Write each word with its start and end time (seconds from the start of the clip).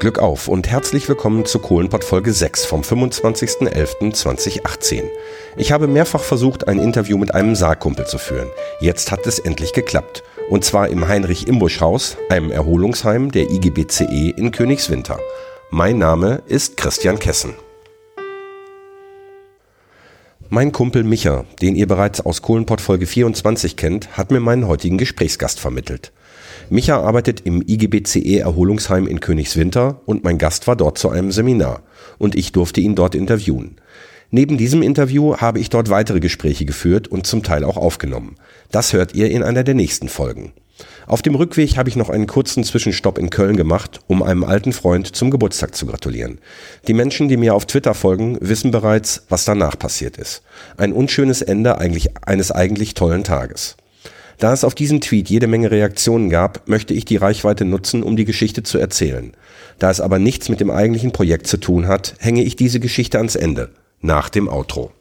Glück 0.00 0.18
auf 0.18 0.48
und 0.48 0.66
herzlich 0.66 1.08
willkommen 1.10 1.44
zu 1.44 1.58
Kohlenpott 1.58 2.04
Folge 2.04 2.32
6 2.32 2.64
vom 2.64 2.80
25.11.2018. 2.80 5.02
Ich 5.58 5.72
habe 5.72 5.88
mehrfach 5.88 6.22
versucht, 6.22 6.68
ein 6.68 6.78
Interview 6.78 7.18
mit 7.18 7.34
einem 7.34 7.54
Saarkumpel 7.54 8.06
zu 8.06 8.16
führen. 8.16 8.48
Jetzt 8.80 9.12
hat 9.12 9.26
es 9.26 9.38
endlich 9.38 9.74
geklappt. 9.74 10.22
Und 10.48 10.64
zwar 10.64 10.88
im 10.88 11.06
Heinrich-Imbusch-Haus, 11.06 12.16
einem 12.30 12.50
Erholungsheim 12.50 13.30
der 13.30 13.50
IGBCE 13.50 14.30
in 14.30 14.52
Königswinter. 14.52 15.20
Mein 15.70 15.98
Name 15.98 16.44
ist 16.46 16.78
Christian 16.78 17.18
Kessen. 17.18 17.52
Mein 20.48 20.72
Kumpel 20.72 21.04
Micha, 21.04 21.44
den 21.60 21.76
ihr 21.76 21.86
bereits 21.86 22.22
aus 22.22 22.40
Kohlenpott 22.40 22.80
Folge 22.80 23.06
24 23.06 23.76
kennt, 23.76 24.16
hat 24.16 24.30
mir 24.30 24.40
meinen 24.40 24.66
heutigen 24.66 24.96
Gesprächsgast 24.96 25.60
vermittelt. 25.60 26.10
Micha 26.72 27.00
arbeitet 27.00 27.40
im 27.40 27.62
IGBCE 27.66 28.38
Erholungsheim 28.38 29.08
in 29.08 29.18
Königswinter 29.18 30.00
und 30.06 30.22
mein 30.22 30.38
Gast 30.38 30.68
war 30.68 30.76
dort 30.76 30.98
zu 30.98 31.10
einem 31.10 31.32
Seminar 31.32 31.82
und 32.18 32.36
ich 32.36 32.52
durfte 32.52 32.80
ihn 32.80 32.94
dort 32.94 33.16
interviewen. 33.16 33.76
Neben 34.30 34.56
diesem 34.56 34.80
Interview 34.80 35.36
habe 35.36 35.58
ich 35.58 35.68
dort 35.68 35.90
weitere 35.90 36.20
Gespräche 36.20 36.64
geführt 36.64 37.08
und 37.08 37.26
zum 37.26 37.42
Teil 37.42 37.64
auch 37.64 37.76
aufgenommen. 37.76 38.36
Das 38.70 38.92
hört 38.92 39.16
ihr 39.16 39.32
in 39.32 39.42
einer 39.42 39.64
der 39.64 39.74
nächsten 39.74 40.08
Folgen. 40.08 40.52
Auf 41.08 41.22
dem 41.22 41.34
Rückweg 41.34 41.76
habe 41.76 41.88
ich 41.88 41.96
noch 41.96 42.08
einen 42.08 42.28
kurzen 42.28 42.62
Zwischenstopp 42.62 43.18
in 43.18 43.30
Köln 43.30 43.56
gemacht, 43.56 43.98
um 44.06 44.22
einem 44.22 44.44
alten 44.44 44.72
Freund 44.72 45.08
zum 45.08 45.32
Geburtstag 45.32 45.74
zu 45.74 45.86
gratulieren. 45.86 46.38
Die 46.86 46.94
Menschen, 46.94 47.28
die 47.28 47.36
mir 47.36 47.56
auf 47.56 47.66
Twitter 47.66 47.94
folgen, 47.94 48.38
wissen 48.40 48.70
bereits, 48.70 49.24
was 49.28 49.44
danach 49.44 49.76
passiert 49.76 50.18
ist. 50.18 50.42
Ein 50.76 50.92
unschönes 50.92 51.42
Ende 51.42 51.78
eigentlich, 51.78 52.10
eines 52.24 52.52
eigentlich 52.52 52.94
tollen 52.94 53.24
Tages. 53.24 53.76
Da 54.40 54.54
es 54.54 54.64
auf 54.64 54.74
diesen 54.74 55.02
Tweet 55.02 55.28
jede 55.28 55.46
Menge 55.46 55.70
Reaktionen 55.70 56.30
gab, 56.30 56.66
möchte 56.66 56.94
ich 56.94 57.04
die 57.04 57.18
Reichweite 57.18 57.66
nutzen, 57.66 58.02
um 58.02 58.16
die 58.16 58.24
Geschichte 58.24 58.62
zu 58.62 58.78
erzählen. 58.78 59.32
Da 59.78 59.90
es 59.90 60.00
aber 60.00 60.18
nichts 60.18 60.48
mit 60.48 60.60
dem 60.60 60.70
eigentlichen 60.70 61.12
Projekt 61.12 61.46
zu 61.46 61.58
tun 61.58 61.86
hat, 61.86 62.14
hänge 62.18 62.42
ich 62.42 62.56
diese 62.56 62.80
Geschichte 62.80 63.18
ans 63.18 63.36
Ende, 63.36 63.68
nach 64.00 64.30
dem 64.30 64.48
Outro. 64.48 64.92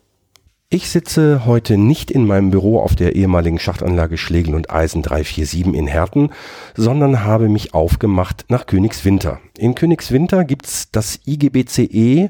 Ich 0.70 0.90
sitze 0.90 1.46
heute 1.46 1.78
nicht 1.78 2.12
in 2.12 2.28
meinem 2.28 2.52
Büro 2.52 2.80
auf 2.80 2.96
der 2.96 3.16
ehemaligen 3.16 3.60
Schachtanlage 3.60 4.18
Schlegel 4.18 4.54
und 4.56 4.70
Eisen 4.70 5.04
347 5.04 5.74
in 5.74 5.88
Herten, 5.88 6.32
sondern 6.76 7.24
habe 7.24 7.48
mich 7.48 7.74
aufgemacht 7.74 8.46
nach 8.50 8.66
Königswinter. 8.66 9.40
In 9.58 9.74
Königswinter 9.74 10.44
gibt's 10.44 10.92
das 10.92 11.22
IGBCE, 11.26 12.30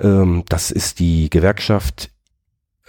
ähm, 0.00 0.44
das 0.48 0.70
ist 0.70 0.98
die 0.98 1.28
Gewerkschaft 1.28 2.09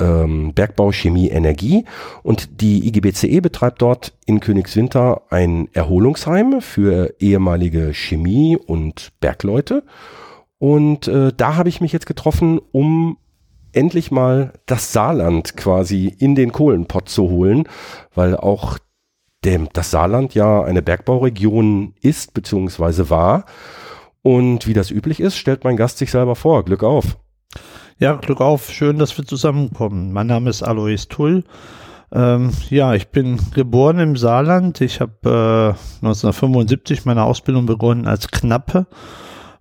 ähm, 0.02 0.54
Bergbau, 0.54 0.92
Chemie, 0.92 1.30
Energie. 1.30 1.86
Und 2.24 2.62
die 2.62 2.88
IGBCE 2.88 3.40
betreibt 3.42 3.82
dort 3.82 4.14
in 4.26 4.40
Königswinter 4.40 5.22
ein 5.30 5.70
Erholungsheim 5.74 6.62
für 6.62 7.16
ehemalige 7.20 7.94
Chemie- 7.94 8.58
und 8.58 9.12
Bergleute. 9.20 9.84
Und 10.58 11.08
äh, 11.08 11.32
da 11.36 11.56
habe 11.56 11.70
ich 11.70 11.82
mich 11.82 11.94
jetzt 11.94 12.06
getroffen, 12.06 12.60
um 12.72 13.18
endlich 13.74 14.12
mal 14.12 14.54
das 14.66 14.92
Saarland 14.92 15.56
quasi 15.56 16.14
in 16.20 16.36
den 16.36 16.52
Kohlenpott 16.52 17.08
zu 17.08 17.30
holen, 17.30 17.64
weil 18.14 18.36
auch 18.36 18.78
dem, 19.46 19.70
das 19.74 19.92
Saarland 19.92 20.36
ja 20.36 20.64
eine 20.64 20.82
Bergbauregion 20.82 21.96
ist 22.02 22.34
bzw. 22.34 23.10
war. 23.10 23.46
Und 24.22 24.68
wie 24.68 24.74
das 24.74 24.92
üblich 24.92 25.20
ist, 25.20 25.38
stellt 25.38 25.64
mein 25.64 25.78
Gast 25.78 25.98
sich 25.98 26.12
selber 26.12 26.36
vor. 26.36 26.64
Glück 26.64 26.84
auf. 26.84 27.18
Ja, 28.02 28.16
Glück 28.16 28.42
auf. 28.42 28.72
Schön, 28.72 28.98
dass 28.98 29.16
wir 29.16 29.28
zusammenkommen. 29.28 30.12
Mein 30.12 30.26
Name 30.26 30.50
ist 30.50 30.64
Alois 30.64 31.08
Tull. 31.08 31.44
Ähm, 32.12 32.50
ja, 32.72 32.96
ich 32.96 33.10
bin 33.10 33.40
geboren 33.54 34.00
im 34.00 34.16
Saarland. 34.16 34.82
Ich 34.82 35.00
habe 35.02 35.76
äh, 35.76 36.04
1975 36.04 37.06
meine 37.06 37.22
Ausbildung 37.22 37.68
begonnen 37.68 38.08
als 38.08 38.30
Knappe. 38.30 38.88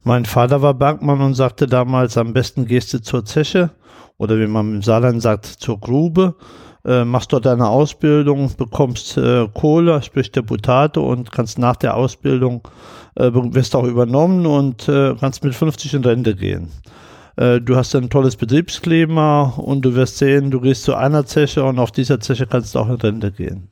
Mein 0.05 0.25
Vater 0.25 0.63
war 0.63 0.73
Bergmann 0.73 1.21
und 1.21 1.35
sagte 1.35 1.67
damals, 1.67 2.17
am 2.17 2.33
besten 2.33 2.65
gehst 2.65 2.95
du 2.95 3.03
zur 3.03 3.27
Zeche 3.27 3.73
oder 4.17 4.39
wie 4.39 4.47
man 4.47 4.77
im 4.77 4.83
Saarland 4.83 5.21
sagt, 5.21 5.45
zur 5.45 5.79
Grube. 5.79 6.35
Äh, 6.83 7.05
machst 7.05 7.35
dort 7.35 7.45
deine 7.45 7.69
Ausbildung, 7.69 8.51
bekommst 8.57 9.19
äh, 9.19 9.49
Kohle, 9.53 10.03
sprich 10.03 10.33
Deputate 10.33 11.03
und 11.03 11.31
kannst 11.31 11.59
nach 11.59 11.77
der 11.77 11.95
Ausbildung, 11.95 12.67
äh, 13.17 13.31
wirst 13.35 13.77
auch 13.77 13.85
übernommen 13.85 14.47
und 14.47 14.89
äh, 14.89 15.15
kannst 15.21 15.45
mit 15.45 15.55
50 15.55 15.93
in 15.93 16.05
Rente 16.05 16.35
gehen. 16.35 16.71
Äh, 17.41 17.63
du 17.63 17.75
hast 17.75 17.95
ein 17.97 18.11
tolles 18.11 18.37
Betriebsklima 18.37 19.55
und 19.57 19.83
du 19.83 19.95
wirst 19.95 20.19
sehen, 20.19 20.51
du 20.51 20.61
gehst 20.61 20.83
zu 20.83 20.95
einer 20.95 21.25
Zeche 21.25 21.65
und 21.65 21.79
auf 21.79 21.91
dieser 21.91 22.21
Zeche 22.21 22.47
kannst 22.47 22.75
du 22.75 22.81
auch 22.81 22.89
in 22.89 22.97
Rente 22.97 23.33
gehen. 23.33 23.69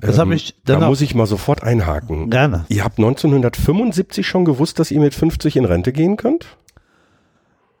Das 0.00 0.18
ähm, 0.18 0.32
ich 0.32 0.56
da 0.64 0.80
muss 0.80 1.00
ich 1.00 1.14
mal 1.14 1.26
sofort 1.26 1.62
einhaken. 1.62 2.28
Gerne. 2.28 2.64
Ihr 2.68 2.82
habt 2.82 2.98
1975 2.98 4.26
schon 4.26 4.44
gewusst, 4.44 4.80
dass 4.80 4.90
ihr 4.90 4.98
mit 4.98 5.14
50 5.14 5.54
in 5.56 5.64
Rente 5.64 5.92
gehen 5.92 6.16
könnt? 6.16 6.56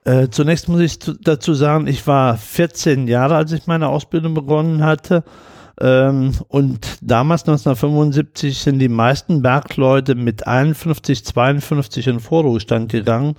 Äh, 0.04 0.28
zunächst 0.28 0.68
muss 0.68 0.80
ich 0.80 1.00
dazu 1.00 1.52
sagen, 1.54 1.88
ich 1.88 2.06
war 2.06 2.36
14 2.36 3.08
Jahre, 3.08 3.34
als 3.34 3.50
ich 3.50 3.66
meine 3.66 3.88
Ausbildung 3.88 4.34
begonnen 4.34 4.84
hatte. 4.84 5.24
Ähm, 5.80 6.30
und 6.46 6.98
damals 7.00 7.42
1975 7.42 8.56
sind 8.56 8.78
die 8.78 8.88
meisten 8.88 9.42
Bergleute 9.42 10.14
mit 10.14 10.46
51, 10.46 11.24
52 11.24 12.06
in 12.06 12.20
Vorruhestand 12.20 12.92
gegangen 12.92 13.34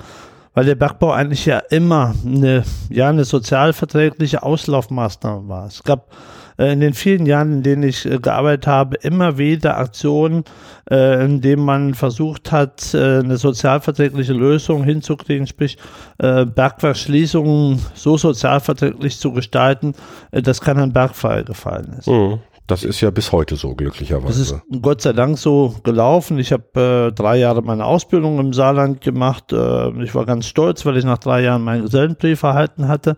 weil 0.53 0.65
der 0.65 0.75
Bergbau 0.75 1.11
eigentlich 1.11 1.45
ja 1.45 1.59
immer 1.69 2.13
eine, 2.25 2.63
ja, 2.89 3.09
eine 3.09 3.25
sozialverträgliche 3.25 4.43
Auslaufmaßnahme 4.43 5.47
war. 5.47 5.67
Es 5.67 5.83
gab 5.83 6.09
äh, 6.57 6.73
in 6.73 6.79
den 6.79 6.93
vielen 6.93 7.25
Jahren, 7.25 7.53
in 7.53 7.63
denen 7.63 7.83
ich 7.83 8.05
äh, 8.05 8.19
gearbeitet 8.19 8.67
habe, 8.67 8.97
immer 8.97 9.37
wieder 9.37 9.77
Aktionen, 9.77 10.43
äh, 10.89 11.25
in 11.25 11.41
denen 11.41 11.63
man 11.63 11.93
versucht 11.93 12.51
hat, 12.51 12.93
eine 12.93 13.37
sozialverträgliche 13.37 14.33
Lösung 14.33 14.83
hinzukriegen, 14.83 15.47
sprich 15.47 15.77
Bergwerksschließungen 16.17 17.79
so 17.93 18.17
sozialverträglich 18.17 19.17
zu 19.17 19.31
gestalten, 19.31 19.93
dass 20.31 20.61
kein 20.61 20.93
Bergfall 20.93 21.43
gefallen 21.43 21.95
ist. 21.97 22.07
Mhm. 22.07 22.39
Das 22.67 22.85
ist 22.85 23.01
ja 23.01 23.11
bis 23.11 23.33
heute 23.33 23.57
so, 23.57 23.75
glücklicherweise. 23.75 24.27
Das 24.27 24.51
ist 24.51 24.81
Gott 24.81 25.01
sei 25.01 25.11
Dank 25.11 25.37
so 25.37 25.75
gelaufen. 25.83 26.39
Ich 26.39 26.53
habe 26.53 27.09
äh, 27.09 27.11
drei 27.11 27.37
Jahre 27.37 27.61
meine 27.61 27.85
Ausbildung 27.85 28.39
im 28.39 28.53
Saarland 28.53 29.01
gemacht. 29.01 29.51
Äh, 29.51 30.01
ich 30.01 30.15
war 30.15 30.25
ganz 30.25 30.47
stolz, 30.47 30.85
weil 30.85 30.95
ich 30.95 31.03
nach 31.03 31.17
drei 31.17 31.41
Jahren 31.41 31.63
meinen 31.63 31.83
Gesellenbrief 31.83 32.41
erhalten 32.43 32.87
hatte. 32.87 33.17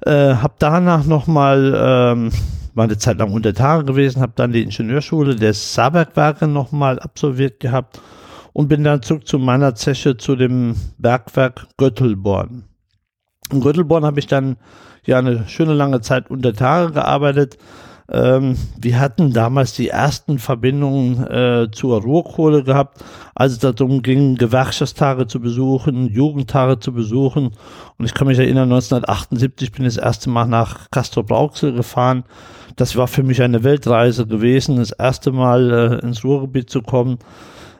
Äh, 0.00 0.36
habe 0.36 0.54
danach 0.58 1.04
nochmal, 1.04 1.74
ähm, 1.76 2.32
war 2.74 2.84
eine 2.84 2.96
Zeit 2.96 3.18
lang 3.18 3.32
unter 3.32 3.52
Tage 3.52 3.84
gewesen, 3.84 4.22
habe 4.22 4.32
dann 4.36 4.52
die 4.52 4.62
Ingenieurschule 4.62 5.36
des 5.36 5.74
Saarbergwerke 5.74 6.48
nochmal 6.48 6.98
absolviert 6.98 7.60
gehabt 7.60 8.00
und 8.54 8.68
bin 8.68 8.84
dann 8.84 9.02
zurück 9.02 9.28
zu 9.28 9.38
meiner 9.38 9.74
Zeche 9.74 10.16
zu 10.16 10.34
dem 10.34 10.76
Bergwerk 10.96 11.66
Göttelborn. 11.76 12.64
In 13.52 13.60
Göttelborn 13.60 14.06
habe 14.06 14.18
ich 14.18 14.26
dann 14.26 14.56
ja 15.04 15.18
eine 15.18 15.46
schöne 15.46 15.74
lange 15.74 16.00
Zeit 16.00 16.30
unter 16.30 16.54
Tage 16.54 16.92
gearbeitet 16.92 17.58
ähm, 18.12 18.56
wir 18.78 19.00
hatten 19.00 19.32
damals 19.32 19.72
die 19.72 19.88
ersten 19.88 20.38
Verbindungen 20.38 21.26
äh, 21.26 21.68
zur 21.72 22.02
Ruhrkohle 22.02 22.62
gehabt, 22.62 23.02
als 23.34 23.54
es 23.54 23.58
darum 23.60 24.02
ging, 24.02 24.34
Gewerkschaftstage 24.34 25.26
zu 25.26 25.40
besuchen, 25.40 26.08
Jugendtage 26.12 26.78
zu 26.78 26.92
besuchen. 26.92 27.52
Und 27.96 28.04
ich 28.04 28.12
kann 28.12 28.26
mich 28.26 28.38
erinnern, 28.38 28.70
1978 28.70 29.72
bin 29.72 29.86
ich 29.86 29.94
das 29.94 30.04
erste 30.04 30.28
Mal 30.28 30.44
nach 30.44 30.90
Castro 30.90 31.22
Brauxel 31.22 31.72
gefahren. 31.72 32.24
Das 32.76 32.96
war 32.96 33.08
für 33.08 33.22
mich 33.22 33.40
eine 33.40 33.64
Weltreise 33.64 34.26
gewesen, 34.26 34.76
das 34.76 34.90
erste 34.90 35.32
Mal 35.32 35.70
äh, 36.02 36.06
ins 36.06 36.22
Ruhrgebiet 36.22 36.68
zu 36.68 36.82
kommen. 36.82 37.18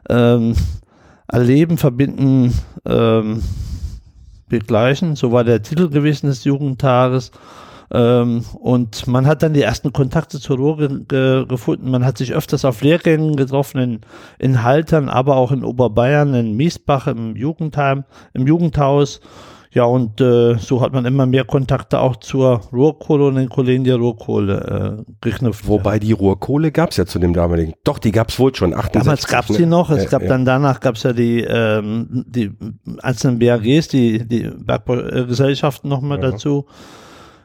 Ähm, 0.08 0.54
erleben, 1.28 1.76
verbinden, 1.76 2.54
ähm, 2.86 3.42
begleichen. 4.48 5.14
So 5.14 5.30
war 5.30 5.44
der 5.44 5.62
Titel 5.62 5.90
gewesen 5.90 6.28
des 6.28 6.44
Jugendtages. 6.44 7.32
Ähm, 7.92 8.44
und 8.54 9.06
man 9.06 9.26
hat 9.26 9.42
dann 9.42 9.52
die 9.52 9.62
ersten 9.62 9.92
Kontakte 9.92 10.40
zur 10.40 10.56
Ruhr 10.56 10.78
ge 10.78 10.88
ge 11.06 11.46
gefunden. 11.46 11.90
Man 11.90 12.04
hat 12.04 12.16
sich 12.16 12.32
öfters 12.32 12.64
auf 12.64 12.82
Lehrgängen 12.82 13.36
getroffen 13.36 13.80
in, 13.80 14.00
in 14.38 14.62
Haltern, 14.62 15.08
aber 15.08 15.36
auch 15.36 15.52
in 15.52 15.62
Oberbayern, 15.62 16.34
in 16.34 16.56
Miesbach, 16.56 17.06
im 17.06 17.36
Jugendheim, 17.36 18.04
im 18.32 18.46
Jugendhaus. 18.46 19.20
Ja, 19.74 19.84
und 19.84 20.20
äh, 20.20 20.56
so 20.58 20.82
hat 20.82 20.92
man 20.92 21.06
immer 21.06 21.24
mehr 21.24 21.44
Kontakte 21.44 22.00
auch 22.00 22.16
zur 22.16 22.60
Ruhrkohle 22.72 23.26
und 23.28 23.36
den 23.36 23.48
Kollegen 23.48 23.84
der 23.84 23.96
Ruhrkohle 23.96 25.04
äh, 25.06 25.12
geknüpft. 25.22 25.66
Wobei 25.66 25.98
die 25.98 26.12
Ruhrkohle 26.12 26.72
gab 26.72 26.90
es 26.90 26.98
ja 26.98 27.06
zu 27.06 27.18
dem 27.18 27.32
damaligen. 27.32 27.72
Doch, 27.82 27.98
die 27.98 28.12
gab 28.12 28.28
es 28.28 28.38
wohl 28.38 28.54
schon. 28.54 28.74
68, 28.74 29.02
Damals 29.02 29.26
gab 29.26 29.48
es 29.48 29.56
die 29.56 29.64
noch. 29.64 29.88
Es 29.88 30.04
äh, 30.04 30.08
gab 30.08 30.22
ja. 30.22 30.28
dann 30.28 30.44
danach 30.44 30.80
gab 30.80 30.96
es 30.96 31.04
ja 31.04 31.14
die, 31.14 31.40
ähm, 31.40 32.24
die 32.26 32.52
einzelnen 33.00 33.38
BAGs, 33.38 33.88
die, 33.88 34.28
die 34.28 34.50
Bergbaugesellschaften 34.50 35.88
nochmal 35.88 36.22
ja. 36.22 36.32
dazu. 36.32 36.66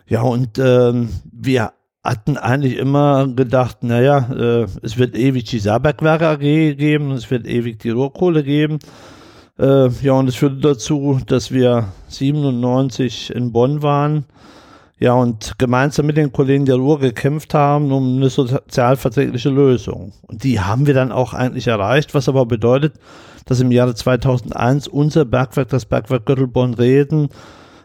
Ja, 0.07 0.21
und 0.21 0.57
ähm, 0.57 1.09
wir 1.31 1.74
hatten 2.04 2.38
eigentlich 2.38 2.77
immer 2.77 3.27
gedacht, 3.27 3.83
naja, 3.83 4.30
äh, 4.31 4.68
es 4.81 4.98
wird 4.98 5.15
ewig 5.15 5.44
die 5.45 5.59
Saarbergwerke 5.59 6.27
AG 6.27 6.39
geben, 6.77 7.12
es 7.12 7.30
wird 7.30 7.45
ewig 7.45 7.80
die 7.80 7.89
Rohrkohle 7.89 8.44
geben. 8.44 8.80
Äh, 9.59 9.89
ja, 9.89 10.13
und 10.13 10.30
es 10.30 10.36
führte 10.36 10.62
dazu, 10.62 11.19
dass 11.25 11.51
wir 11.51 11.89
97 12.07 13.36
in 13.36 13.51
Bonn 13.51 13.81
waren. 13.81 14.25
Ja, 15.00 15.13
und 15.13 15.59
gemeinsam 15.59 16.06
mit 16.06 16.18
den 16.18 16.31
Kollegen 16.31 16.65
der 16.65 16.77
Ruhr 16.77 17.00
gekämpft 17.00 17.53
haben 17.53 17.92
um 17.92 18.18
eine 18.18 18.30
sozialverträgliche 18.30 19.50
Lösung. 19.50 20.13
Und 20.21 20.44
die 20.44 20.62
haben 20.62 20.88
wir 20.88 20.94
dann 20.94 21.12
auch 21.12 21.33
eigentlich 21.33 21.68
erreicht, 21.68 22.15
was 22.15 22.30
aber 22.30 22.45
bedeutet, 22.45 22.94
dass 23.45 23.60
im 23.60 23.71
Jahre 23.71 23.94
2001 23.94 24.88
unser 24.88 25.25
Bergwerk, 25.25 25.69
das 25.69 25.86
Bergwerk 25.86 26.25
Göttelborn-Reden, 26.25 27.30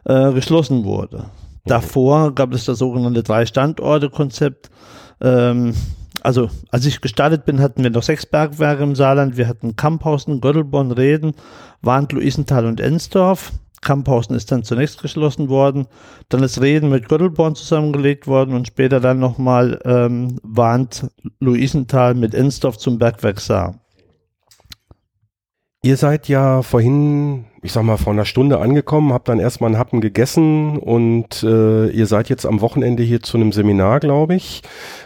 äh, 0.04 0.32
geschlossen 0.32 0.84
wurde. 0.84 1.24
Davor 1.64 2.34
gab 2.34 2.52
es 2.52 2.64
das 2.64 2.78
sogenannte 2.78 3.22
Drei-Standorte-Konzept. 3.22 4.70
Ähm, 5.20 5.74
also 6.22 6.50
als 6.70 6.86
ich 6.86 7.00
gestartet 7.00 7.44
bin, 7.44 7.60
hatten 7.60 7.82
wir 7.82 7.90
noch 7.90 8.02
sechs 8.02 8.26
Bergwerke 8.26 8.82
im 8.82 8.94
Saarland. 8.94 9.36
Wir 9.36 9.48
hatten 9.48 9.76
Kamphausen, 9.76 10.40
Göttelborn, 10.40 10.92
Reden, 10.92 11.34
Warnt, 11.80 12.12
Luisenthal 12.12 12.66
und 12.66 12.80
Ensdorf. 12.80 13.52
Kamphausen 13.82 14.36
ist 14.36 14.52
dann 14.52 14.62
zunächst 14.62 15.02
geschlossen 15.02 15.48
worden, 15.48 15.88
dann 16.28 16.42
ist 16.44 16.60
Reden 16.60 16.88
mit 16.88 17.08
Göttelborn 17.08 17.56
zusammengelegt 17.56 18.28
worden 18.28 18.54
und 18.54 18.68
später 18.68 19.00
dann 19.00 19.18
nochmal 19.18 19.80
ähm, 19.84 20.38
Warnt, 20.44 21.10
Luisenthal 21.40 22.14
mit 22.14 22.32
Ensdorf 22.32 22.78
zum 22.78 22.98
Bergwerk 22.98 23.40
Saar. 23.40 23.80
Ihr 25.82 25.96
seid 25.96 26.28
ja 26.28 26.62
vorhin, 26.62 27.46
ich 27.62 27.72
sag 27.72 27.84
mal, 27.84 27.96
vor 27.96 28.12
einer 28.12 28.24
Stunde 28.24 28.58
angekommen, 28.58 29.12
habt 29.12 29.28
dann 29.28 29.38
erstmal 29.38 29.68
einen 29.68 29.78
Happen 29.78 30.00
gegessen 30.00 30.78
und 30.78 31.42
äh, 31.44 31.88
ihr 31.88 32.06
seid 32.06 32.28
jetzt 32.28 32.44
am 32.44 32.60
Wochenende 32.60 33.04
hier 33.04 33.22
zu 33.22 33.36
einem 33.36 33.52
Seminar, 33.52 34.00
glaube 34.00 34.34
ich. 34.34 34.62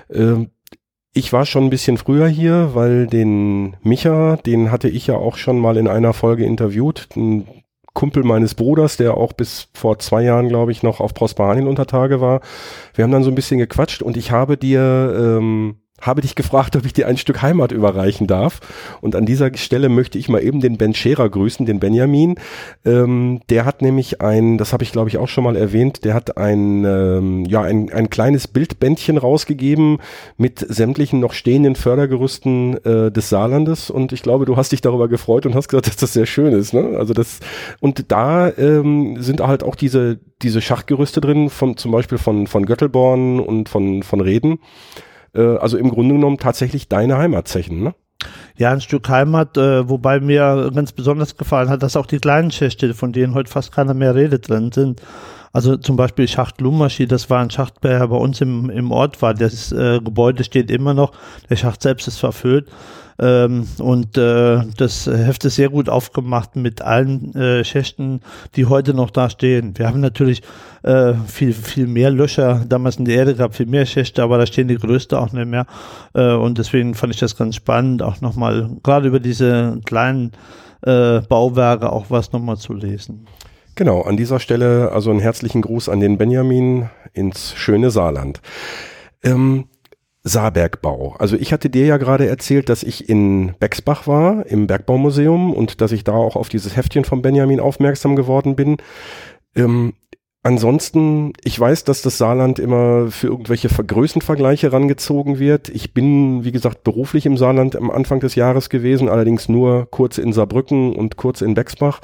Äh, 0.09 0.47
ich 1.13 1.33
war 1.33 1.47
schon 1.47 1.65
ein 1.65 1.71
bisschen 1.71 1.99
früher 1.99 2.29
hier, 2.29 2.71
weil 2.75 3.07
den 3.07 3.77
Micha, 3.83 4.37
den 4.37 4.71
hatte 4.71 4.89
ich 4.89 5.07
ja 5.07 5.17
auch 5.17 5.37
schon 5.37 5.59
mal 5.59 5.77
in 5.77 5.89
einer 5.89 6.13
Folge 6.13 6.45
interviewt. 6.45 7.09
Ein 7.15 7.47
Kumpel 7.95 8.23
meines 8.23 8.55
Bruders, 8.55 8.99
der 8.99 9.17
auch 9.17 9.33
bis 9.33 9.69
vor 9.73 9.99
zwei 9.99 10.23
Jahren, 10.23 10.49
glaube 10.49 10.73
ich, 10.73 10.83
noch 10.83 11.01
auf 11.01 11.15
Prospanien 11.15 11.67
unter 11.67 11.87
Tage 11.87 12.21
war. 12.21 12.41
Wir 12.95 13.05
haben 13.05 13.13
dann 13.13 13.23
so 13.23 13.31
ein 13.31 13.35
bisschen 13.35 13.59
gequatscht 13.59 14.03
und 14.03 14.19
ich 14.19 14.31
habe 14.31 14.59
dir 14.59 15.39
ähm, 15.39 15.77
habe 16.01 16.21
dich 16.21 16.35
gefragt, 16.35 16.77
ob 16.77 16.85
ich 16.85 16.93
dir 16.93 17.07
ein 17.07 17.17
Stück 17.17 17.43
Heimat 17.43 17.73
überreichen 17.73 18.27
darf. 18.27 18.61
Und 19.01 19.17
an 19.17 19.27
dieser 19.27 19.55
Stelle 19.57 19.89
möchte 19.89 20.19
ich 20.19 20.29
mal 20.29 20.43
eben 20.43 20.61
den 20.61 20.77
Ben 20.77 20.95
Scherer 20.95 21.29
grüßen, 21.29 21.65
den 21.67 21.81
Benjamin. 21.81 22.37
Ähm, 22.85 23.41
der 23.49 23.65
hat 23.65 23.83
nämlich 23.83 24.21
ein, 24.21 24.59
das 24.59 24.73
habe 24.73 24.85
ich 24.85 24.93
glaube 24.93 25.09
ich 25.09 25.19
auch 25.19 25.29
schon 25.29 25.45
mal 25.45 25.57
erwähnt, 25.57 26.05
der 26.05 26.15
hat 26.15 26.37
ein, 26.37 26.85
ähm, 26.85 27.45
ja, 27.47 27.63
ein, 27.63 27.91
ein 27.93 28.11
kleines 28.11 28.49
Bildbändchen 28.49 29.17
rausgegeben 29.17 29.99
mit 30.37 30.59
sämtlichen 30.59 31.21
noch 31.21 31.33
stehenden 31.33 31.77
Fördergerüsten 31.77 32.77
äh, 32.85 33.11
des 33.11 33.29
Saarlandes. 33.29 33.91
Und 33.91 34.13
ich 34.13 34.23
glaube, 34.23 34.45
du 34.45 34.57
hast 34.57 34.73
dich 34.73 34.83
darüber 34.83 35.09
gefreut 35.09 35.47
und 35.47 35.55
hast 35.55 35.69
gesagt, 35.69 35.87
dass 35.87 35.97
das 35.97 36.13
sehr 36.13 36.27
schön 36.27 36.53
ist. 36.53 36.73
Ne? 36.73 36.97
Also 36.99 37.15
das, 37.15 37.41
und 37.81 38.13
da 38.13 38.51
ähm, 38.51 39.23
sind 39.23 39.41
halt 39.41 39.63
auch 39.63 39.75
diese, 39.75 40.19
diese 40.43 40.61
Schachgerüste 40.61 41.21
drin, 41.21 41.49
von, 41.49 41.77
zum 41.77 41.93
Beispiel 41.93 42.19
von, 42.19 42.47
von 42.47 42.67
Göttelborn 42.67 43.41
und 43.41 43.69
von, 43.69 44.03
von 44.03 44.21
Reden. 44.21 44.59
Äh, 45.37 45.57
also 45.59 45.77
im 45.77 45.91
Grunde 45.91 46.15
genommen 46.15 46.39
tatsächlich 46.39 46.89
deine 46.89 47.19
Heimatzechen, 47.19 47.83
ne? 47.83 47.95
Ja, 48.57 48.73
ein 48.73 48.81
Stück 48.81 49.09
Heimat, 49.09 49.59
äh, 49.59 49.89
wobei 49.89 50.21
mir 50.21 50.71
ganz 50.75 50.93
besonders 50.93 51.37
gefallen 51.37 51.69
hat, 51.69 51.83
dass 51.83 51.97
auch 51.97 52.07
die 52.07 52.19
kleinen 52.19 52.51
Schächte, 52.51 52.95
von 52.95 53.13
denen 53.13 53.35
heute 53.35 53.51
fast 53.51 53.73
keiner 53.73 53.93
mehr 53.93 54.15
redet 54.15 54.49
drin 54.49 54.73
sind. 54.73 55.03
Also 55.57 55.79
zum 55.79 55.97
Beispiel 55.97 56.29
Schacht 56.29 56.61
Lummaschi, 56.61 57.07
das 57.07 57.31
war 57.31 57.41
ein 57.41 57.49
Schacht, 57.49 57.83
der 57.83 58.07
bei 58.09 58.17
uns 58.17 58.43
im, 58.43 58.69
im 58.69 58.93
Ort 58.93 59.23
war. 59.23 59.33
Das 59.33 59.73
äh, 59.73 60.01
Gebäude 60.01 60.45
steht 60.45 60.71
immer 60.71 60.93
noch, 60.93 61.13
der 61.49 61.57
Schacht 61.57 61.81
selbst 61.81 62.07
ist 62.07 62.19
verfüllt. 62.19 62.69
Ähm, 63.19 63.67
und 63.79 64.19
äh, 64.19 64.61
das 64.77 65.07
Heft 65.07 65.47
ist 65.47 65.55
sehr 65.55 65.71
gut 65.71 65.89
aufgemacht 65.89 66.57
mit 66.57 66.83
allen 66.83 67.35
äh, 67.35 67.65
Schächten, 67.65 68.21
die 68.55 68.67
heute 68.67 68.93
noch 68.93 69.09
da 69.09 69.31
stehen. 69.31 69.73
Wir 69.79 69.89
haben 69.89 70.01
natürlich 70.01 70.43
äh, 70.83 71.15
viel, 71.27 71.55
viel 71.55 71.87
mehr 71.87 72.11
Löcher 72.11 72.67
damals 72.69 72.97
in 72.97 73.07
der 73.07 73.17
Erde 73.17 73.35
gehabt, 73.35 73.57
viel 73.57 73.65
mehr 73.65 73.87
Schächte, 73.87 74.23
aber 74.23 74.37
da 74.37 74.45
stehen 74.45 74.69
die 74.69 74.77
größte 74.77 75.19
auch 75.19 75.33
nicht 75.33 75.49
mehr. 75.49 75.65
Äh, 76.13 76.35
und 76.35 76.59
deswegen 76.59 76.95
fand 76.95 77.15
ich 77.15 77.21
das 77.21 77.35
ganz 77.35 77.57
spannend, 77.57 78.03
auch 78.03 78.21
nochmal, 78.21 78.69
gerade 78.83 79.09
über 79.09 79.21
diese 79.21 79.81
kleinen 79.87 80.33
äh, 80.83 81.23
Bauwerke 81.23 81.91
auch 81.91 82.11
was 82.11 82.33
nochmal 82.33 82.59
zu 82.59 82.75
lesen. 82.75 83.27
Genau, 83.77 84.01
an 84.01 84.17
dieser 84.17 84.41
Stelle 84.41 84.91
also 84.93 85.11
einen 85.11 85.21
herzlichen 85.21 85.61
Gruß 85.61 85.91
an 85.91 86.01
den 86.01 86.17
Benjamin 86.17 86.89
ins 87.13 87.55
schöne 87.55 87.91
Saarland. 87.91 88.41
Ähm, 89.23 89.67
Saarbergbau. 90.25 91.15
Also 91.19 91.37
ich 91.37 91.53
hatte 91.53 91.69
dir 91.69 91.85
ja 91.85 91.99
gerade 91.99 92.27
erzählt, 92.27 92.71
dass 92.71 92.83
ich 92.83 93.09
in 93.09 93.55
Bexbach 93.61 94.07
war, 94.07 94.47
im 94.47 94.67
Bergbaumuseum 94.67 95.53
und 95.53 95.83
dass 95.83 95.93
ich 95.93 96.05
da 96.05 96.13
auch 96.13 96.37
auf 96.37 96.49
dieses 96.49 96.75
Heftchen 96.75 97.05
von 97.05 97.21
Benjamin 97.21 97.61
aufmerksam 97.61 98.17
geworden 98.17 98.57
bin. 98.57 98.79
Ähm, 99.55 99.93
ansonsten, 100.43 101.35
ich 101.45 101.61
weiß, 101.61 101.85
dass 101.85 102.01
das 102.01 102.17
Saarland 102.17 102.59
immer 102.59 103.11
für 103.11 103.27
irgendwelche 103.27 103.69
Größenvergleiche 103.69 104.73
rangezogen 104.73 105.39
wird. 105.39 105.69
Ich 105.69 105.93
bin, 105.93 106.45
wie 106.45 106.53
gesagt, 106.53 106.83
beruflich 106.83 107.27
im 107.27 107.37
Saarland 107.37 107.77
am 107.77 107.91
Anfang 107.91 108.21
des 108.21 108.37
Jahres 108.37 108.71
gewesen, 108.71 109.11
allerdings 109.11 109.51
nur 109.51 109.87
kurz 109.91 110.17
in 110.17 110.33
Saarbrücken 110.33 110.97
und 110.97 111.17
kurz 111.17 111.43
in 111.43 111.53
Bexbach. 111.53 112.01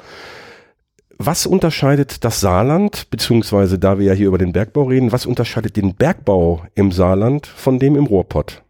Was 1.17 1.45
unterscheidet 1.45 2.23
das 2.23 2.39
Saarland, 2.39 3.09
beziehungsweise 3.09 3.77
da 3.77 3.99
wir 3.99 4.07
ja 4.07 4.13
hier 4.13 4.27
über 4.27 4.37
den 4.37 4.51
Bergbau 4.51 4.83
reden, 4.83 5.11
was 5.11 5.25
unterscheidet 5.25 5.77
den 5.77 5.95
Bergbau 5.95 6.63
im 6.75 6.91
Saarland 6.91 7.45
von 7.45 7.79
dem 7.79 7.95
im 7.95 8.05
Ruhrpott? 8.05 8.63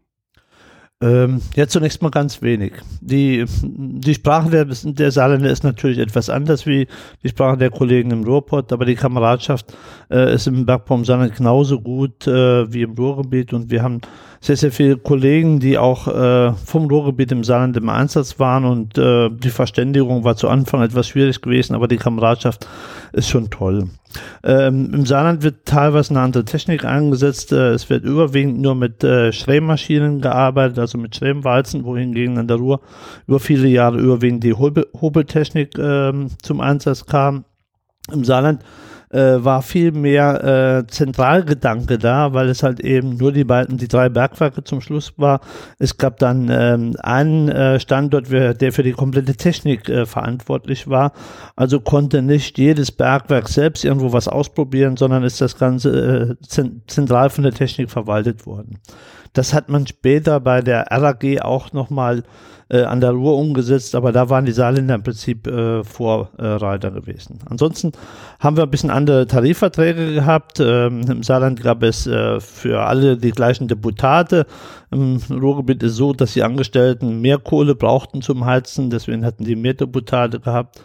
Ähm, 1.01 1.42
ja, 1.56 1.68
zunächst 1.68 2.01
mal 2.01 2.12
ganz 2.12 2.42
wenig. 2.42 2.74
Die, 3.01 3.44
die 3.62 4.13
Sprache 4.13 4.50
der, 4.50 4.66
der 4.66 5.12
Saarländer 5.12 5.50
ist 5.50 5.63
natürlich 5.63 5.98
etwas 5.98 6.30
anders 6.30 6.66
wie 6.66 6.88
die 7.24 7.30
Sprache 7.30 7.57
der 7.57 7.72
Kollegen 7.72 8.12
im 8.12 8.24
Ruhrpott, 8.24 8.72
aber 8.72 8.86
die 8.86 8.96
Kameradschaft 8.96 9.74
äh, 10.10 10.34
ist 10.34 10.48
im 10.48 10.66
Bergbau 10.66 10.96
im 10.96 11.06
Saarland 11.06 11.36
genauso 11.36 11.81
gut 11.81 12.25
äh, 12.25 12.72
wie 12.72 12.84
im 12.84 12.94
Ruhrgebiet 12.94 13.51
und 13.51 13.69
wir 13.69 13.84
haben 13.84 14.00
sehr, 14.44 14.57
sehr 14.57 14.74
viele 14.74 14.98
Kollegen, 14.98 15.62
die 15.62 15.78
auch 15.78 16.06
äh, 16.06 16.51
vom 16.66 16.88
Ruhrgebiet 16.88 17.31
im 17.31 17.45
Saarland 17.45 17.78
im 17.78 17.88
Einsatz 17.88 18.40
waren 18.40 18.66
und 18.66 18.98
äh, 18.98 19.30
die 19.30 19.50
Verständigung 19.50 20.25
war 20.25 20.36
zu 20.36 20.50
Anfang 20.50 20.81
etwas 20.81 21.07
schwierig 21.07 21.42
gewesen, 21.42 21.75
aber 21.75 21.88
die 21.88 21.95
Kameradschaft 21.95 22.68
ist 23.13 23.30
schon 23.30 23.50
toll. 23.50 23.88
Ähm, 24.44 24.94
Im 24.94 25.06
Saarland 25.06 25.44
wird 25.44 25.66
teilweise 25.66 26.10
eine 26.10 26.19
andere 26.19 26.44
Technik 26.44 26.84
eingesetzt. 26.84 27.54
Äh, 27.54 27.69
es 27.69 27.90
wird 27.90 28.04
überwiegend 28.04 28.60
nur 28.60 28.75
mit 28.75 29.01
äh, 29.01 29.31
Schrämmaschinen 29.31 30.19
gearbeitet, 30.19 30.78
also 30.78 30.98
mit 30.98 31.16
Schrämwalzen, 31.16 31.86
wohingegen 31.86 32.36
in 32.36 32.50
der 32.50 32.57
Ruhr 32.57 32.81
über 33.28 33.39
viele 33.39 33.69
Jahre 33.69 33.98
überwiegend 33.98 34.44
die 34.44 34.54
Hobel 34.54 34.88
Hobeltechnik 35.00 35.78
äh, 35.78 36.12
zum 36.42 36.60
Einsatz 36.60 37.06
kam. 37.06 37.46
Im 38.12 38.25
Saarland 38.25 38.62
äh, 39.13 39.44
war 39.44 39.62
viel 39.62 39.92
mehr 39.92 40.44
äh, 40.44 40.88
Zentralgedanke 40.88 41.98
da, 41.98 42.33
weil 42.33 42.50
es 42.50 42.63
halt 42.63 42.80
eben 42.80 43.18
nur 43.18 43.31
die 43.31 43.44
beiden, 43.44 43.77
die 43.77 43.88
drei 43.88 44.10
Bergwerke 44.10 44.63
zum 44.63 44.82
Schluss 44.82 45.13
war. 45.17 45.41
Es 45.79 45.98
gab 45.98 46.17
dann 46.20 46.50
ähm, 46.51 46.96
einen 47.01 47.50
äh, 47.50 47.79
Standort, 47.79 48.32
der 48.32 48.72
für 48.72 48.84
die 48.84 48.93
komplette 48.93 49.36
Technik 49.36 49.89
äh, 49.89 50.05
verantwortlich 50.05 50.88
war. 50.88 51.13
Also 51.55 51.79
konnte 51.79 52.22
nicht 52.22 52.58
jedes 52.58 52.91
Bergwerk 52.91 53.50
selbst 53.50 53.86
irgendwo 53.86 54.13
was 54.13 54.27
ausprobieren, 54.27 54.98
sondern 54.98 55.24
ist 55.24 55.41
das 55.41 55.58
Ganze 55.58 56.38
äh, 56.39 56.72
zentral 56.88 57.29
von 57.29 57.43
der 57.43 57.53
Technik 57.53 57.91
verwaltet 57.91 58.46
worden. 58.46 58.79
Das 59.34 59.54
hat 59.54 59.70
man 59.70 59.88
später 59.88 60.40
bei 60.40 60.62
der 60.62 60.88
RAG 60.92 61.24
auch 61.42 61.74
nochmal 61.74 62.24
äh, 62.70 62.84
an 62.84 63.02
der 63.02 63.12
Ruhr 63.12 63.38
umgesetzt, 63.38 63.96
aber 63.96 64.12
da 64.12 64.30
waren 64.30 64.46
die 64.46 64.52
Saarländer 64.52 64.96
im 64.96 65.04
Prinzip 65.04 65.48
äh, 65.48 65.84
Vorreiter 65.84 66.92
gewesen. 66.92 67.40
Ansonsten 67.50 67.92
haben 68.40 68.58
wir 68.58 68.63
ein 68.63 68.72
bisschen 68.72 68.90
andere 68.90 69.28
Tarifverträge 69.28 70.13
gehabt. 70.13 70.60
Ähm, 70.60 71.02
Im 71.10 71.24
Saarland 71.24 71.62
gab 71.62 71.84
es 71.84 72.08
äh, 72.08 72.40
für 72.40 72.82
alle 72.82 73.18
die 73.18 73.32
gleichen 73.32 73.68
Deputate. 73.68 74.46
Im 74.92 75.20
Ruhrgebiet 75.30 75.84
ist 75.84 75.96
so, 75.96 76.13
dass 76.13 76.34
die 76.34 76.44
Angestellten 76.44 77.22
mehr 77.22 77.38
Kohle 77.38 77.75
brauchten 77.75 78.22
zum 78.22 78.46
Heizen, 78.46 78.90
deswegen 78.90 79.25
hatten 79.25 79.44
die 79.44 79.56
mehr 79.56 79.74
Deputate 79.74 80.40
gehabt. 80.40 80.82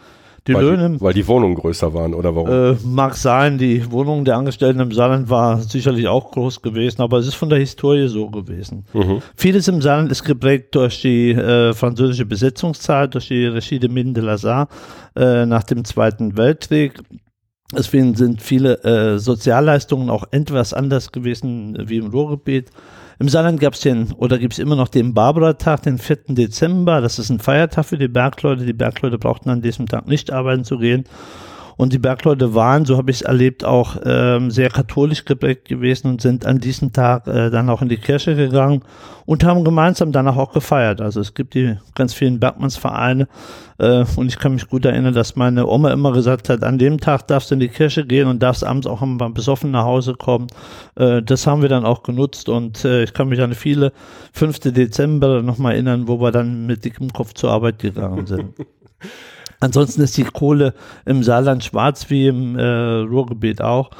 Die 0.48 0.54
weil 0.54 0.64
Löhne. 0.64 0.90
Die, 0.92 1.00
weil 1.00 1.12
die 1.12 1.28
Wohnungen 1.28 1.54
größer 1.54 1.92
waren 1.92 2.14
oder 2.14 2.34
warum? 2.34 2.48
Äh, 2.48 2.76
mag 2.84 3.14
sein, 3.14 3.58
die 3.58 3.90
Wohnung 3.92 4.24
der 4.24 4.36
Angestellten 4.36 4.80
im 4.80 4.92
Saarland 4.92 5.28
war 5.28 5.60
sicherlich 5.60 6.08
auch 6.08 6.30
groß 6.30 6.62
gewesen, 6.62 7.02
aber 7.02 7.18
es 7.18 7.26
ist 7.26 7.34
von 7.34 7.50
der 7.50 7.58
Historie 7.58 8.08
so 8.08 8.30
gewesen. 8.30 8.86
Mhm. 8.94 9.20
Vieles 9.36 9.68
im 9.68 9.82
Saarland 9.82 10.10
ist 10.10 10.24
geprägt 10.24 10.74
durch 10.74 11.02
die 11.02 11.32
äh, 11.32 11.74
französische 11.74 12.24
Besetzungszeit, 12.24 13.12
durch 13.12 13.28
die 13.28 13.44
Regie 13.44 13.78
de 13.78 13.90
Mine 13.90 14.14
de 14.14 14.24
Lazare 14.24 14.68
äh, 15.14 15.44
nach 15.44 15.64
dem 15.64 15.84
Zweiten 15.84 16.36
Weltkrieg. 16.38 16.94
Deswegen 17.76 18.14
sind 18.14 18.40
viele 18.40 18.82
äh, 18.84 19.18
Sozialleistungen 19.18 20.08
auch 20.08 20.24
etwas 20.30 20.72
anders 20.72 21.12
gewesen 21.12 21.76
wie 21.86 21.98
im 21.98 22.06
Ruhrgebiet. 22.06 22.70
Im 23.20 23.28
Saarland 23.28 23.58
gab 23.58 23.74
es 23.74 23.80
den, 23.80 24.12
oder 24.12 24.38
gibt 24.38 24.52
es 24.52 24.58
immer 24.60 24.76
noch 24.76 24.88
den 24.88 25.12
Barbara-Tag, 25.12 25.82
den 25.82 25.98
4. 25.98 26.18
Dezember. 26.28 27.00
Das 27.00 27.18
ist 27.18 27.30
ein 27.30 27.40
Feiertag 27.40 27.86
für 27.86 27.98
die 27.98 28.06
Bergleute. 28.06 28.64
Die 28.64 28.72
Bergleute 28.72 29.18
brauchten 29.18 29.50
an 29.50 29.60
diesem 29.60 29.86
Tag 29.86 30.06
nicht 30.06 30.32
arbeiten 30.32 30.62
zu 30.62 30.78
gehen. 30.78 31.04
Und 31.78 31.92
die 31.92 31.98
Bergleute 31.98 32.56
waren, 32.56 32.84
so 32.84 32.96
habe 32.96 33.12
ich 33.12 33.18
es 33.18 33.22
erlebt, 33.22 33.64
auch 33.64 33.96
ähm, 34.04 34.50
sehr 34.50 34.68
katholisch 34.68 35.24
geprägt 35.24 35.68
gewesen 35.68 36.08
und 36.08 36.20
sind 36.20 36.44
an 36.44 36.58
diesem 36.58 36.92
Tag 36.92 37.28
äh, 37.28 37.50
dann 37.50 37.70
auch 37.70 37.80
in 37.82 37.88
die 37.88 37.98
Kirche 37.98 38.34
gegangen 38.34 38.82
und 39.26 39.44
haben 39.44 39.62
gemeinsam 39.62 40.10
danach 40.10 40.36
auch 40.36 40.52
gefeiert. 40.52 41.00
Also 41.00 41.20
es 41.20 41.34
gibt 41.34 41.54
die 41.54 41.76
ganz 41.94 42.14
vielen 42.14 42.40
Bergmannsvereine 42.40 43.28
äh, 43.78 44.04
und 44.16 44.26
ich 44.26 44.40
kann 44.40 44.54
mich 44.54 44.68
gut 44.68 44.86
erinnern, 44.86 45.14
dass 45.14 45.36
meine 45.36 45.68
Oma 45.68 45.92
immer 45.92 46.10
gesagt 46.10 46.48
hat, 46.48 46.64
an 46.64 46.78
dem 46.78 46.98
Tag 46.98 47.28
darfst 47.28 47.52
du 47.52 47.54
in 47.54 47.60
die 47.60 47.68
Kirche 47.68 48.04
gehen 48.04 48.26
und 48.26 48.42
darfst 48.42 48.64
abends 48.64 48.88
auch 48.88 49.00
mal 49.00 49.30
besoffen 49.30 49.70
nach 49.70 49.84
Hause 49.84 50.14
kommen. 50.14 50.48
Äh, 50.96 51.22
das 51.22 51.46
haben 51.46 51.62
wir 51.62 51.68
dann 51.68 51.84
auch 51.84 52.02
genutzt 52.02 52.48
und 52.48 52.84
äh, 52.84 53.04
ich 53.04 53.14
kann 53.14 53.28
mich 53.28 53.40
an 53.40 53.54
viele 53.54 53.92
5. 54.32 54.58
Dezember 54.72 55.42
nochmal 55.42 55.74
erinnern, 55.74 56.08
wo 56.08 56.20
wir 56.20 56.32
dann 56.32 56.66
mit 56.66 56.84
dickem 56.84 57.12
Kopf 57.12 57.34
zur 57.34 57.52
Arbeit 57.52 57.78
gegangen 57.78 58.26
sind. 58.26 58.54
Ansonsten 59.60 60.02
ist 60.02 60.16
die 60.16 60.24
Kohle 60.24 60.74
im 61.04 61.22
Saarland 61.22 61.64
schwarz 61.64 62.10
wie 62.10 62.28
im 62.28 62.56
äh, 62.56 62.62
Ruhrgebiet 62.62 63.60
auch. 63.60 63.90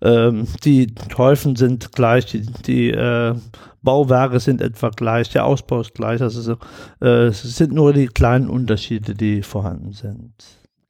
Ähm, 0.00 0.46
die 0.64 0.94
Teufen 0.94 1.56
sind 1.56 1.92
gleich, 1.92 2.26
die, 2.26 2.46
die 2.66 2.90
äh, 2.90 3.34
Bauwerke 3.82 4.38
sind 4.38 4.60
etwa 4.60 4.90
gleich, 4.90 5.30
der 5.30 5.44
Ausbau 5.44 5.80
ist 5.80 5.94
gleich. 5.94 6.22
Also 6.22 6.56
äh, 7.00 7.26
es 7.26 7.42
sind 7.42 7.72
nur 7.72 7.92
die 7.92 8.06
kleinen 8.06 8.48
Unterschiede, 8.48 9.14
die 9.14 9.42
vorhanden 9.42 9.92
sind. 9.92 10.32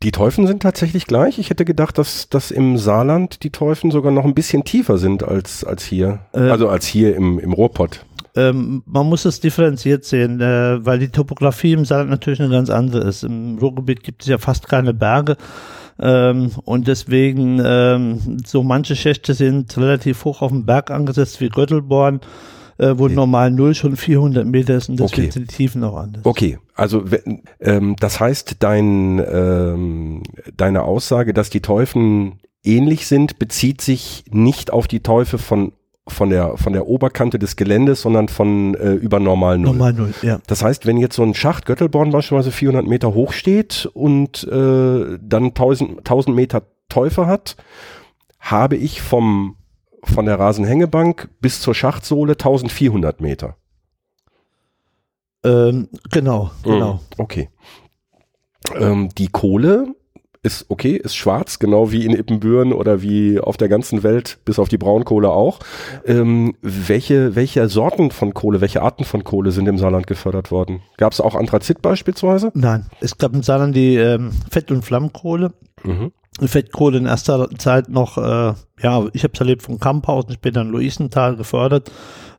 Die 0.02 0.12
Teufen 0.12 0.46
sind 0.46 0.62
tatsächlich 0.62 1.06
gleich. 1.06 1.38
Ich 1.38 1.50
hätte 1.50 1.64
gedacht, 1.64 1.98
dass, 1.98 2.28
dass 2.28 2.52
im 2.52 2.78
Saarland 2.78 3.42
die 3.42 3.50
Teufen 3.50 3.90
sogar 3.90 4.12
noch 4.12 4.24
ein 4.24 4.34
bisschen 4.34 4.62
tiefer 4.62 4.96
sind 4.96 5.24
als, 5.24 5.64
als 5.64 5.84
hier. 5.84 6.20
Äh, 6.32 6.50
also 6.50 6.68
als 6.68 6.86
hier 6.86 7.16
im, 7.16 7.38
im 7.38 7.52
Ruhrpott. 7.52 8.04
Ähm, 8.36 8.82
man 8.86 9.06
muss 9.06 9.24
es 9.24 9.40
differenziert 9.40 10.04
sehen, 10.04 10.40
äh, 10.40 10.84
weil 10.84 10.98
die 10.98 11.08
Topografie 11.08 11.72
im 11.72 11.84
Saarland 11.84 12.10
natürlich 12.10 12.40
eine 12.40 12.50
ganz 12.50 12.70
andere 12.70 13.08
ist. 13.08 13.24
Im 13.24 13.58
Ruhrgebiet 13.58 14.02
gibt 14.02 14.22
es 14.22 14.28
ja 14.28 14.38
fast 14.38 14.68
keine 14.68 14.94
Berge. 14.94 15.36
Ähm, 16.00 16.52
und 16.64 16.86
deswegen, 16.86 17.60
ähm, 17.64 18.38
so 18.44 18.62
manche 18.62 18.94
Schächte 18.94 19.34
sind 19.34 19.76
relativ 19.76 20.24
hoch 20.24 20.42
auf 20.42 20.52
dem 20.52 20.64
Berg 20.64 20.90
angesetzt, 20.90 21.40
wie 21.40 21.48
Göttelborn, 21.48 22.20
äh, 22.78 22.94
wo 22.96 23.06
okay. 23.06 23.14
normal 23.14 23.50
null 23.50 23.74
schon 23.74 23.96
400 23.96 24.46
Meter 24.46 24.76
ist 24.76 24.88
und 24.88 25.00
deswegen 25.00 25.22
okay. 25.22 25.30
sind 25.32 25.50
die 25.50 25.56
Tiefen 25.56 25.82
auch 25.82 25.96
anders. 25.96 26.24
Okay, 26.24 26.58
also 26.74 27.04
ähm, 27.60 27.96
das 27.98 28.20
heißt, 28.20 28.56
dein, 28.60 29.20
ähm, 29.28 30.22
deine 30.56 30.82
Aussage, 30.82 31.34
dass 31.34 31.50
die 31.50 31.60
Teufen 31.62 32.38
ähnlich 32.62 33.06
sind, 33.08 33.40
bezieht 33.40 33.80
sich 33.80 34.24
nicht 34.30 34.72
auf 34.72 34.86
die 34.86 35.00
Teufel 35.00 35.40
von 35.40 35.72
von 36.10 36.30
der, 36.30 36.56
von 36.56 36.72
der 36.72 36.86
Oberkante 36.86 37.38
des 37.38 37.56
Geländes, 37.56 38.02
sondern 38.02 38.28
von 38.28 38.74
äh, 38.74 38.92
über 38.92 39.20
Normal 39.20 39.58
Null. 39.58 39.72
Normal 39.72 39.92
Null, 39.92 40.14
ja. 40.22 40.38
Das 40.46 40.62
heißt, 40.62 40.86
wenn 40.86 40.96
jetzt 40.96 41.16
so 41.16 41.22
ein 41.22 41.34
Schacht 41.34 41.66
Göttelborn 41.66 42.10
beispielsweise 42.10 42.52
400 42.52 42.86
Meter 42.86 43.14
hoch 43.14 43.32
steht 43.32 43.86
und 43.92 44.44
äh, 44.44 45.18
dann 45.20 45.44
1000, 45.46 45.98
1000 45.98 46.34
Meter 46.36 46.62
Teufel 46.88 47.26
hat, 47.26 47.56
habe 48.40 48.76
ich 48.76 49.02
vom, 49.02 49.56
von 50.02 50.26
der 50.26 50.38
Rasenhängebank 50.38 51.28
bis 51.40 51.60
zur 51.60 51.74
Schachtsohle 51.74 52.32
1400 52.32 53.20
Meter. 53.20 53.56
Ähm, 55.44 55.88
genau, 56.10 56.50
genau. 56.62 56.94
Mhm, 56.94 57.00
okay. 57.18 57.48
Ähm, 58.74 59.08
die 59.16 59.28
Kohle 59.28 59.94
ist 60.42 60.66
okay, 60.68 60.96
ist 60.96 61.16
schwarz, 61.16 61.58
genau 61.58 61.90
wie 61.90 62.04
in 62.04 62.12
Ippenbüren 62.12 62.72
oder 62.72 63.02
wie 63.02 63.40
auf 63.40 63.56
der 63.56 63.68
ganzen 63.68 64.02
Welt, 64.02 64.38
bis 64.44 64.58
auf 64.58 64.68
die 64.68 64.78
Braunkohle 64.78 65.30
auch. 65.30 65.58
Ähm, 66.06 66.54
welche, 66.62 67.34
welche 67.34 67.68
Sorten 67.68 68.10
von 68.10 68.34
Kohle, 68.34 68.60
welche 68.60 68.82
Arten 68.82 69.04
von 69.04 69.24
Kohle 69.24 69.50
sind 69.50 69.68
im 69.68 69.78
Saarland 69.78 70.06
gefördert 70.06 70.50
worden? 70.50 70.80
Gab 70.96 71.12
es 71.12 71.20
auch 71.20 71.34
Anthrazit 71.34 71.82
beispielsweise? 71.82 72.50
Nein, 72.54 72.86
es 73.00 73.18
gab 73.18 73.34
im 73.34 73.42
Saarland 73.42 73.74
die 73.74 73.96
ähm, 73.96 74.30
Fett- 74.50 74.70
und 74.70 74.84
Flammkohle. 74.84 75.52
Mhm. 75.84 76.12
Fettkohle 76.40 76.98
in 76.98 77.06
erster 77.06 77.48
Zeit 77.58 77.88
noch, 77.88 78.16
äh, 78.16 78.54
ja, 78.82 79.04
ich 79.12 79.24
habe 79.24 79.32
es 79.34 79.40
erlebt 79.40 79.62
von 79.62 79.80
Kamphausen, 79.80 80.34
später 80.34 80.60
in 80.60 80.68
Luisenthal 80.68 81.36
gefördert 81.36 81.90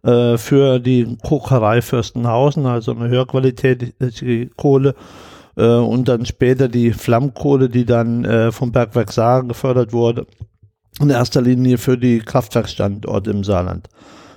äh, 0.03 0.37
für 0.37 0.79
die 0.79 1.17
Kocherei 1.21 1.81
Fürstenhausen, 1.81 2.65
also 2.65 2.91
eine 2.91 3.09
höherqualitätige 3.09 4.49
Kohle 4.55 4.95
äh, 5.59 5.75
und 5.75 6.07
dann 6.07 6.25
später 6.25 6.69
die 6.69 6.91
Flammkohle, 6.93 7.69
die 7.69 7.85
dann 7.85 8.23
äh, 8.23 8.51
vom 8.51 8.71
Bergwerk 8.71 9.11
Saar 9.11 9.43
gefördert 9.43 9.91
wurde, 9.91 10.25
in 11.01 11.09
erster 11.09 11.41
Linie 11.41 11.77
für 11.77 11.97
die 11.97 12.19
Kraftwerkstandorte 12.19 13.29
im 13.31 13.43
Saarland. 13.43 13.89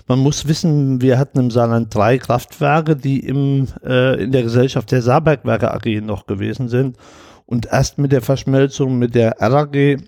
Man 0.08 0.18
muss 0.18 0.48
wissen, 0.48 1.00
wir 1.00 1.18
hatten 1.18 1.38
im 1.38 1.50
Saarland 1.50 1.94
drei 1.94 2.18
Kraftwerke, 2.18 2.96
die 2.96 3.20
im, 3.20 3.68
äh, 3.84 4.22
in 4.22 4.32
der 4.32 4.42
Gesellschaft 4.42 4.90
der 4.90 5.00
Saarbergwerke 5.00 5.72
AG 5.72 6.00
noch 6.02 6.26
gewesen 6.26 6.68
sind. 6.68 6.96
Und 7.46 7.66
erst 7.66 7.98
mit 7.98 8.12
der 8.12 8.22
Verschmelzung 8.22 8.98
mit 8.98 9.14
der 9.14 9.36
RAG 9.38 9.74
äh, 9.76 9.98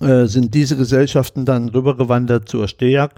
sind 0.00 0.54
diese 0.54 0.76
Gesellschaften 0.76 1.44
dann 1.44 1.68
rübergewandert 1.68 2.48
zur 2.48 2.68
STEAG 2.68 3.10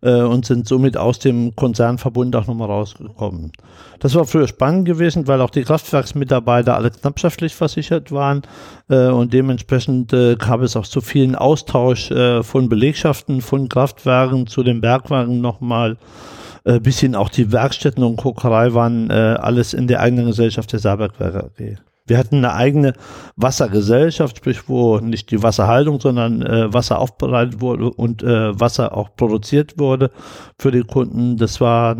äh, 0.00 0.22
und 0.22 0.46
sind 0.46 0.68
somit 0.68 0.96
aus 0.96 1.18
dem 1.18 1.54
Konzernverbund 1.56 2.34
auch 2.36 2.46
nochmal 2.46 2.68
rausgekommen. 2.68 3.52
Das 4.00 4.14
war 4.14 4.24
früher 4.24 4.48
spannend 4.48 4.84
gewesen, 4.84 5.26
weil 5.26 5.40
auch 5.40 5.50
die 5.50 5.64
Kraftwerksmitarbeiter 5.64 6.76
alle 6.76 6.90
knappschaftlich 6.90 7.54
versichert 7.54 8.12
waren 8.12 8.42
äh, 8.88 9.08
und 9.08 9.32
dementsprechend 9.32 10.12
äh, 10.12 10.36
gab 10.36 10.62
es 10.62 10.76
auch 10.76 10.86
zu 10.86 11.00
vielen 11.00 11.34
Austausch 11.34 12.10
äh, 12.10 12.42
von 12.42 12.68
Belegschaften, 12.68 13.40
von 13.40 13.68
Kraftwerken 13.68 14.46
zu 14.46 14.62
den 14.62 14.80
Bergwerken 14.80 15.40
nochmal. 15.40 15.96
Äh, 16.64 16.80
bis 16.80 17.00
hin 17.00 17.14
auch 17.14 17.28
die 17.30 17.50
Werkstätten 17.50 18.02
und 18.04 18.16
Kokerei 18.16 18.74
waren 18.74 19.10
äh, 19.10 19.14
alles 19.14 19.74
in 19.74 19.86
der 19.86 20.00
eigenen 20.00 20.26
Gesellschaft 20.26 20.72
der 20.72 20.80
Saarbergwerke 20.80 21.44
AG. 21.44 21.87
Wir 22.08 22.18
hatten 22.18 22.36
eine 22.36 22.54
eigene 22.54 22.94
Wassergesellschaft, 23.36 24.38
sprich 24.38 24.68
wo 24.68 24.98
nicht 24.98 25.30
die 25.30 25.42
Wasserhaltung, 25.42 26.00
sondern 26.00 26.42
äh, 26.42 26.72
Wasser 26.72 26.98
aufbereitet 26.98 27.60
wurde 27.60 27.90
und 27.90 28.22
äh, 28.22 28.58
Wasser 28.58 28.96
auch 28.96 29.14
produziert 29.16 29.78
wurde 29.78 30.10
für 30.58 30.70
die 30.70 30.82
Kunden. 30.82 31.36
Das 31.36 31.60
war 31.60 31.96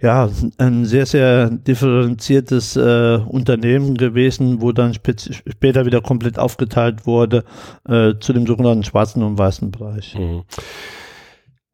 ja 0.00 0.28
ein 0.58 0.84
sehr, 0.84 1.06
sehr 1.06 1.50
differenziertes 1.50 2.76
äh, 2.76 3.18
Unternehmen 3.26 3.96
gewesen, 3.96 4.60
wo 4.60 4.72
dann 4.72 4.92
später 4.94 5.86
wieder 5.86 6.02
komplett 6.02 6.38
aufgeteilt 6.38 7.06
wurde 7.06 7.44
äh, 7.88 8.12
zu 8.20 8.32
dem 8.32 8.46
sogenannten 8.46 8.84
schwarzen 8.84 9.22
und 9.22 9.38
weißen 9.38 9.70
Bereich. 9.70 10.14
Mhm. 10.18 10.42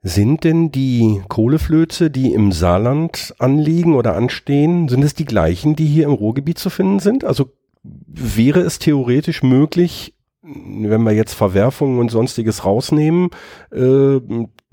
Sind 0.02 0.45
denn 0.45 0.73
die 0.73 1.21
Kohleflöze, 1.28 2.11
die 2.11 2.33
im 2.33 2.52
Saarland 2.52 3.35
anliegen 3.38 3.95
oder 3.95 4.16
anstehen, 4.16 4.88
sind 4.88 5.02
es 5.02 5.14
die 5.14 5.26
gleichen, 5.26 5.76
die 5.76 5.87
hier 5.87 6.07
im 6.07 6.12
Ruhrgebiet 6.12 6.59
zu 6.59 6.71
finden 6.71 7.00
sind? 7.00 7.23
Also 7.23 7.52
wäre 7.83 8.61
es 8.61 8.78
theoretisch 8.78 9.42
möglich, 9.42 10.14
wenn 10.42 11.02
wir 11.02 11.12
jetzt 11.12 11.35
Verwerfungen 11.35 11.99
und 11.99 12.11
sonstiges 12.11 12.64
rausnehmen, 12.64 13.28
äh, 13.73 14.16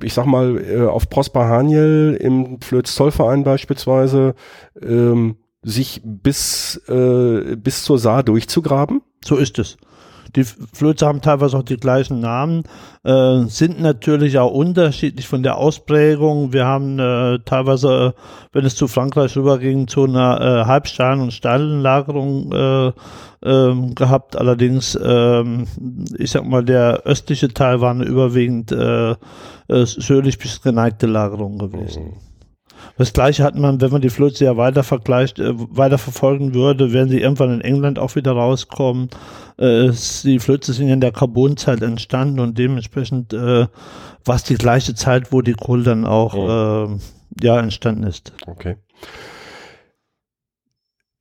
ich 0.01 0.13
sag 0.13 0.25
mal, 0.25 0.61
äh, 0.61 0.85
auf 0.85 1.09
Prosper 1.09 1.45
Haniel 1.45 2.17
im 2.19 2.61
Flöz-Zollverein 2.61 3.43
beispielsweise, 3.43 4.33
ähm, 4.81 5.35
sich 5.61 6.01
bis, 6.05 6.81
äh, 6.87 7.57
bis 7.57 7.83
zur 7.83 7.99
Saar 7.99 8.23
durchzugraben? 8.23 9.01
So 9.25 9.35
ist 9.35 9.59
es. 9.59 9.77
Die 10.37 10.43
Flöze 10.43 11.07
haben 11.07 11.21
teilweise 11.21 11.57
auch 11.57 11.63
die 11.63 11.77
gleichen 11.77 12.19
Namen, 12.19 12.63
äh, 13.03 13.41
sind 13.47 13.81
natürlich 13.81 14.37
auch 14.37 14.51
unterschiedlich 14.51 15.27
von 15.27 15.41
der 15.41 15.57
Ausprägung. 15.57 16.53
Wir 16.53 16.65
haben 16.65 16.99
äh, 16.99 17.39
teilweise, 17.43 18.13
wenn 18.53 18.63
es 18.63 18.75
zu 18.75 18.87
Frankreich 18.87 19.35
rüberging, 19.35 19.87
zu 19.87 20.03
einer 20.03 20.39
äh, 20.39 20.65
Halbstein- 20.65 21.21
und 21.21 21.33
Steinlagerung 21.33 22.51
äh, 22.51 22.91
ähm, 23.43 23.95
gehabt. 23.95 24.35
Allerdings, 24.35 24.97
ähm, 25.03 25.65
ich 26.19 26.29
sag 26.29 26.45
mal, 26.45 26.63
der 26.63 27.01
östliche 27.05 27.47
Teil 27.47 27.81
war 27.81 27.91
eine 27.91 28.05
überwiegend 28.05 28.71
äh, 28.71 29.11
äh, 29.11 29.15
südlich 29.85 30.37
bis 30.37 30.61
geneigte 30.61 31.07
Lagerung 31.07 31.57
gewesen. 31.57 32.03
Mhm. 32.03 32.26
Das 32.97 33.13
gleiche 33.13 33.43
hat 33.43 33.55
man, 33.55 33.81
wenn 33.81 33.91
man 33.91 34.01
die 34.01 34.09
Flöze 34.09 34.45
ja 34.45 34.57
weiter 34.57 34.83
vergleicht, 34.83 35.39
äh, 35.39 35.53
weiter 35.55 35.97
verfolgen 35.97 36.53
würde, 36.53 36.93
werden 36.93 37.09
sie 37.09 37.21
irgendwann 37.21 37.53
in 37.53 37.61
England 37.61 37.99
auch 37.99 38.15
wieder 38.15 38.31
rauskommen. 38.31 39.09
Äh, 39.57 39.91
die 40.23 40.39
Flöze 40.39 40.73
sind 40.73 40.89
in 40.89 41.01
der 41.01 41.11
Carbonzeit 41.11 41.81
entstanden 41.81 42.39
und 42.39 42.57
dementsprechend 42.57 43.33
äh, 43.33 43.67
war 44.25 44.35
es 44.35 44.43
die 44.43 44.55
gleiche 44.55 44.95
Zeit, 44.95 45.31
wo 45.31 45.41
die 45.41 45.53
Kohle 45.53 45.83
dann 45.83 46.05
auch 46.05 46.33
oh. 46.33 46.95
äh, 46.95 47.45
ja, 47.45 47.59
entstanden 47.59 48.03
ist. 48.03 48.33
Okay. 48.45 48.77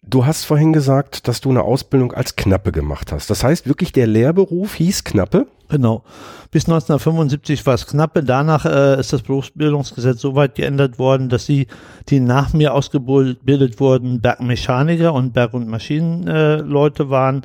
Du 0.09 0.25
hast 0.25 0.45
vorhin 0.45 0.73
gesagt, 0.73 1.27
dass 1.27 1.41
du 1.41 1.51
eine 1.51 1.63
Ausbildung 1.63 2.13
als 2.13 2.37
Knappe 2.37 2.71
gemacht 2.71 3.11
hast. 3.11 3.29
Das 3.29 3.43
heißt 3.43 3.67
wirklich, 3.67 3.91
der 3.91 4.07
Lehrberuf 4.07 4.75
hieß 4.75 5.03
Knappe? 5.03 5.49
Genau. 5.69 6.05
Bis 6.51 6.65
1975 6.67 7.67
war 7.67 7.75
es 7.75 7.87
Knappe. 7.87 8.23
Danach 8.23 8.65
äh, 8.65 9.01
ist 9.01 9.13
das 9.13 9.23
Berufsbildungsgesetz 9.23 10.21
so 10.21 10.35
weit 10.37 10.55
geändert 10.55 10.99
worden, 10.99 11.29
dass 11.29 11.47
sie, 11.47 11.67
die 12.09 12.21
nach 12.21 12.53
mir 12.53 12.73
ausgebildet 12.73 13.81
wurden, 13.81 14.21
Bergmechaniker 14.21 15.13
und 15.13 15.33
Berg- 15.33 15.55
und 15.55 15.69
Maschinenleute 15.69 17.03
äh, 17.05 17.11
waren. 17.11 17.43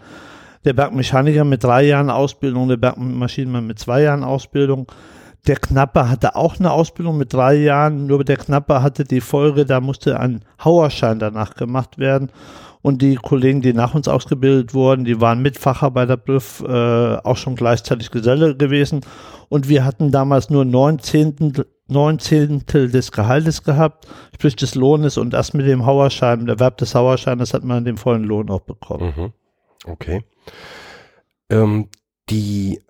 Der 0.66 0.74
Bergmechaniker 0.74 1.44
mit 1.44 1.64
drei 1.64 1.84
Jahren 1.84 2.12
Ausbildung, 2.12 2.68
der 2.68 2.78
Bergmaschinenmann 2.78 3.66
mit 3.66 3.80
zwei 3.80 4.04
Jahren 4.04 4.24
Ausbildung. 4.24 4.92
Der 5.48 5.56
Knappe 5.56 6.08
hatte 6.08 6.36
auch 6.36 6.60
eine 6.60 6.72
Ausbildung 6.72 7.18
mit 7.18 7.34
drei 7.34 7.56
Jahren, 7.56 8.06
nur 8.06 8.24
der 8.24 8.38
Knappe 8.38 8.84
hatte 8.84 9.06
die 9.06 9.22
Folge, 9.22 9.66
da 9.66 9.82
musste 9.82 10.20
ein 10.20 10.42
Hauerschein 10.64 11.18
danach 11.18 11.56
gemacht 11.56 11.98
werden. 11.98 12.30
Und 12.82 13.02
die 13.02 13.16
Kollegen, 13.16 13.62
die 13.62 13.74
nach 13.74 13.94
uns 13.94 14.08
ausgebildet 14.08 14.74
wurden, 14.74 15.06
die 15.06 15.22
waren 15.22 15.42
mit 15.42 15.58
Facharbeiterbrief 15.58 16.64
äh, 16.68 17.16
auch 17.18 17.38
schon 17.38 17.56
gleichzeitig 17.56 18.10
Geselle 18.10 18.56
gewesen. 18.56 19.02
Und 19.50 19.70
wir 19.70 19.86
hatten 19.86 20.12
damals 20.12 20.50
nur 20.50 20.66
neun 20.66 20.98
Zehntel, 21.00 21.68
neun 21.88 22.18
Zehntel 22.20 22.90
des 22.90 23.12
Gehaltes 23.12 23.64
gehabt, 23.64 24.08
sprich 24.34 24.56
des 24.56 24.74
Lohnes. 24.76 25.18
Und 25.18 25.34
erst 25.34 25.54
mit 25.54 25.68
dem 25.68 25.86
Hauerschein, 25.86 26.46
der 26.46 26.56
Erwerb 26.56 26.78
des 26.78 26.96
Hauerscheines 26.96 27.54
hat 27.54 27.64
man 27.64 27.86
den 27.86 27.98
vollen 27.98 28.24
Lohn 28.24 28.50
auch 28.50 28.62
bekommen. 28.62 29.14
Mhm. 29.16 29.34
Okay. 29.86 30.24
Ähm, 31.50 31.88
die 32.30 32.82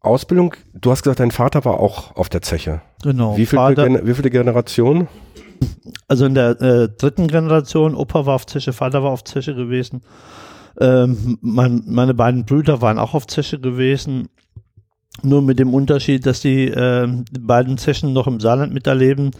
Ausbildung, 0.00 0.54
du 0.74 0.90
hast 0.90 1.02
gesagt, 1.02 1.20
dein 1.20 1.30
Vater 1.30 1.64
war 1.64 1.80
auch 1.80 2.14
auf 2.16 2.28
der 2.28 2.42
Zeche. 2.42 2.82
Genau. 3.02 3.36
Wie 3.36 3.46
viele, 3.46 3.62
Vater- 3.62 4.06
wie 4.06 4.14
viele 4.14 4.30
Generationen? 4.30 5.08
Also 6.08 6.26
in 6.26 6.34
der 6.34 6.60
äh, 6.60 6.88
dritten 6.88 7.28
Generation, 7.28 7.94
Opa 7.94 8.26
war 8.26 8.34
auf 8.34 8.46
Zeche, 8.46 8.72
Vater 8.72 9.02
war 9.02 9.10
auf 9.10 9.24
Zeche 9.24 9.54
gewesen. 9.54 10.02
Ähm, 10.80 11.38
mein, 11.40 11.82
meine 11.86 12.14
beiden 12.14 12.44
Brüder 12.44 12.80
waren 12.80 12.98
auch 12.98 13.14
auf 13.14 13.26
Zeche 13.26 13.58
gewesen. 13.58 14.28
Nur 15.22 15.42
mit 15.42 15.58
dem 15.58 15.74
Unterschied, 15.74 16.24
dass 16.26 16.40
die, 16.40 16.68
ähm, 16.68 17.24
die 17.30 17.40
beiden 17.40 17.76
Zechen 17.78 18.12
noch 18.12 18.26
im 18.26 18.40
Saarland 18.40 18.72
miterleben 18.72 19.32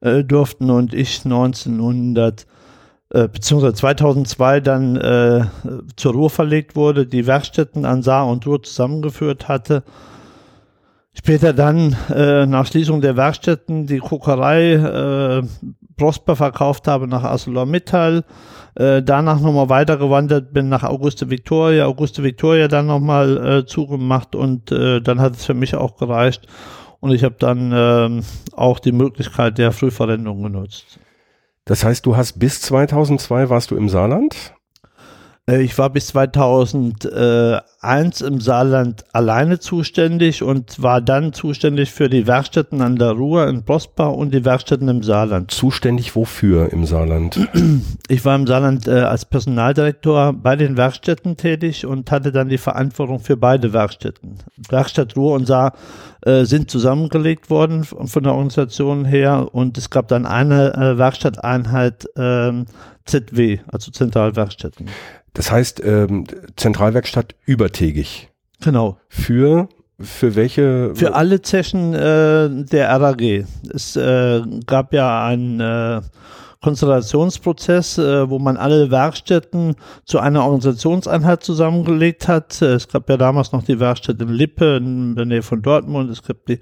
äh, 0.00 0.24
durften 0.24 0.70
und 0.70 0.94
ich 0.94 1.24
1900 1.24 2.46
äh, 3.10 3.28
beziehungsweise 3.28 3.74
2002 3.74 4.60
dann 4.60 4.96
äh, 4.96 5.46
zur 5.96 6.12
Ruhr 6.12 6.30
verlegt 6.30 6.76
wurde, 6.76 7.06
die 7.06 7.26
Werkstätten 7.26 7.84
an 7.84 8.02
Saar 8.02 8.26
und 8.26 8.46
Ruhr 8.46 8.62
zusammengeführt 8.62 9.48
hatte. 9.48 9.82
Später 11.18 11.52
dann 11.52 11.96
äh, 12.14 12.46
nach 12.46 12.66
Schließung 12.66 13.00
der 13.00 13.16
Werkstätten 13.16 13.86
die 13.86 13.98
Kokerei 13.98 14.74
äh, 14.74 15.42
Prosper 15.96 16.36
verkauft 16.36 16.86
habe 16.86 17.08
nach 17.08 17.24
ArcelorMittal. 17.24 18.24
Äh, 18.76 19.02
danach 19.02 19.40
nochmal 19.40 19.68
weitergewandert 19.68 20.52
bin 20.52 20.68
nach 20.68 20.84
Auguste 20.84 21.28
Victoria. 21.28 21.86
Auguste 21.86 22.22
Victoria 22.22 22.68
dann 22.68 22.86
nochmal 22.86 23.36
äh, 23.36 23.66
zugemacht 23.66 24.36
und 24.36 24.70
äh, 24.70 25.00
dann 25.00 25.20
hat 25.20 25.34
es 25.34 25.44
für 25.44 25.54
mich 25.54 25.74
auch 25.74 25.96
gereicht. 25.96 26.46
Und 27.00 27.10
ich 27.10 27.24
habe 27.24 27.34
dann 27.36 27.72
ähm, 27.74 28.24
auch 28.52 28.78
die 28.78 28.92
Möglichkeit 28.92 29.58
der 29.58 29.72
Frühverrentung 29.72 30.40
genutzt. 30.40 31.00
Das 31.64 31.84
heißt, 31.84 32.06
du 32.06 32.16
hast 32.16 32.38
bis 32.38 32.60
2002 32.62 33.50
warst 33.50 33.72
du 33.72 33.76
im 33.76 33.88
Saarland? 33.88 34.54
Äh, 35.48 35.62
Ich 35.62 35.78
war 35.78 35.90
bis 35.90 36.08
2001 36.08 38.20
im 38.20 38.40
Saarland 38.40 39.04
alleine 39.12 39.58
zuständig 39.58 40.42
und 40.42 40.82
war 40.82 41.00
dann 41.00 41.32
zuständig 41.32 41.90
für 41.90 42.08
die 42.08 42.26
Werkstätten 42.26 42.82
an 42.82 42.96
der 42.96 43.12
Ruhr 43.12 43.48
in 43.48 43.64
Prosper 43.64 44.14
und 44.14 44.34
die 44.34 44.44
Werkstätten 44.44 44.88
im 44.88 45.02
Saarland. 45.02 45.50
Zuständig 45.50 46.14
wofür 46.14 46.72
im 46.72 46.84
Saarland? 46.84 47.48
Ich 48.08 48.24
war 48.24 48.36
im 48.36 48.46
Saarland 48.46 48.88
äh, 48.88 49.00
als 49.00 49.24
Personaldirektor 49.24 50.32
bei 50.32 50.56
den 50.56 50.76
Werkstätten 50.76 51.36
tätig 51.36 51.86
und 51.86 52.10
hatte 52.10 52.32
dann 52.32 52.48
die 52.48 52.58
Verantwortung 52.58 53.20
für 53.20 53.36
beide 53.36 53.72
Werkstätten. 53.72 54.38
Werkstatt 54.68 55.16
Ruhr 55.16 55.34
und 55.34 55.46
Saar 55.46 55.74
äh, 56.22 56.44
sind 56.44 56.70
zusammengelegt 56.70 57.50
worden 57.50 57.84
von 57.84 58.22
der 58.22 58.32
Organisation 58.32 59.04
her 59.04 59.48
und 59.52 59.78
es 59.78 59.90
gab 59.90 60.08
dann 60.08 60.26
eine 60.26 60.74
äh, 60.74 60.98
Werkstatteinheit 60.98 62.08
ähm, 62.16 62.66
ZW, 63.04 63.60
also 63.66 63.90
Zentralwerkstätten. 63.90 64.86
Das 65.34 65.50
heißt, 65.50 65.82
ähm, 65.84 66.24
Zentralwerkstatt 66.56 67.34
übertägig. 67.44 68.30
Genau. 68.60 68.98
Für, 69.08 69.68
für 70.00 70.34
welche? 70.34 70.92
Für 70.94 71.14
alle 71.14 71.42
Zechen 71.42 71.94
äh, 71.94 72.64
der 72.64 72.88
RAG. 72.88 73.22
Es 73.72 73.96
äh, 73.96 74.42
gab 74.66 74.92
ja 74.92 75.24
einen 75.24 75.60
äh, 75.60 76.00
Konstellationsprozess, 76.60 77.98
äh, 77.98 78.28
wo 78.28 78.38
man 78.38 78.56
alle 78.56 78.90
Werkstätten 78.90 79.76
zu 80.04 80.18
einer 80.18 80.42
Organisationseinheit 80.42 81.44
zusammengelegt 81.44 82.26
hat. 82.26 82.60
Es 82.62 82.88
gab 82.88 83.08
ja 83.08 83.16
damals 83.16 83.52
noch 83.52 83.62
die 83.62 83.78
Werkstatt 83.78 84.20
in 84.20 84.28
Lippe 84.28 84.76
in 84.76 85.14
der 85.14 85.24
Nähe 85.24 85.42
von 85.42 85.62
Dortmund. 85.62 86.10
Es 86.10 86.22
gab 86.22 86.44
die 86.46 86.58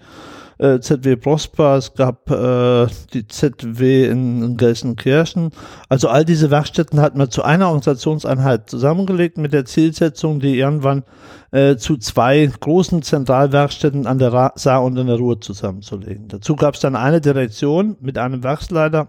äh, 0.59 0.81
ZW 0.81 1.17
Prosper, 1.17 1.77
es 1.77 1.95
gab 1.95 2.31
äh, 2.31 2.87
die 3.13 3.27
ZW 3.27 4.07
in, 4.07 4.43
in 4.43 4.57
Gelsenkirchen. 4.57 5.51
Also 5.89 6.09
all 6.09 6.25
diese 6.25 6.51
Werkstätten 6.51 7.01
hat 7.01 7.17
man 7.17 7.31
zu 7.31 7.43
einer 7.43 7.67
Organisationseinheit 7.67 8.71
zusammengelegt 8.71 9.39
mit 9.39 9.53
der 9.53 9.65
Zielsetzung, 9.65 10.41
die 10.41 10.59
irgendwann 10.59 11.05
äh, 11.51 11.77
zu 11.77 11.97
zwei 11.97 12.51
großen 12.61 13.03
Zentralwerkstätten 13.03 14.07
an 14.07 14.19
der 14.19 14.33
Ra 14.33 14.53
Saar 14.57 14.85
und 14.85 14.97
in 14.97 15.07
der 15.07 15.17
Ruhr 15.17 15.41
zusammenzulegen. 15.41 16.29
Dazu 16.29 16.57
gab 16.57 16.75
es 16.75 16.81
dann 16.81 16.97
eine 16.97 17.21
Direktion 17.21 17.97
mit 18.01 18.19
einem 18.19 18.43
Werksleiter 18.43 19.09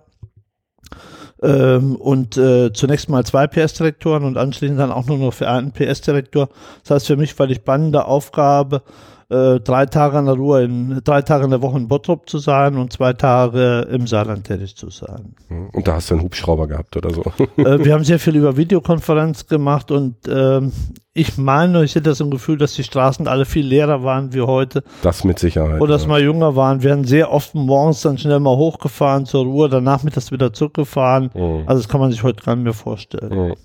ähm, 1.41 1.95
und 1.95 2.37
äh, 2.37 2.73
zunächst 2.73 3.09
mal 3.09 3.25
zwei 3.25 3.47
PS-Direktoren 3.47 4.23
und 4.23 4.37
anschließend 4.37 4.79
dann 4.79 4.91
auch 4.91 5.05
nur 5.05 5.17
noch 5.17 5.33
für 5.33 5.47
einen 5.47 5.71
PS-Direktor. 5.71 6.49
Das 6.83 6.91
heißt, 6.91 7.07
für 7.07 7.17
mich 7.17 7.37
war 7.37 7.47
die 7.47 7.55
spannende 7.55 8.05
Aufgabe, 8.05 8.81
äh, 9.29 9.59
drei 9.59 9.85
Tage 9.85 10.17
an 10.17 10.25
der 10.25 10.35
Ruhr, 10.35 10.61
in, 10.61 11.01
drei 11.03 11.21
Tage 11.21 11.43
in 11.43 11.49
der 11.49 11.61
Woche 11.61 11.77
in 11.77 11.87
Bottrop 11.87 12.29
zu 12.29 12.37
sein 12.37 12.77
und 12.77 12.93
zwei 12.93 13.13
Tage 13.13 13.87
im 13.91 14.07
Saarland 14.07 14.45
tätig 14.45 14.75
zu 14.75 14.89
sein. 14.89 15.35
Und 15.73 15.87
da 15.87 15.95
hast 15.95 16.09
du 16.09 16.15
einen 16.15 16.23
Hubschrauber 16.23 16.67
gehabt 16.67 16.95
oder 16.95 17.09
so. 17.09 17.23
äh, 17.57 17.83
wir 17.83 17.93
haben 17.93 18.05
sehr 18.05 18.19
viel 18.19 18.37
über 18.37 18.55
Videokonferenz 18.55 19.47
gemacht 19.47 19.91
und 19.91 20.15
ähm, 20.29 20.71
ich 21.13 21.37
meine, 21.37 21.83
ich 21.83 21.95
hätte 21.95 22.09
das 22.09 22.19
im 22.19 22.31
Gefühl, 22.31 22.57
dass 22.57 22.75
die 22.75 22.83
Straßen 22.83 23.27
alle 23.27 23.45
viel 23.45 23.65
leerer 23.65 24.03
waren 24.03 24.33
wie 24.33 24.41
heute 24.41 24.83
Das 25.01 25.23
mit 25.23 25.39
Sicherheit. 25.39 25.81
oder 25.81 25.93
dass 25.93 26.03
ja. 26.03 26.09
wir 26.09 26.19
jünger 26.19 26.55
waren. 26.55 26.83
Wir 26.83 26.91
haben 26.91 27.05
sehr 27.05 27.31
oft 27.31 27.53
morgens 27.55 28.01
dann 28.01 28.17
schnell 28.17 28.39
mal 28.39 28.55
hochgefahren 28.55 29.25
zur 29.25 29.43
Ruhe, 29.43 29.67
danach 29.67 30.03
mittags 30.03 30.31
wieder 30.31 30.53
zurückgefahren. 30.53 31.31
Mhm. 31.33 31.63
Also 31.65 31.81
das 31.81 31.89
kann 31.89 31.99
man 31.99 32.11
sich 32.11 32.23
heute 32.23 32.43
gar 32.43 32.55
nicht 32.55 32.63
mehr 32.63 32.73
vorstellen. 32.73 33.47
Mhm. 33.47 33.55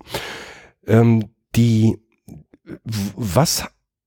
Ähm, 0.87 1.29
die, 1.55 1.99
was 3.15 3.65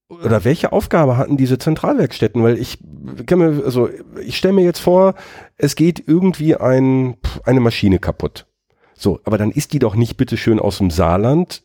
oder 0.08 0.44
welche 0.44 0.72
Aufgabe 0.72 1.16
hatten 1.16 1.36
diese 1.36 1.58
Zentralwerkstätten? 1.58 2.42
Weil 2.42 2.58
ich 2.58 2.78
kann 3.26 3.38
mir, 3.38 3.64
also 3.64 3.88
ich 4.24 4.36
stelle 4.36 4.54
mir 4.54 4.64
jetzt 4.64 4.78
vor, 4.78 5.14
es 5.56 5.74
geht 5.74 6.02
irgendwie 6.06 6.56
ein, 6.56 7.16
eine 7.44 7.60
Maschine 7.60 7.98
kaputt. 7.98 8.46
So, 8.94 9.20
aber 9.24 9.36
dann 9.36 9.50
ist 9.50 9.72
die 9.72 9.78
doch 9.78 9.94
nicht 9.94 10.16
bitteschön 10.16 10.58
aus 10.58 10.78
dem 10.78 10.90
Saarland 10.90 11.64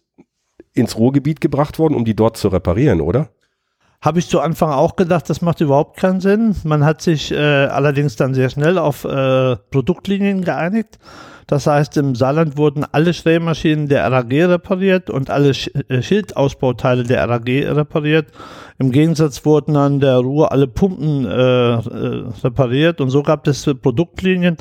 ins 0.73 0.97
Ruhrgebiet 0.97 1.41
gebracht 1.41 1.79
worden, 1.79 1.95
um 1.95 2.05
die 2.05 2.15
dort 2.15 2.37
zu 2.37 2.47
reparieren, 2.47 3.01
oder? 3.01 3.29
Habe 4.01 4.17
ich 4.17 4.27
zu 4.27 4.39
Anfang 4.39 4.71
auch 4.71 4.95
gedacht, 4.95 5.29
das 5.29 5.41
macht 5.41 5.61
überhaupt 5.61 5.97
keinen 5.97 6.21
Sinn. 6.21 6.55
Man 6.63 6.83
hat 6.83 7.03
sich 7.03 7.31
äh, 7.31 7.37
allerdings 7.37 8.15
dann 8.15 8.33
sehr 8.33 8.49
schnell 8.49 8.79
auf 8.79 9.05
äh, 9.05 9.55
Produktlinien 9.69 10.43
geeinigt. 10.43 10.97
Das 11.45 11.67
heißt, 11.67 11.97
im 11.97 12.15
Saarland 12.15 12.57
wurden 12.57 12.83
alle 12.91 13.13
Schrägmaschinen 13.13 13.89
der 13.89 14.11
RAG 14.11 14.31
repariert 14.31 15.09
und 15.09 15.29
alle 15.29 15.53
Sch 15.53 15.69
äh, 15.89 16.01
Schildausbauteile 16.01 17.03
der 17.03 17.29
RAG 17.29 17.47
repariert. 17.47 18.27
Im 18.79 18.91
Gegensatz 18.91 19.45
wurden 19.45 19.75
an 19.75 19.99
der 19.99 20.17
Ruhr 20.17 20.51
alle 20.51 20.67
Pumpen 20.67 21.25
äh, 21.25 21.29
äh, 21.29 22.23
repariert 22.43 23.01
und 23.01 23.11
so 23.11 23.21
gab 23.21 23.45
es 23.47 23.69
Produktlinien. 23.81 24.57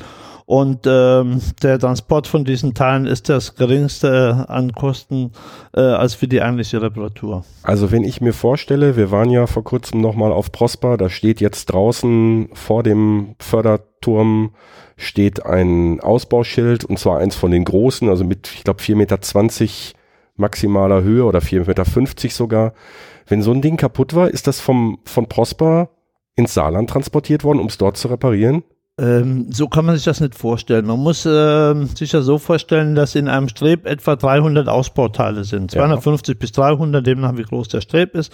Und 0.51 0.85
ähm, 0.85 1.39
der 1.63 1.79
Transport 1.79 2.27
von 2.27 2.43
diesen 2.43 2.73
Teilen 2.73 3.07
ist 3.07 3.29
das 3.29 3.55
geringste 3.55 4.49
an 4.49 4.73
Kosten 4.73 5.31
äh, 5.73 5.79
als 5.79 6.13
für 6.13 6.27
die 6.27 6.41
eigentliche 6.41 6.81
Reparatur. 6.81 7.45
Also 7.63 7.89
wenn 7.93 8.03
ich 8.03 8.19
mir 8.19 8.33
vorstelle, 8.33 8.97
wir 8.97 9.11
waren 9.11 9.29
ja 9.29 9.47
vor 9.47 9.63
kurzem 9.63 10.01
nochmal 10.01 10.33
auf 10.33 10.51
Prosper, 10.51 10.97
da 10.97 11.07
steht 11.07 11.39
jetzt 11.39 11.67
draußen 11.67 12.49
vor 12.51 12.83
dem 12.83 13.35
Förderturm 13.39 14.51
steht 14.97 15.45
ein 15.45 16.01
Ausbauschild 16.01 16.83
und 16.83 16.99
zwar 16.99 17.19
eins 17.19 17.37
von 17.37 17.51
den 17.51 17.63
großen, 17.63 18.09
also 18.09 18.25
mit, 18.25 18.51
ich 18.53 18.65
glaube, 18.65 18.81
4,20 18.81 18.95
Meter 18.97 19.19
maximaler 20.35 21.01
Höhe 21.01 21.23
oder 21.23 21.39
4,50 21.39 21.65
Meter 21.65 22.29
sogar. 22.29 22.73
Wenn 23.25 23.41
so 23.41 23.53
ein 23.53 23.61
Ding 23.61 23.77
kaputt 23.77 24.15
war, 24.15 24.29
ist 24.29 24.47
das 24.47 24.59
vom, 24.59 24.99
von 25.05 25.27
Prosper 25.27 25.91
ins 26.35 26.53
Saarland 26.53 26.89
transportiert 26.89 27.45
worden, 27.45 27.59
um 27.59 27.67
es 27.67 27.77
dort 27.77 27.95
zu 27.95 28.09
reparieren? 28.09 28.65
Ähm, 28.99 29.47
so 29.51 29.67
kann 29.67 29.85
man 29.85 29.95
sich 29.95 30.03
das 30.03 30.19
nicht 30.19 30.35
vorstellen. 30.35 30.85
Man 30.85 30.99
muss 30.99 31.25
ähm, 31.25 31.87
sich 31.87 32.11
das 32.11 32.25
so 32.25 32.37
vorstellen, 32.37 32.93
dass 32.95 33.15
in 33.15 33.27
einem 33.27 33.47
Streb 33.47 33.85
etwa 33.85 34.15
300 34.15 34.67
Ausbauteile 34.67 35.43
sind. 35.43 35.73
Ja. 35.73 35.81
250 35.81 36.37
bis 36.37 36.51
300, 36.51 37.05
demnach 37.05 37.37
wie 37.37 37.43
groß 37.43 37.69
der 37.69 37.81
Streb 37.81 38.15
ist. 38.15 38.33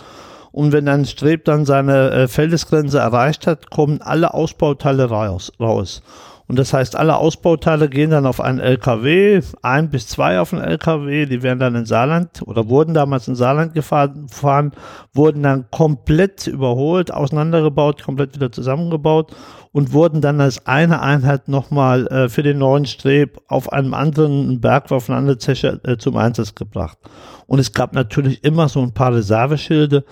Und 0.51 0.71
wenn 0.71 0.87
ein 0.87 1.05
Streb 1.05 1.45
dann 1.45 1.65
seine 1.65 2.09
äh, 2.09 2.27
Feldesgrenze 2.27 2.99
erreicht 2.99 3.45
hat, 3.45 3.69
kommen 3.69 4.01
alle 4.01 4.33
Ausbauteile 4.33 5.05
raus, 5.05 5.51
raus. 5.59 6.01
Und 6.47 6.57
das 6.57 6.73
heißt, 6.73 6.95
alle 6.95 7.17
Ausbauteile 7.17 7.89
gehen 7.89 8.11
dann 8.11 8.25
auf 8.25 8.39
einen 8.39 8.59
LKW, 8.59 9.41
ein 9.63 9.89
bis 9.89 10.07
zwei 10.07 10.39
auf 10.39 10.53
einen 10.53 10.63
LKW, 10.63 11.25
die 11.25 11.43
werden 11.43 11.59
dann 11.59 11.75
in 11.75 11.85
Saarland 11.85 12.41
oder 12.45 12.69
wurden 12.69 12.93
damals 12.93 13.27
in 13.27 13.35
Saarland 13.35 13.73
gefahren, 13.73 14.27
gefahren 14.27 14.71
wurden 15.13 15.43
dann 15.43 15.69
komplett 15.71 16.47
überholt, 16.47 17.13
auseinandergebaut, 17.13 18.01
komplett 18.01 18.33
wieder 18.33 18.49
zusammengebaut 18.49 19.35
und 19.73 19.91
wurden 19.91 20.21
dann 20.21 20.39
als 20.39 20.65
eine 20.65 21.01
Einheit 21.01 21.49
nochmal 21.49 22.07
äh, 22.07 22.29
für 22.29 22.43
den 22.43 22.59
neuen 22.59 22.85
Streb 22.85 23.41
auf 23.49 23.73
einem 23.73 23.93
anderen 23.93 24.61
Berg, 24.61 24.89
auf 24.93 25.09
eine 25.09 25.17
andere 25.17 25.37
Zeche 25.37 25.81
äh, 25.83 25.97
zum 25.97 26.15
Einsatz 26.15 26.55
gebracht. 26.55 26.97
Und 27.45 27.59
es 27.59 27.73
gab 27.73 27.93
natürlich 27.93 28.45
immer 28.45 28.69
so 28.69 28.81
ein 28.81 28.93
paar 28.93 29.13
Reserveschilde, 29.13 30.05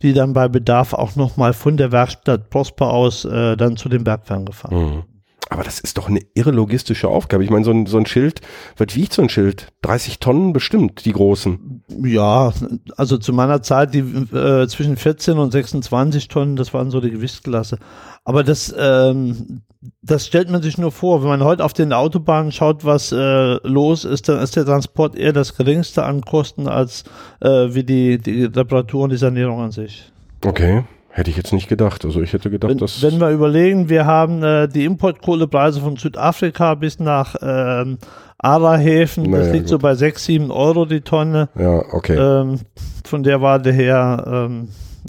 die 0.00 0.14
dann 0.14 0.32
bei 0.32 0.48
Bedarf 0.48 0.94
auch 0.94 1.16
nochmal 1.16 1.52
von 1.52 1.76
der 1.76 1.92
Werkstatt 1.92 2.48
Prosper 2.48 2.90
aus 2.90 3.26
äh, 3.26 3.56
dann 3.56 3.76
zu 3.76 3.90
den 3.90 4.04
Bergwerken 4.04 4.46
gefahren. 4.46 4.74
Mhm. 4.74 5.11
Aber 5.52 5.64
das 5.64 5.80
ist 5.80 5.98
doch 5.98 6.08
eine 6.08 6.20
irre 6.32 6.50
logistische 6.50 7.08
Aufgabe. 7.08 7.44
Ich 7.44 7.50
meine, 7.50 7.64
so 7.64 7.72
ein, 7.72 7.84
so 7.84 7.98
ein 7.98 8.06
Schild, 8.06 8.40
was 8.78 8.96
wiegt 8.96 9.12
so 9.12 9.20
ein 9.20 9.28
Schild? 9.28 9.68
30 9.82 10.18
Tonnen 10.18 10.54
bestimmt, 10.54 11.04
die 11.04 11.12
großen. 11.12 11.82
Ja, 12.02 12.54
also 12.96 13.18
zu 13.18 13.34
meiner 13.34 13.60
Zeit, 13.60 13.92
die 13.92 13.98
äh, 13.98 14.66
zwischen 14.66 14.96
14 14.96 15.36
und 15.36 15.50
26 15.50 16.28
Tonnen, 16.28 16.56
das 16.56 16.72
waren 16.72 16.90
so 16.90 17.02
die 17.02 17.10
Gewichtsklasse. 17.10 17.78
Aber 18.24 18.44
das, 18.44 18.74
ähm, 18.78 19.60
das 20.00 20.26
stellt 20.26 20.48
man 20.48 20.62
sich 20.62 20.78
nur 20.78 20.90
vor. 20.90 21.20
Wenn 21.20 21.28
man 21.28 21.44
heute 21.44 21.64
auf 21.64 21.74
den 21.74 21.92
Autobahnen 21.92 22.50
schaut, 22.50 22.86
was 22.86 23.12
äh, 23.12 23.58
los 23.66 24.06
ist, 24.06 24.30
dann 24.30 24.40
ist 24.40 24.56
der 24.56 24.64
Transport 24.64 25.16
eher 25.16 25.34
das 25.34 25.54
geringste 25.54 26.02
an 26.04 26.22
Kosten 26.22 26.66
als 26.66 27.04
äh, 27.40 27.74
wie 27.74 27.84
die, 27.84 28.16
die 28.16 28.44
Reparatur 28.44 29.04
und 29.04 29.10
die 29.10 29.18
Sanierung 29.18 29.60
an 29.60 29.70
sich. 29.70 30.10
Okay. 30.42 30.84
Hätte 31.14 31.30
ich 31.30 31.36
jetzt 31.36 31.52
nicht 31.52 31.68
gedacht. 31.68 32.06
Also 32.06 32.22
ich 32.22 32.32
hätte 32.32 32.48
gedacht, 32.48 32.70
wenn, 32.70 32.78
dass. 32.78 33.02
Wenn 33.02 33.20
wir 33.20 33.28
überlegen, 33.30 33.90
wir 33.90 34.06
haben 34.06 34.42
äh, 34.42 34.66
die 34.66 34.86
Importkohlepreise 34.86 35.80
von 35.80 35.96
Südafrika 35.96 36.74
bis 36.74 36.98
nach 36.98 37.36
ähm, 37.42 37.98
Ara-Häfen, 38.38 39.24
naja, 39.24 39.44
das 39.44 39.52
liegt 39.52 39.64
gut. 39.64 39.70
so 39.70 39.78
bei 39.78 39.94
6, 39.94 40.24
7 40.24 40.50
Euro 40.50 40.86
die 40.86 41.02
Tonne. 41.02 41.50
Ja, 41.54 41.84
okay. 41.92 42.16
Ähm, 42.16 42.60
von 43.04 43.22
der 43.22 43.42
Warte 43.42 43.70
her 43.72 44.24
ähm, 44.26 44.68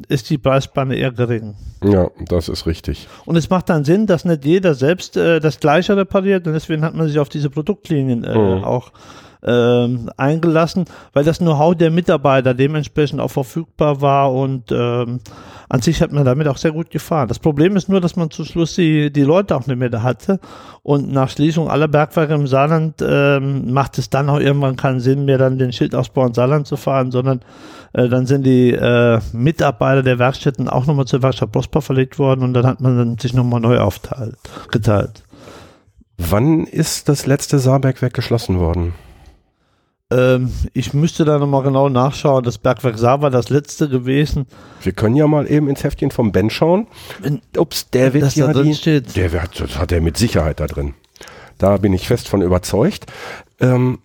ist 0.09 0.29
die 0.29 0.37
Preisspanne 0.37 0.95
eher 0.95 1.13
gering. 1.13 1.55
Ja, 1.83 2.09
das 2.27 2.49
ist 2.49 2.65
richtig. 2.65 3.07
Und 3.23 3.37
es 3.37 3.49
macht 3.49 3.69
dann 3.69 3.85
Sinn, 3.85 4.05
dass 4.05 4.25
nicht 4.25 4.43
jeder 4.43 4.73
selbst 4.73 5.15
äh, 5.15 5.39
das 5.39 5.61
Gleiche 5.61 5.95
repariert 5.95 6.45
und 6.47 6.53
deswegen 6.53 6.83
hat 6.83 6.95
man 6.95 7.07
sich 7.07 7.17
auf 7.17 7.29
diese 7.29 7.49
Produktlinien 7.49 8.25
äh, 8.25 8.37
mhm. 8.37 8.63
auch 8.65 8.91
ähm, 9.45 10.09
eingelassen, 10.17 10.85
weil 11.13 11.23
das 11.23 11.39
Know-how 11.39 11.75
der 11.75 11.91
Mitarbeiter 11.91 12.53
dementsprechend 12.53 13.19
auch 13.19 13.31
verfügbar 13.31 14.01
war 14.01 14.33
und 14.33 14.71
ähm, 14.71 15.19
an 15.69 15.81
sich 15.81 16.01
hat 16.01 16.11
man 16.11 16.25
damit 16.25 16.47
auch 16.47 16.57
sehr 16.57 16.71
gut 16.71 16.89
gefahren. 16.89 17.27
Das 17.27 17.39
Problem 17.39 17.75
ist 17.75 17.89
nur, 17.89 18.01
dass 18.01 18.15
man 18.15 18.31
zum 18.31 18.45
Schluss 18.45 18.75
die, 18.75 19.11
die 19.11 19.23
Leute 19.23 19.55
auch 19.55 19.67
nicht 19.67 19.77
mehr 19.77 19.89
da 19.89 20.03
hatte 20.03 20.39
und 20.81 21.11
nach 21.11 21.29
Schließung 21.29 21.69
aller 21.69 21.87
Bergwerke 21.87 22.33
im 22.33 22.47
Saarland 22.47 22.95
ähm, 23.01 23.73
macht 23.73 23.97
es 23.97 24.09
dann 24.09 24.29
auch 24.29 24.39
irgendwann 24.39 24.75
keinen 24.75 24.99
Sinn 24.99 25.25
mehr, 25.25 25.37
dann 25.37 25.57
den 25.57 25.71
Schildausbau 25.71 26.25
in 26.27 26.33
Saarland 26.33 26.67
zu 26.67 26.77
fahren, 26.77 27.11
sondern 27.11 27.41
äh, 27.93 28.09
dann 28.09 28.25
sind 28.25 28.45
die 28.45 28.71
äh, 28.71 29.19
Mitarbeiter 29.31 30.03
der 30.03 30.19
Werkstätten 30.19 30.69
auch 30.69 30.85
nochmal 30.85 31.05
zur 31.05 31.21
Werkstatt 31.21 31.51
Prosper 31.51 31.81
verlegt 31.81 32.19
worden 32.19 32.43
und 32.43 32.53
dann 32.53 32.65
hat 32.65 32.81
man 32.81 32.97
dann 32.97 33.17
sich 33.17 33.33
nochmal 33.33 33.61
neu 33.61 33.79
aufteilt, 33.79 34.37
geteilt. 34.71 35.23
Wann 36.17 36.65
ist 36.65 37.09
das 37.09 37.25
letzte 37.25 37.59
Saarbergwerk 37.59 38.13
geschlossen 38.13 38.59
worden? 38.59 38.93
Ähm, 40.13 40.51
ich 40.73 40.93
müsste 40.93 41.25
da 41.25 41.39
nochmal 41.39 41.63
genau 41.63 41.89
nachschauen. 41.89 42.43
Das 42.43 42.57
Bergwerk 42.57 42.97
Saar 42.99 43.21
war 43.21 43.31
das 43.31 43.49
letzte 43.49 43.89
gewesen. 43.89 44.45
Wir 44.81 44.91
können 44.91 45.15
ja 45.15 45.25
mal 45.25 45.49
eben 45.49 45.67
ins 45.67 45.83
Heftchen 45.83 46.11
vom 46.11 46.31
Ben 46.31 46.49
schauen. 46.49 46.87
Ups, 47.57 47.89
der 47.89 48.13
wird 48.13 48.35
ja 48.35 48.53
da 48.53 48.61
die, 48.61 48.75
steht. 48.75 49.15
Der 49.15 49.31
wird, 49.31 49.59
das 49.59 49.79
hat 49.79 49.91
er 49.91 50.01
mit 50.01 50.17
Sicherheit 50.17 50.59
da 50.59 50.67
drin. 50.67 50.93
Da 51.57 51.77
bin 51.77 51.93
ich 51.93 52.07
fest 52.07 52.27
von 52.27 52.41
überzeugt. 52.41 53.07
Ähm, 53.59 53.99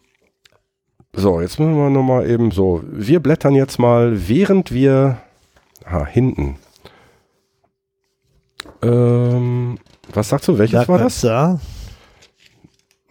so, 1.12 1.40
jetzt 1.40 1.58
müssen 1.58 1.76
wir 1.76 1.90
nochmal 1.90 2.28
eben 2.28 2.52
so. 2.52 2.82
Wir 2.90 3.20
blättern 3.20 3.54
jetzt 3.54 3.78
mal, 3.78 4.28
während 4.28 4.72
wir. 4.72 5.18
Ah, 5.84 6.06
hinten. 6.06 6.56
Ähm, 8.82 9.78
was 10.12 10.28
sagst 10.28 10.48
du? 10.48 10.58
Welches 10.58 10.72
Bergwerk 10.72 10.88
war 10.88 11.04
das? 11.04 11.20
Saar. 11.20 11.60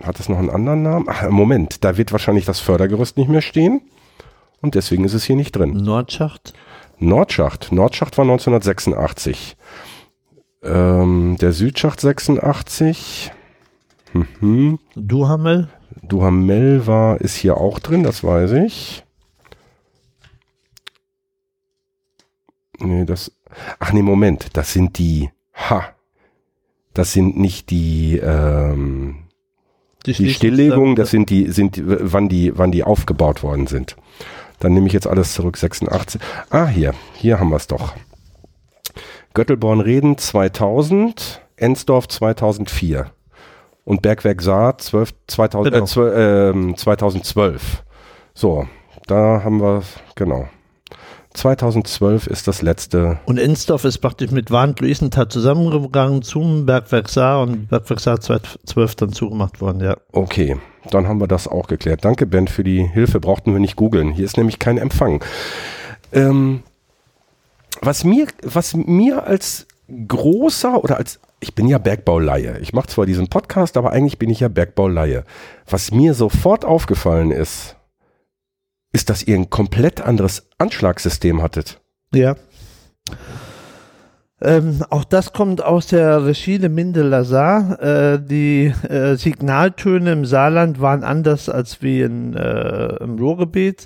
Hat 0.02 0.20
es 0.20 0.30
noch 0.30 0.38
einen 0.38 0.50
anderen 0.50 0.84
Namen? 0.84 1.06
Ach, 1.10 1.30
Moment, 1.30 1.84
da 1.84 1.98
wird 1.98 2.12
wahrscheinlich 2.12 2.46
das 2.46 2.60
Fördergerüst 2.60 3.18
nicht 3.18 3.30
mehr 3.30 3.42
stehen. 3.42 3.82
Und 4.62 4.76
deswegen 4.76 5.04
ist 5.04 5.14
es 5.14 5.24
hier 5.24 5.36
nicht 5.36 5.56
drin. 5.56 5.72
Nordschacht? 5.72 6.54
Nordschacht. 7.00 7.72
Nordschacht 7.72 8.18
war 8.18 8.24
1986. 8.24 9.56
Ähm, 10.64 11.38
der 11.40 11.52
Südschacht 11.54 12.00
86. 12.00 13.32
Mhm. 14.40 14.80
Duhamel? 14.96 15.70
Duhamel 16.02 16.88
war, 16.88 17.22
ist 17.22 17.36
hier 17.36 17.58
auch 17.58 17.80
drin, 17.80 18.04
das 18.04 18.24
weiß 18.24 18.52
ich. 18.54 19.04
Nee, 22.80 23.06
das. 23.06 23.32
Ach 23.80 23.92
nee, 23.92 24.02
Moment, 24.02 24.50
das 24.54 24.74
sind 24.74 24.98
die. 24.98 25.30
Ha. 25.56 25.90
Das 26.94 27.14
sind 27.14 27.38
nicht 27.38 27.70
die. 27.70 28.18
Ähm, 28.18 29.27
die, 30.08 30.14
die 30.14 30.34
Stilllegung, 30.34 30.96
das 30.96 31.12
sind 31.12 31.30
die, 31.30 31.52
sind, 31.52 31.82
wann 31.84 32.30
die, 32.30 32.58
wann 32.58 32.72
die 32.72 32.84
aufgebaut 32.84 33.44
worden 33.44 33.68
sind. 33.68 33.96
Dann 34.60 34.74
nehme 34.74 34.88
ich 34.88 34.94
jetzt 34.94 35.08
alles 35.08 35.34
zurück, 35.34 35.58
86. 35.58 36.20
Ah, 36.50 36.68
hier, 36.68 36.94
hier 37.14 37.40
haben 37.40 37.50
wir 37.50 37.58
es 37.58 37.68
doch. 37.68 37.94
Göttelborn-Reden 39.34 40.18
2000, 40.18 41.42
Ensdorf 41.58 42.08
2004 42.08 43.12
und 43.84 44.02
Bergwerk 44.02 44.42
Saar 44.42 44.78
12, 44.78 45.14
2000, 45.28 45.74
genau. 45.74 45.84
äh, 45.84 45.88
12, 45.88 46.72
äh, 46.72 46.76
2012. 46.76 47.84
So, 48.34 48.68
da 49.06 49.44
haben 49.44 49.62
wir, 49.62 49.84
genau. 50.16 50.48
2012 51.38 52.28
ist 52.28 52.48
das 52.48 52.62
letzte. 52.62 53.20
Und 53.26 53.38
Ensdorf 53.38 53.86
ist 53.86 54.00
praktisch 54.00 54.32
mit 54.32 54.52
Warnt-Luisenthal 54.52 55.30
zusammengegangen 55.30 56.24
zum 56.24 56.66
Bergwerk 56.66 57.10
Saar 57.10 57.42
und 57.42 57.70
Bergwerk 57.70 58.00
Saar 58.00 58.20
2012 58.20 58.96
dann 58.96 59.14
zugemacht 59.14 59.62
worden, 59.62 59.82
ja. 59.82 59.98
Okay, 60.12 60.58
dann 60.90 61.08
haben 61.08 61.20
wir 61.22 61.28
das 61.28 61.48
auch 61.48 61.68
geklärt. 61.68 62.04
Danke, 62.04 62.26
Ben, 62.26 62.48
für 62.48 62.64
die 62.64 62.84
Hilfe. 62.84 63.20
Brauchten 63.20 63.54
wir 63.54 63.60
nicht 63.60 63.76
googeln. 63.76 64.12
Hier 64.12 64.26
ist 64.26 64.38
nämlich 64.38 64.60
kein 64.60 64.78
Empfang. 64.78 65.24
Ähm, 66.12 66.64
was 67.82 68.04
mir, 68.04 68.28
was 68.42 68.76
mir 68.76 69.26
als 69.26 69.68
großer 69.88 70.84
oder 70.84 70.98
als 70.98 71.20
ich 71.40 71.54
bin 71.54 71.68
ja 71.68 71.78
Bergbauleihe. 71.78 72.58
Ich 72.60 72.74
mache 72.74 72.88
zwar 72.88 73.06
diesen 73.06 73.28
Podcast, 73.28 73.78
aber 73.78 73.92
eigentlich 73.92 74.18
bin 74.18 74.30
ich 74.30 74.40
ja 74.40 74.48
Bergbauleihe. 74.48 75.24
Was 75.70 75.92
mir 75.92 76.16
sofort 76.16 76.66
aufgefallen 76.66 77.30
ist, 77.30 77.77
ist, 78.98 79.12
dass 79.12 79.22
ihr 79.22 79.36
ein 79.36 79.52
komplett 79.52 80.02
anderes 80.02 80.50
Anschlagssystem 80.58 81.44
hattet. 81.44 81.80
Ja. 82.12 82.36
Ähm, 84.42 84.84
auch 84.90 85.04
das 85.04 85.34
kommt 85.34 85.64
aus 85.64 85.86
der 85.86 86.26
Regie 86.26 86.58
de 86.58 86.70
Minde 86.70 87.04
Lazar. 87.04 87.80
Äh, 87.80 88.20
die 88.20 88.74
äh, 88.90 89.16
Signaltöne 89.16 90.12
im 90.12 90.26
Saarland 90.26 90.82
waren 90.82 91.04
anders 91.04 91.48
als 91.48 91.84
wie 91.84 92.02
in, 92.02 92.36
äh, 92.36 92.96
im 93.04 93.20
Ruhrgebiet 93.20 93.86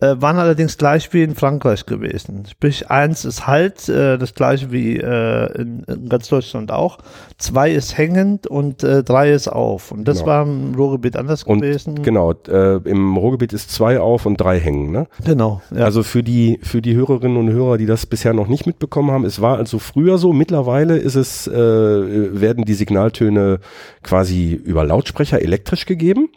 äh, 0.00 0.16
waren 0.18 0.38
allerdings 0.38 0.78
gleich 0.78 1.12
wie 1.12 1.22
in 1.22 1.34
Frankreich 1.34 1.84
gewesen. 1.84 2.44
Sprich, 2.50 2.90
eins 2.90 3.24
ist 3.24 3.46
halt, 3.46 3.88
äh, 3.88 4.16
das 4.16 4.34
gleiche 4.34 4.72
wie 4.72 4.96
äh, 4.96 5.60
in, 5.60 5.84
in, 5.84 6.08
ganz 6.08 6.28
Deutschland 6.28 6.72
auch. 6.72 6.98
Zwei 7.38 7.70
ist 7.70 7.98
hängend 7.98 8.46
und 8.46 8.82
äh, 8.82 9.02
drei 9.02 9.30
ist 9.32 9.48
auf. 9.48 9.92
Und 9.92 10.06
das 10.06 10.20
genau. 10.20 10.26
war 10.28 10.42
im 10.44 10.74
Ruhrgebiet 10.74 11.16
anders 11.16 11.44
und 11.44 11.60
gewesen. 11.60 12.02
Genau, 12.02 12.32
äh, 12.48 12.76
im 12.88 13.16
Ruhrgebiet 13.16 13.52
ist 13.52 13.70
zwei 13.70 14.00
auf 14.00 14.24
und 14.24 14.40
drei 14.40 14.58
hängen. 14.58 14.90
Ne? 14.90 15.06
Genau. 15.24 15.60
Ja. 15.70 15.84
Also 15.84 16.02
für 16.02 16.22
die, 16.22 16.58
für 16.62 16.80
die 16.80 16.94
Hörerinnen 16.94 17.36
und 17.36 17.50
Hörer, 17.50 17.76
die 17.76 17.86
das 17.86 18.06
bisher 18.06 18.32
noch 18.32 18.48
nicht 18.48 18.66
mitbekommen 18.66 19.10
haben, 19.10 19.24
es 19.24 19.42
war 19.42 19.58
also 19.58 19.78
früher 19.78 20.16
so, 20.16 20.32
mittlerweile 20.32 20.96
ist 20.96 21.14
es, 21.14 21.46
äh, 21.46 21.52
werden 21.52 22.64
die 22.64 22.74
Signaltöne 22.74 23.60
quasi 24.02 24.54
über 24.54 24.84
Lautsprecher 24.84 25.42
elektrisch 25.42 25.84
gegeben. 25.84 26.30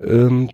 Ähm, 0.00 0.50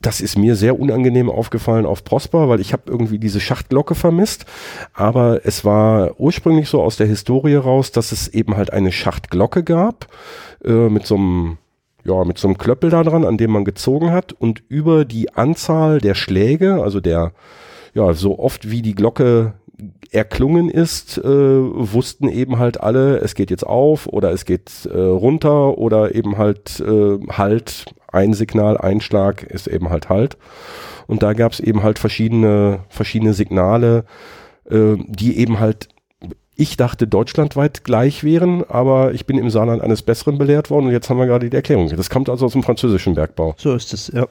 das 0.00 0.20
ist 0.20 0.38
mir 0.38 0.56
sehr 0.56 0.80
unangenehm 0.80 1.28
aufgefallen 1.28 1.84
auf 1.84 2.04
Prosper, 2.04 2.48
weil 2.48 2.60
ich 2.60 2.72
habe 2.72 2.84
irgendwie 2.86 3.18
diese 3.18 3.40
Schachtglocke 3.40 3.94
vermisst. 3.94 4.46
Aber 4.94 5.40
es 5.44 5.64
war 5.64 6.18
ursprünglich 6.18 6.68
so 6.68 6.82
aus 6.82 6.96
der 6.96 7.06
Historie 7.06 7.56
raus, 7.56 7.92
dass 7.92 8.12
es 8.12 8.28
eben 8.28 8.56
halt 8.56 8.72
eine 8.72 8.92
Schachtglocke 8.92 9.62
gab 9.62 10.06
äh, 10.64 10.88
mit 10.88 11.06
so 11.06 11.16
einem 11.16 11.58
ja, 12.02 12.24
mit 12.24 12.38
so 12.38 12.48
einem 12.48 12.56
Klöppel 12.56 12.88
da 12.88 13.02
dran, 13.02 13.26
an 13.26 13.36
dem 13.36 13.50
man 13.50 13.66
gezogen 13.66 14.10
hat 14.10 14.32
und 14.32 14.62
über 14.68 15.04
die 15.04 15.34
Anzahl 15.34 16.00
der 16.00 16.14
Schläge, 16.14 16.82
also 16.82 16.98
der, 16.98 17.32
ja, 17.92 18.14
so 18.14 18.38
oft 18.38 18.70
wie 18.70 18.80
die 18.80 18.94
Glocke 18.94 19.52
erklungen 20.10 20.70
ist, 20.70 21.18
äh, 21.18 21.24
wussten 21.24 22.28
eben 22.28 22.58
halt 22.58 22.80
alle, 22.80 23.18
es 23.18 23.34
geht 23.34 23.50
jetzt 23.50 23.66
auf 23.66 24.06
oder 24.06 24.32
es 24.32 24.44
geht 24.44 24.88
äh, 24.92 24.98
runter 24.98 25.78
oder 25.78 26.14
eben 26.14 26.38
halt 26.38 26.80
äh, 26.80 27.18
halt 27.28 27.84
ein 28.12 28.32
Signal, 28.34 28.78
ein 28.78 29.00
Schlag 29.00 29.42
ist 29.42 29.66
eben 29.66 29.90
halt 29.90 30.08
halt. 30.08 30.36
Und 31.06 31.22
da 31.22 31.32
gab 31.32 31.52
es 31.52 31.60
eben 31.60 31.82
halt 31.82 31.98
verschiedene, 31.98 32.80
verschiedene 32.88 33.34
Signale, 33.34 34.04
äh, 34.70 34.96
die 35.06 35.38
eben 35.38 35.58
halt, 35.58 35.88
ich 36.54 36.76
dachte, 36.76 37.06
deutschlandweit 37.06 37.84
gleich 37.84 38.22
wären, 38.22 38.64
aber 38.68 39.12
ich 39.12 39.26
bin 39.26 39.38
im 39.38 39.50
Saarland 39.50 39.82
eines 39.82 40.02
Besseren 40.02 40.38
belehrt 40.38 40.70
worden 40.70 40.86
und 40.86 40.92
jetzt 40.92 41.10
haben 41.10 41.18
wir 41.18 41.26
gerade 41.26 41.48
die 41.48 41.56
Erklärung. 41.56 41.88
Das 41.88 42.10
kommt 42.10 42.28
also 42.28 42.46
aus 42.46 42.52
dem 42.52 42.62
französischen 42.62 43.14
Bergbau. 43.14 43.54
So 43.58 43.74
ist 43.74 43.92
es, 43.92 44.08
ja. 44.08 44.26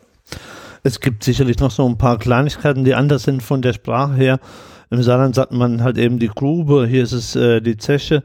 Es 0.84 1.02
gibt 1.02 1.24
sicherlich 1.24 1.60
noch 1.60 1.72
so 1.72 1.86
ein 1.88 1.98
paar 1.98 2.18
Kleinigkeiten, 2.18 2.86
die 2.86 2.96
anders 2.96 3.24
sind 3.24 3.44
von 3.44 3.62
der 3.62 3.74
Sprache 3.74 4.16
her. 4.16 4.40
Im 4.90 5.04
Saarland 5.04 5.36
sagt 5.36 5.52
man 5.52 5.84
halt 5.84 5.98
eben 5.98 6.20
die 6.20 6.30
Grube, 6.30 6.88
hier 6.88 7.04
ist 7.04 7.12
es 7.12 7.36
äh, 7.36 7.62
die 7.62 7.78
Zeche. 7.78 8.24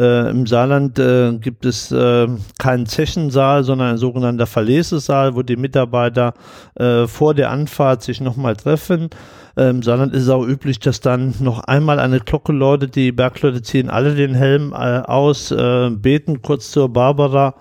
Äh, 0.00 0.30
Im 0.30 0.46
Saarland 0.46 0.98
äh, 0.98 1.32
gibt 1.34 1.66
es 1.66 1.92
äh, 1.92 2.26
keinen 2.58 2.86
Zechensaal, 2.86 3.64
sondern 3.64 3.88
ein 3.90 3.98
sogenannter 3.98 4.46
Verlesesaal, 4.46 5.34
wo 5.36 5.42
die 5.42 5.56
Mitarbeiter 5.56 6.32
äh, 6.76 7.06
vor 7.06 7.34
der 7.34 7.50
Anfahrt 7.50 8.02
sich 8.02 8.22
nochmal 8.22 8.56
treffen. 8.56 9.10
Im 9.56 9.82
Saarland 9.82 10.14
ist 10.14 10.22
es 10.22 10.28
auch 10.30 10.46
üblich, 10.46 10.78
dass 10.78 11.00
dann 11.00 11.34
noch 11.40 11.64
einmal 11.64 11.98
eine 11.98 12.20
Glocke 12.20 12.52
läutet. 12.52 12.94
Die 12.94 13.12
Bergleute 13.12 13.60
ziehen 13.60 13.90
alle 13.90 14.14
den 14.14 14.32
Helm 14.32 14.72
äh, 14.72 15.00
aus, 15.00 15.50
äh, 15.50 15.90
beten 15.90 16.40
kurz 16.40 16.70
zur 16.70 16.88
Barbara 16.88 17.54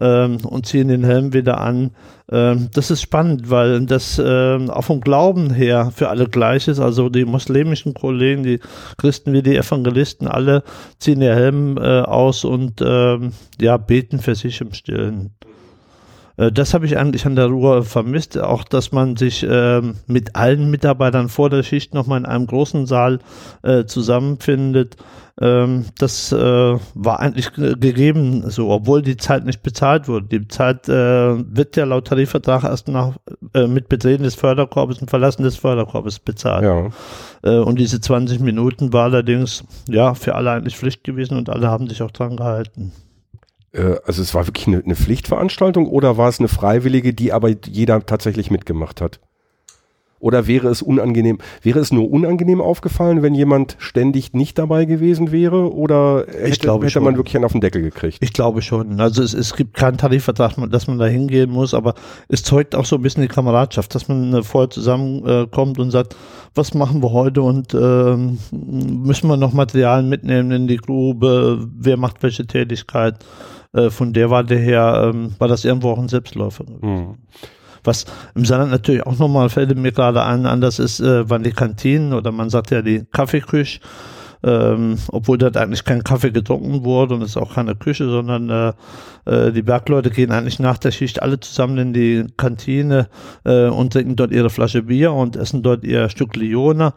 ähm, 0.00 0.38
und 0.44 0.66
ziehen 0.66 0.88
den 0.88 1.04
Helm 1.04 1.32
wieder 1.32 1.60
an. 1.60 1.90
Ähm, 2.30 2.68
das 2.72 2.90
ist 2.90 3.02
spannend, 3.02 3.50
weil 3.50 3.84
das 3.86 4.20
ähm, 4.24 4.70
auch 4.70 4.84
vom 4.84 5.00
Glauben 5.00 5.52
her 5.52 5.92
für 5.94 6.08
alle 6.08 6.28
gleich 6.28 6.68
ist. 6.68 6.80
Also 6.80 7.08
die 7.08 7.24
muslimischen 7.24 7.94
Kollegen, 7.94 8.42
die 8.42 8.60
Christen 8.96 9.32
wie 9.32 9.42
die 9.42 9.56
Evangelisten, 9.56 10.28
alle 10.28 10.62
ziehen 10.98 11.20
den 11.20 11.34
Helm 11.34 11.76
äh, 11.76 12.00
aus 12.00 12.44
und 12.44 12.80
ähm, 12.84 13.32
ja, 13.60 13.76
beten 13.76 14.18
für 14.18 14.34
sich 14.34 14.60
im 14.60 14.72
Stillen. 14.72 15.34
Äh, 16.36 16.52
das 16.52 16.74
habe 16.74 16.86
ich 16.86 16.98
eigentlich 16.98 17.26
an 17.26 17.36
der 17.36 17.46
Ruhr 17.46 17.84
vermisst, 17.84 18.38
auch 18.38 18.64
dass 18.64 18.92
man 18.92 19.16
sich 19.16 19.42
äh, 19.42 19.82
mit 20.06 20.36
allen 20.36 20.70
Mitarbeitern 20.70 21.28
vor 21.28 21.50
der 21.50 21.62
Schicht 21.62 21.94
nochmal 21.94 22.18
in 22.20 22.26
einem 22.26 22.46
großen 22.46 22.86
Saal 22.86 23.18
äh, 23.62 23.84
zusammenfindet. 23.84 24.96
Ähm, 25.40 25.86
das 25.98 26.30
äh, 26.30 26.36
war 26.94 27.20
eigentlich 27.20 27.52
gegeben, 27.52 28.50
so, 28.50 28.70
obwohl 28.70 29.00
die 29.02 29.16
Zeit 29.16 29.46
nicht 29.46 29.62
bezahlt 29.62 30.06
wurde. 30.06 30.26
Die 30.26 30.46
Zeit 30.48 30.88
äh, 30.88 30.92
wird 30.92 31.76
ja 31.76 31.84
laut 31.84 32.06
Tarifvertrag 32.06 32.64
erst 32.64 32.88
nach 32.88 33.16
äh, 33.54 33.66
mit 33.66 33.88
Betreten 33.88 34.24
des 34.24 34.34
Förderkorbes 34.34 34.98
und 35.00 35.08
Verlassen 35.08 35.42
des 35.42 35.56
Förderkorbes 35.56 36.18
bezahlt. 36.18 36.64
Ja. 36.64 36.90
Äh, 37.42 37.58
und 37.58 37.78
diese 37.78 38.00
20 38.00 38.40
Minuten 38.40 38.92
war 38.92 39.04
allerdings 39.04 39.64
ja 39.88 40.14
für 40.14 40.34
alle 40.34 40.50
eigentlich 40.50 40.76
Pflicht 40.76 41.02
gewesen 41.02 41.38
und 41.38 41.48
alle 41.48 41.68
haben 41.68 41.88
sich 41.88 42.02
auch 42.02 42.10
dran 42.10 42.36
gehalten. 42.36 42.92
Äh, 43.72 43.96
also 44.04 44.22
es 44.22 44.34
war 44.34 44.46
wirklich 44.46 44.66
eine, 44.66 44.82
eine 44.84 44.96
Pflichtveranstaltung 44.96 45.86
oder 45.86 46.16
war 46.16 46.28
es 46.28 46.38
eine 46.38 46.48
freiwillige, 46.48 47.14
die 47.14 47.32
aber 47.32 47.50
jeder 47.66 48.04
tatsächlich 48.04 48.50
mitgemacht 48.50 49.00
hat? 49.00 49.20
Oder 50.22 50.46
wäre 50.46 50.68
es 50.68 50.82
unangenehm, 50.82 51.38
wäre 51.62 51.80
es 51.80 51.90
nur 51.90 52.08
unangenehm 52.08 52.60
aufgefallen, 52.60 53.22
wenn 53.22 53.34
jemand 53.34 53.74
ständig 53.80 54.34
nicht 54.34 54.56
dabei 54.56 54.84
gewesen 54.84 55.32
wäre? 55.32 55.74
Oder 55.74 56.26
hätte, 56.28 56.60
glaube, 56.60 56.86
hätte 56.86 57.00
man 57.00 57.16
wirklich 57.16 57.34
einen 57.34 57.44
auf 57.44 57.50
den 57.50 57.60
Deckel 57.60 57.82
gekriegt? 57.82 58.18
Ich 58.20 58.32
glaube 58.32 58.62
schon. 58.62 59.00
Also 59.00 59.24
es, 59.24 59.34
es 59.34 59.56
gibt 59.56 59.74
keinen 59.74 59.98
Tarifvertrag, 59.98 60.52
dass 60.70 60.86
man 60.86 60.98
da 60.98 61.06
hingehen 61.06 61.50
muss, 61.50 61.74
aber 61.74 61.94
es 62.28 62.44
zeugt 62.44 62.76
auch 62.76 62.84
so 62.84 62.94
ein 62.94 63.02
bisschen 63.02 63.22
die 63.22 63.28
Kameradschaft, 63.28 63.96
dass 63.96 64.06
man 64.06 64.32
äh, 64.32 64.42
vorher 64.44 64.70
zusammenkommt 64.70 65.78
äh, 65.78 65.80
und 65.80 65.90
sagt, 65.90 66.14
was 66.54 66.72
machen 66.72 67.02
wir 67.02 67.10
heute 67.10 67.42
und 67.42 67.74
äh, 67.74 68.16
müssen 68.54 69.26
wir 69.26 69.36
noch 69.36 69.52
Materialien 69.52 70.08
mitnehmen 70.08 70.52
in 70.52 70.68
die 70.68 70.76
Grube, 70.76 71.66
wer 71.76 71.96
macht 71.96 72.22
welche 72.22 72.46
Tätigkeit. 72.46 73.16
Äh, 73.72 73.90
von 73.90 74.12
der 74.12 74.30
war 74.30 74.44
der 74.44 74.58
her, 74.58 75.10
ähm, 75.12 75.34
war 75.38 75.48
das 75.48 75.64
irgendwo 75.64 75.90
auch 75.90 75.98
ein 75.98 76.08
Selbstläufer. 76.08 76.64
Mhm. 76.80 77.16
Was 77.84 78.04
im 78.34 78.44
Saarland 78.44 78.70
natürlich 78.70 79.04
auch 79.04 79.18
nochmal 79.18 79.48
fällt 79.48 79.76
mir 79.76 79.92
gerade 79.92 80.22
ein, 80.22 80.46
anders 80.46 80.78
ist, 80.78 81.00
äh, 81.00 81.28
waren 81.28 81.42
die 81.42 81.52
Kantinen 81.52 82.12
oder 82.12 82.30
man 82.30 82.48
sagt 82.48 82.70
ja 82.70 82.82
die 82.82 83.04
Kaffeeküche. 83.10 83.80
Ähm, 84.44 84.98
obwohl 85.08 85.38
dort 85.38 85.56
eigentlich 85.56 85.84
kein 85.84 86.02
Kaffee 86.02 86.32
getrunken 86.32 86.84
wurde 86.84 87.14
und 87.14 87.22
es 87.22 87.36
auch 87.36 87.54
keine 87.54 87.76
Küche, 87.76 88.08
sondern 88.08 88.50
äh, 88.50 88.72
äh, 89.24 89.52
die 89.52 89.62
Bergleute 89.62 90.10
gehen 90.10 90.32
eigentlich 90.32 90.58
nach 90.58 90.78
der 90.78 90.90
Schicht 90.90 91.22
alle 91.22 91.38
zusammen 91.38 91.78
in 91.78 91.92
die 91.92 92.26
Kantine 92.36 93.08
äh, 93.44 93.66
und 93.66 93.92
trinken 93.92 94.16
dort 94.16 94.32
ihre 94.32 94.50
Flasche 94.50 94.82
Bier 94.82 95.12
und 95.12 95.36
essen 95.36 95.62
dort 95.62 95.84
ihr 95.84 96.08
Stück 96.08 96.34
Lione. 96.34 96.92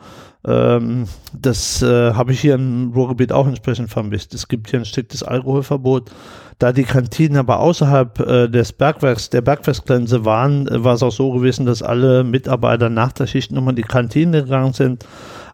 Ähm, 0.47 1.05
das 1.33 1.81
äh, 1.81 2.13
habe 2.13 2.31
ich 2.31 2.39
hier 2.39 2.55
im 2.55 2.91
Ruhrgebiet 2.95 3.31
auch 3.31 3.47
entsprechend 3.47 3.89
vermisst. 3.89 4.33
Es 4.33 4.47
gibt 4.47 4.69
hier 4.69 4.79
ein 4.79 4.85
striktes 4.85 5.23
Alkoholverbot. 5.23 6.11
Da 6.57 6.71
die 6.71 6.83
Kantinen 6.83 7.37
aber 7.37 7.59
außerhalb 7.59 8.19
äh, 8.19 8.47
des 8.47 8.71
Bergwerks, 8.71 9.29
der 9.29 9.41
Bergwerksgrenze 9.41 10.23
waren, 10.23 10.67
äh, 10.67 10.83
war 10.83 10.93
es 10.93 11.03
auch 11.03 11.11
so 11.11 11.31
gewesen, 11.31 11.65
dass 11.65 11.81
alle 11.81 12.23
Mitarbeiter 12.23 12.89
nach 12.89 13.11
der 13.11 13.27
Schicht 13.27 13.51
nochmal 13.51 13.73
in 13.73 13.77
die 13.77 13.81
Kantine 13.81 14.43
gegangen 14.43 14.73
sind, 14.73 15.05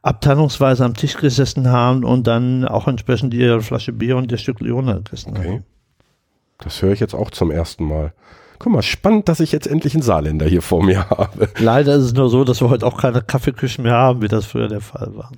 abteilungsweise 0.02 0.84
am 0.84 0.96
Tisch 0.96 1.18
gesessen 1.18 1.70
haben 1.70 2.04
und 2.04 2.26
dann 2.28 2.66
auch 2.66 2.88
entsprechend 2.88 3.34
ihre 3.34 3.62
Flasche 3.62 3.94
Bier 3.94 4.18
und 4.18 4.32
ihr 4.32 4.38
Stück 4.38 4.60
Leone 4.60 5.02
gegessen 5.04 5.38
okay. 5.38 5.48
haben. 5.48 5.64
Das 6.60 6.82
höre 6.82 6.94
ich 6.94 7.00
jetzt 7.00 7.14
auch 7.14 7.32
zum 7.32 7.52
ersten 7.52 7.86
Mal. 7.86 8.14
Guck 8.60 8.74
mal, 8.74 8.84
spannend, 8.84 9.28
dass 9.28 9.40
ich 9.40 9.52
jetzt 9.52 9.66
endlich 9.66 9.96
einen 9.96 10.04
Saarländer 10.04 10.46
hier 10.46 10.62
vor 10.62 10.84
mir 10.84 11.10
habe. 11.10 11.50
Leider 11.58 11.96
ist 11.96 12.04
es 12.04 12.14
nur 12.14 12.30
so, 12.30 12.44
dass 12.44 12.62
wir 12.62 12.70
heute 12.70 12.86
auch 12.86 13.00
keine 13.00 13.22
Kaffeeküchen 13.22 13.84
mehr 13.84 13.96
haben, 13.96 14.22
wie 14.22 14.28
das 14.28 14.46
früher 14.46 14.68
der 14.68 14.82
Fall 14.82 15.16
war. 15.16 15.32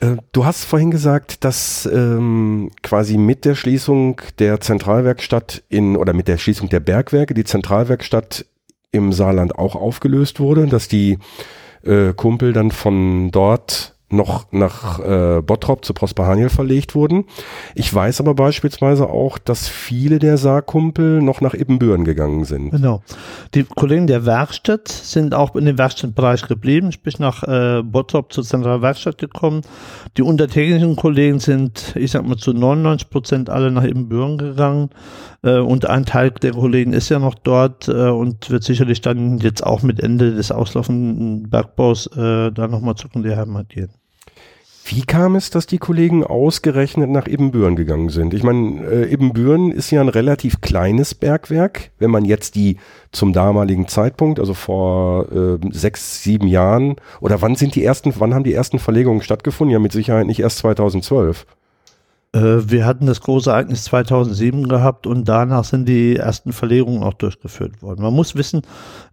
Äh, 0.00 0.16
du 0.32 0.44
hast 0.44 0.64
vorhin 0.64 0.90
gesagt, 0.90 1.44
dass 1.44 1.86
ähm, 1.86 2.70
quasi 2.82 3.16
mit 3.16 3.44
der 3.44 3.54
Schließung 3.54 4.20
der 4.38 4.60
Zentralwerkstatt 4.60 5.62
in 5.68 5.96
oder 5.96 6.12
mit 6.12 6.28
der 6.28 6.38
Schließung 6.38 6.68
der 6.68 6.80
Bergwerke 6.80 7.34
die 7.34 7.44
Zentralwerkstatt 7.44 8.46
im 8.92 9.12
Saarland 9.12 9.58
auch 9.58 9.74
aufgelöst 9.74 10.38
wurde, 10.38 10.66
dass 10.66 10.86
die 10.86 11.18
äh, 11.84 12.12
Kumpel 12.14 12.52
dann 12.52 12.70
von 12.70 13.30
dort 13.30 13.93
noch 14.14 14.46
nach 14.52 14.98
äh, 15.00 15.42
Bottrop 15.42 15.84
zu 15.84 15.94
Prosper 15.94 16.26
Haniel 16.26 16.48
verlegt 16.48 16.94
wurden. 16.94 17.24
Ich 17.74 17.92
weiß 17.92 18.20
aber 18.20 18.34
beispielsweise 18.34 19.08
auch, 19.08 19.38
dass 19.38 19.68
viele 19.68 20.18
der 20.18 20.38
Saarkumpel 20.38 21.22
noch 21.22 21.40
nach 21.40 21.54
Ibbenbüren 21.54 22.04
gegangen 22.04 22.44
sind. 22.44 22.70
Genau. 22.70 23.02
Die 23.54 23.64
Kollegen 23.64 24.06
der 24.06 24.26
Werkstatt 24.26 24.88
sind 24.88 25.34
auch 25.34 25.54
in 25.56 25.64
dem 25.64 25.78
Werkstattbereich 25.78 26.46
geblieben, 26.46 26.92
sprich 26.92 27.18
nach 27.18 27.42
äh, 27.42 27.82
Bottrop 27.82 28.32
zur 28.32 28.44
Zentralwerkstatt 28.44 29.18
gekommen. 29.18 29.62
Die 30.16 30.22
untertäglichen 30.22 30.96
Kollegen 30.96 31.40
sind, 31.40 31.94
ich 31.96 32.12
sag 32.12 32.26
mal, 32.26 32.36
zu 32.36 32.52
99 32.52 33.10
Prozent 33.10 33.50
alle 33.50 33.70
nach 33.70 33.84
Ibbenbüren 33.84 34.38
gegangen. 34.38 34.90
Äh, 35.42 35.58
und 35.58 35.86
ein 35.86 36.04
Teil 36.04 36.30
der 36.30 36.52
Kollegen 36.52 36.92
ist 36.92 37.08
ja 37.08 37.18
noch 37.18 37.34
dort 37.34 37.88
äh, 37.88 38.08
und 38.08 38.50
wird 38.50 38.64
sicherlich 38.64 39.00
dann 39.00 39.38
jetzt 39.38 39.64
auch 39.64 39.82
mit 39.82 40.00
Ende 40.00 40.34
des 40.34 40.50
auslaufenden 40.50 41.50
Bergbaus 41.50 42.06
äh, 42.16 42.50
da 42.50 42.68
nochmal 42.68 42.94
zurück 42.94 43.12
in 43.14 43.22
die 43.22 43.36
Heimat 43.36 43.68
gehen. 43.68 43.90
Wie 44.86 45.00
kam 45.00 45.34
es, 45.34 45.48
dass 45.48 45.66
die 45.66 45.78
Kollegen 45.78 46.24
ausgerechnet 46.24 47.08
nach 47.08 47.26
Ibbenbüren 47.26 47.74
gegangen 47.74 48.10
sind? 48.10 48.34
Ich 48.34 48.42
meine, 48.42 48.84
äh, 48.84 49.10
Ibbenbüren 49.10 49.72
ist 49.72 49.90
ja 49.90 50.02
ein 50.02 50.10
relativ 50.10 50.60
kleines 50.60 51.14
Bergwerk. 51.14 51.90
Wenn 51.98 52.10
man 52.10 52.26
jetzt 52.26 52.54
die 52.54 52.76
zum 53.10 53.32
damaligen 53.32 53.88
Zeitpunkt, 53.88 54.38
also 54.38 54.52
vor 54.52 55.32
äh, 55.32 55.58
sechs, 55.70 56.22
sieben 56.22 56.48
Jahren, 56.48 56.96
oder 57.22 57.40
wann 57.40 57.54
sind 57.54 57.74
die 57.76 57.82
ersten, 57.82 58.12
wann 58.18 58.34
haben 58.34 58.44
die 58.44 58.52
ersten 58.52 58.78
Verlegungen 58.78 59.22
stattgefunden? 59.22 59.72
Ja, 59.72 59.78
mit 59.78 59.92
Sicherheit 59.92 60.26
nicht 60.26 60.40
erst 60.40 60.58
2012. 60.58 61.46
Äh, 62.34 62.68
wir 62.68 62.84
hatten 62.84 63.06
das 63.06 63.20
große 63.20 63.50
Ereignis 63.50 63.84
2007 63.84 64.68
gehabt 64.68 65.06
und 65.06 65.28
danach 65.28 65.64
sind 65.64 65.88
die 65.88 66.16
ersten 66.16 66.52
Verlegungen 66.52 67.02
auch 67.04 67.14
durchgeführt 67.14 67.80
worden. 67.80 68.02
Man 68.02 68.12
muss 68.12 68.34
wissen, 68.34 68.62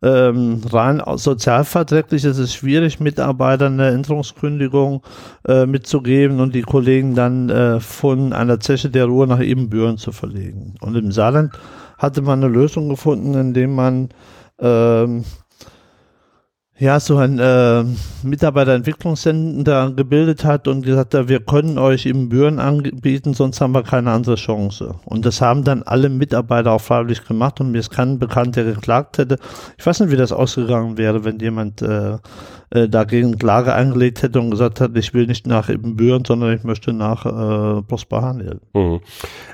ähm, 0.01 0.61
rein 0.71 1.01
sozialverträglich 1.15 2.25
ist 2.25 2.39
es 2.39 2.53
schwierig, 2.53 2.99
Mitarbeitern 2.99 3.79
eine 3.79 3.91
Änderungskündigung 3.91 5.03
äh, 5.47 5.67
mitzugeben 5.67 6.39
und 6.39 6.55
die 6.55 6.63
Kollegen 6.63 7.13
dann 7.13 7.49
äh, 7.49 7.79
von 7.79 8.33
einer 8.33 8.59
Zeche 8.59 8.89
der 8.89 9.05
Ruhe 9.05 9.27
nach 9.27 9.39
Ebenbüren 9.39 9.97
zu 9.97 10.11
verlegen. 10.11 10.75
Und 10.81 10.95
im 10.95 11.11
Saarland 11.11 11.53
hatte 11.99 12.23
man 12.23 12.43
eine 12.43 12.51
Lösung 12.51 12.89
gefunden, 12.89 13.35
indem 13.35 13.75
man 13.75 14.09
ähm, 14.59 15.23
ja, 16.81 16.99
so 16.99 17.17
ein 17.17 17.37
äh, 17.37 17.83
Mitarbeiterentwicklungscenter 18.23 19.91
gebildet 19.91 20.43
hat 20.43 20.67
und 20.67 20.81
gesagt 20.81 21.13
hat, 21.13 21.29
wir 21.29 21.39
können 21.39 21.77
euch 21.77 22.07
im 22.07 22.27
Büren 22.27 22.57
anbieten, 22.57 23.35
sonst 23.35 23.61
haben 23.61 23.75
wir 23.75 23.83
keine 23.83 24.09
andere 24.09 24.33
Chance. 24.33 24.95
Und 25.05 25.23
das 25.27 25.41
haben 25.41 25.63
dann 25.63 25.83
alle 25.83 26.09
Mitarbeiter 26.09 26.71
auch 26.71 26.81
freiwillig 26.81 27.23
gemacht 27.23 27.61
und 27.61 27.71
mir 27.71 27.77
ist 27.77 27.91
kein 27.91 28.17
Bekannt, 28.17 28.55
der 28.55 28.63
geklagt 28.63 29.19
hätte. 29.19 29.37
Ich 29.77 29.85
weiß 29.85 29.99
nicht, 29.99 30.11
wie 30.11 30.17
das 30.17 30.31
ausgegangen 30.31 30.97
wäre, 30.97 31.23
wenn 31.23 31.37
jemand 31.37 31.83
äh, 31.83 32.17
äh, 32.71 32.87
dagegen 32.87 33.37
Klage 33.37 33.73
eingelegt 33.73 34.23
hätte 34.23 34.39
und 34.39 34.51
gesagt 34.51 34.79
hat, 34.81 34.95
ich 34.95 35.13
will 35.13 35.27
nicht 35.27 35.45
nach 35.45 35.69
Ibbenbüren, 35.69 36.23
sondern 36.25 36.55
ich 36.55 36.63
möchte 36.63 36.93
nach 36.93 37.25
äh, 37.25 37.81
Prosperhanel. 37.81 38.61
Mhm. 38.73 39.01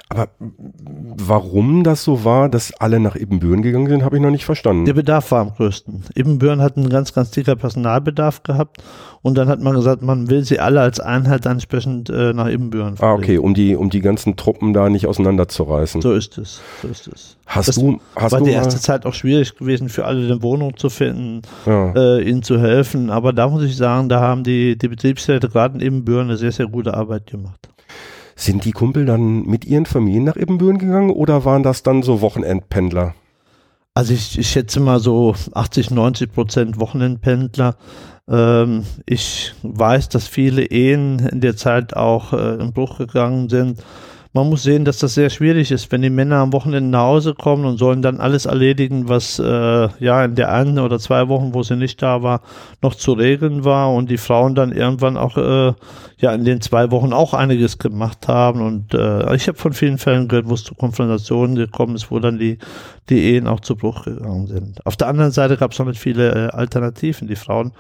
Aber 0.10 0.30
warum 0.40 1.84
das 1.84 2.04
so 2.04 2.24
war, 2.24 2.48
dass 2.48 2.74
alle 2.80 3.00
nach 3.00 3.16
Ibbenbüren 3.16 3.62
gegangen 3.62 3.88
sind, 3.88 4.04
habe 4.04 4.18
ich 4.18 4.22
noch 4.22 4.32
nicht 4.32 4.46
verstanden. 4.46 4.86
Der 4.86 4.94
Bedarf 4.94 5.32
war 5.32 5.42
am 5.42 5.54
größten. 5.54 6.04
Ibbenbüren 6.16 6.62
hat 6.62 6.78
einen 6.78 6.90
ganz, 6.90 7.14
ganz 7.14 7.32
dicker 7.32 7.56
Personalbedarf 7.56 8.44
gehabt 8.44 8.84
und 9.22 9.38
dann 9.38 9.48
hat 9.48 9.62
man 9.62 9.76
gesagt, 9.76 10.02
man 10.02 10.30
will 10.30 10.44
sie 10.44 10.60
alle 10.60 10.82
als 10.82 11.00
Einheit 11.00 11.46
entsprechend 11.46 12.10
äh, 12.10 12.34
nach 12.34 12.48
Ibbenbüren 12.48 12.98
verlegen. 12.98 13.20
Ah, 13.20 13.24
okay, 13.24 13.38
um 13.38 13.54
die, 13.54 13.76
um 13.76 13.90
die 13.90 14.02
ganzen 14.02 14.36
Truppen 14.36 14.74
da 14.74 14.90
nicht 14.90 15.08
auseinanderzureißen. 15.08 16.02
So 16.02 16.14
ist 16.14 16.38
es, 16.38 16.62
so 16.82 16.88
ist 16.88 17.08
es. 17.08 17.38
Hast 17.46 17.70
das 17.70 17.76
du, 17.76 18.00
hast 18.16 18.32
war 18.32 18.40
du 18.40 18.46
die 18.46 18.52
erste 18.52 18.80
Zeit 18.80 19.06
auch 19.06 19.14
schwierig 19.14 19.56
gewesen, 19.56 19.90
für 19.90 20.06
alle 20.06 20.26
eine 20.26 20.42
Wohnung 20.42 20.78
zu 20.78 20.90
finden, 20.90 21.42
ja. 21.66 21.94
äh, 21.94 22.22
ihnen 22.22 22.44
zu 22.44 22.60
helfen, 22.60 23.10
aber 23.10 23.34
da 23.34 23.48
muss 23.48 23.64
ich 23.64 23.76
sagen, 23.76 24.10
da 24.10 24.20
haben 24.20 24.44
die, 24.44 24.78
die 24.78 24.88
Betriebsräte 24.88 25.50
gerade 25.50 25.76
in 25.76 25.82
Ibbenbüren 25.82 26.28
eine 26.28 26.38
sehr, 26.38 26.52
sehr 26.52 26.68
gute 26.68 26.94
Arbeit 26.94 27.28
gemacht. 27.28 27.70
Sind 28.36 28.66
die 28.66 28.72
Kumpel 28.72 29.06
dann 29.06 29.48
mit 29.48 29.66
ihren 29.66 29.88
Familien 29.88 30.26
nach 30.26 30.36
Ibbenbüren 30.36 30.78
gegangen 30.78 31.10
oder 31.10 31.44
waren 31.44 31.64
das 31.64 31.82
dann 31.82 32.04
so 32.04 32.22
Wochenendpendler? 32.22 33.16
Also 33.96 34.14
ich, 34.14 34.38
ich 34.38 34.48
schätze 34.48 34.80
mal 34.80 35.00
so 35.00 35.34
80, 35.54 35.90
90 35.90 36.32
Prozent 36.32 36.80
Wochenendpendler. 36.80 37.78
Ähm, 38.30 38.84
ich 39.06 39.54
weiß, 39.64 40.10
dass 40.10 40.28
viele 40.28 40.64
Ehen 40.64 41.20
in 41.20 41.42
der 41.42 41.56
Zeit 41.56 41.96
auch 41.96 42.34
äh, 42.34 42.56
in 42.56 42.74
Bruch 42.74 42.98
gegangen 42.98 43.50
sind. 43.50 43.82
man 44.34 44.50
muss 44.50 44.64
sehen, 44.64 44.86
dass 44.86 45.00
das 45.00 45.14
sehr 45.14 45.30
schwierig 45.30 45.72
ist, 45.72 45.92
wenn 45.92 46.02
die 46.02 46.10
Männer 46.10 46.38
am 46.38 46.54
Wochenende 46.54 46.90
nach 46.90 47.04
Hause 47.04 47.34
kommen 47.34 47.66
und 47.66 47.78
sollen 47.78 48.02
dann 48.02 48.20
alles 48.20 48.46
erledigen, 48.46 49.08
was 49.08 49.40
äh, 49.40 49.88
ja 50.00 50.26
in 50.26 50.36
der 50.36 50.52
einen 50.52 50.78
oder 50.80 51.00
zwei 51.00 51.30
Wochen, 51.30 51.54
wo 51.54 51.64
sie 51.64 51.78
nicht 51.78 52.02
da 52.02 52.22
war, 52.22 52.42
noch 52.82 52.96
zu 52.96 53.14
regeln 53.14 53.64
war 53.64 53.94
und 53.94 54.12
die 54.12 54.18
Frauen 54.18 54.56
dann 54.56 54.74
irgendwann 54.74 55.16
auch 55.18 55.38
äh, 55.38 55.74
ja 56.18 56.34
in 56.34 56.44
den 56.44 56.60
zwei 56.62 56.92
Wochen 56.92 57.14
auch 57.14 57.34
einiges 57.34 57.80
gemacht 57.80 58.28
haben 58.28 58.62
und 58.62 58.94
äh, 58.94 59.36
ich 59.36 59.48
habe 59.48 59.58
von 59.58 59.74
vielen 59.74 59.98
Fällen 59.98 60.28
gehört, 60.28 60.50
wo 60.50 60.54
es 60.54 60.66
zu 60.66 60.76
Konfrontationen 60.76 61.56
gekommen 61.56 61.96
ist, 61.96 62.12
wo 62.12 62.20
dann 62.20 62.38
die 62.38 62.60
die 63.10 63.36
Ehen 63.36 63.48
auch 63.48 63.62
zu 63.62 63.78
Bruch 63.78 64.04
gegangen 64.04 64.48
sind. 64.48 64.86
Auf 64.86 64.98
der 64.98 65.08
anderen 65.08 65.32
Seite 65.32 65.56
gab 65.56 65.72
es 65.72 65.80
noch 65.80 65.86
nicht 65.86 66.00
viele 66.00 66.50
äh, 66.50 66.50
Alternativen. 66.50 67.30
Die 67.30 67.38
Frauen 67.38 67.72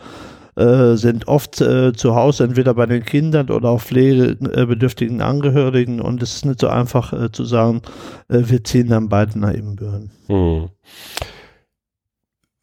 äh, 0.57 0.95
sind 0.95 1.27
oft 1.27 1.61
äh, 1.61 1.93
zu 1.93 2.15
Hause, 2.15 2.43
entweder 2.43 2.73
bei 2.73 2.87
den 2.87 3.05
Kindern 3.05 3.51
oder 3.51 3.69
auch 3.69 3.81
pflegebedürftigen 3.81 5.21
Angehörigen 5.21 6.01
und 6.01 6.23
es 6.23 6.37
ist 6.37 6.45
nicht 6.45 6.59
so 6.59 6.67
einfach 6.67 7.13
äh, 7.13 7.31
zu 7.31 7.45
sagen, 7.45 7.83
äh, 8.27 8.41
wir 8.45 8.63
ziehen 8.63 8.87
dann 8.87 9.07
beide 9.07 9.37
nach 9.37 9.53
Ebenbüren. 9.53 10.09
Hm. 10.25 10.69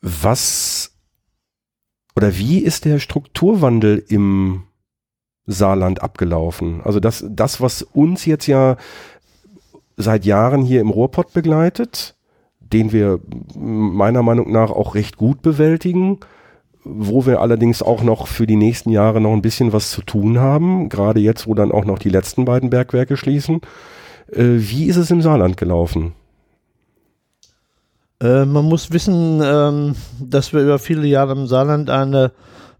Was 0.01 0.93
oder 2.17 2.37
wie 2.37 2.59
ist 2.59 2.85
der 2.85 2.99
Strukturwandel 2.99 4.05
im 4.09 4.65
Saarland 5.47 6.03
abgelaufen? 6.03 6.81
Also 6.83 6.99
das, 6.99 7.25
das, 7.29 7.61
was 7.61 7.83
uns 7.83 8.25
jetzt 8.27 8.47
ja 8.49 8.77
seit 9.97 10.25
Jahren 10.25 10.63
hier 10.63 10.81
im 10.81 10.91
Ruhrpott 10.91 11.33
begleitet, 11.33 12.17
den 12.59 12.91
wir 12.91 13.21
meiner 13.55 14.23
Meinung 14.23 14.51
nach 14.51 14.71
auch 14.71 14.95
recht 14.95 15.17
gut 15.17 15.43
bewältigen, 15.43 16.19
wo 16.85 17.27
wir 17.27 17.41
allerdings 17.41 17.83
auch 17.83 18.03
noch 18.03 18.27
für 18.27 18.47
die 18.47 18.57
nächsten 18.57 18.91
Jahre 18.91 19.21
noch 19.21 19.33
ein 19.33 19.43
bisschen 19.43 19.73
was 19.73 19.91
zu 19.91 20.03
tun 20.03 20.39
haben, 20.39 20.89
gerade 20.89 21.21
jetzt, 21.21 21.47
wo 21.47 21.55
dann 21.55 21.73
auch 21.73 21.85
noch 21.85 21.99
die 21.99 22.11
letzten 22.11 22.45
beiden 22.45 22.71
Bergwerke 22.71 23.17
schließen. 23.17 23.61
Äh, 24.31 24.45
wie 24.59 24.85
ist 24.85 24.97
es 24.97 25.11
im 25.11 25.23
Saarland 25.23 25.57
gelaufen? 25.57 26.13
Äh, 28.21 28.45
man 28.45 28.67
muss 28.67 28.93
wissen, 28.93 29.41
ähm, 29.43 29.95
dass 30.21 30.53
wir 30.53 30.61
über 30.61 30.79
viele 30.79 31.07
Jahre 31.07 31.33
im 31.33 31.47
Saarland 31.47 31.91
eine 31.91 32.33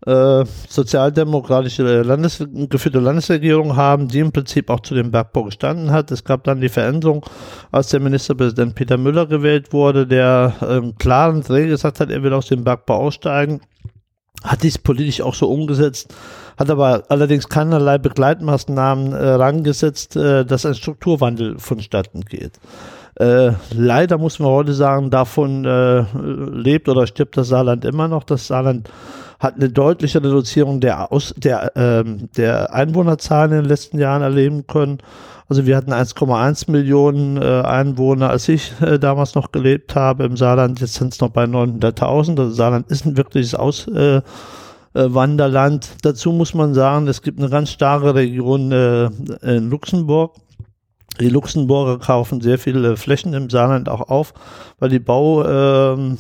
äh, 0.07 0.45
sozialdemokratische 0.69 2.03
Landes 2.03 2.45
geführte 2.69 3.01
Landesregierung 3.01 3.75
haben, 3.75 4.09
die 4.09 4.21
im 4.21 4.33
Prinzip 4.33 4.69
auch 4.69 4.81
zu 4.81 4.95
dem 4.95 5.11
Bergbau 5.11 5.45
gestanden 5.45 5.91
hat. 5.93 6.11
Es 6.11 6.25
gab 6.25 6.45
dann 6.45 6.61
die 6.61 6.69
Veränderung, 6.69 7.25
als 7.73 7.89
der 7.89 8.01
Ministerpräsident 8.01 8.75
Peter 8.75 8.99
Müller 8.99 9.27
gewählt 9.27 9.73
wurde, 9.73 10.07
der 10.07 10.55
ähm, 10.61 10.95
klaren 10.99 11.43
Dreh 11.43 11.67
gesagt 11.67 12.01
hat, 12.01 12.11
er 12.11 12.23
will 12.23 12.35
aus 12.35 12.49
dem 12.49 12.65
Bergbau 12.65 12.97
aussteigen 12.97 13.61
hat 14.45 14.63
dies 14.63 14.79
politisch 14.79 15.23
auch 15.23 15.35
so 15.35 15.51
umgesetzt, 15.51 16.15
hat 16.57 16.71
aber 16.71 17.05
allerdings 17.09 17.49
keinerlei 17.49 17.99
Begleitmaßnahmen 17.99 19.13
äh, 19.13 19.29
rangesetzt, 19.31 20.17
äh, 20.17 20.45
dass 20.45 20.67
ein 20.67 20.75
Strukturwandel 20.75 21.59
vonstatten 21.59 22.21
geht. 22.21 22.61
Äh, 23.17 23.53
leider 23.73 24.19
muss 24.19 24.39
man 24.39 24.51
heute 24.51 24.75
sagen, 24.75 25.11
davon 25.11 25.65
äh, 25.65 26.05
lebt 26.15 26.89
oder 26.89 27.07
stirbt 27.07 27.37
das 27.37 27.49
Saarland 27.49 27.85
immer 27.85 28.09
noch. 28.09 28.25
Das 28.25 28.49
Saarland 28.49 28.91
hat 29.39 29.57
eine 29.57 29.69
deutliche 29.69 30.23
Reduzierung 30.23 30.81
der, 30.81 31.13
Aus, 31.13 31.33
der, 31.37 31.77
äh, 31.77 32.05
der 32.37 32.75
Einwohnerzahlen 32.75 33.53
in 33.53 33.59
den 33.59 33.69
letzten 33.69 33.99
Jahren 33.99 34.23
erleben 34.23 34.67
können. 34.67 34.99
Also 35.49 35.67
wir 35.67 35.77
hatten 35.77 35.93
1,1 35.93 36.71
Millionen 36.71 37.37
äh, 37.37 37.63
Einwohner, 37.63 38.31
als 38.31 38.49
ich 38.49 38.73
äh, 38.81 38.99
damals 38.99 39.35
noch 39.35 39.53
gelebt 39.53 39.95
habe 39.95 40.25
im 40.25 40.39
Saarland. 40.39 40.81
Jetzt 40.81 40.95
sind 40.95 41.13
es 41.13 41.21
noch 41.21 41.29
bei 41.31 41.45
900.000. 41.45 42.39
Also 42.39 42.51
Saarland 42.51 42.91
ist 42.91 43.05
ein 43.05 43.19
wirkliches 43.19 43.55
Auswanderland. 43.55 45.85
Äh, 45.85 45.89
äh 45.89 45.99
Dazu 46.03 46.33
muss 46.33 46.55
man 46.55 46.73
sagen, 46.73 47.09
es 47.09 47.21
gibt 47.21 47.39
eine 47.39 47.51
ganz 47.51 47.71
starke 47.71 48.15
Region 48.15 48.73
äh, 48.73 49.11
in 49.43 49.69
Luxemburg. 49.69 50.37
Die 51.21 51.29
Luxemburger 51.29 51.99
kaufen 51.99 52.41
sehr 52.41 52.59
viele 52.59 52.97
Flächen 52.97 53.35
im 53.35 53.51
Saarland 53.51 53.89
auch 53.89 54.09
auf, 54.09 54.33
weil 54.81 54.89
die 54.89 54.99
Bauflächen 54.99 56.17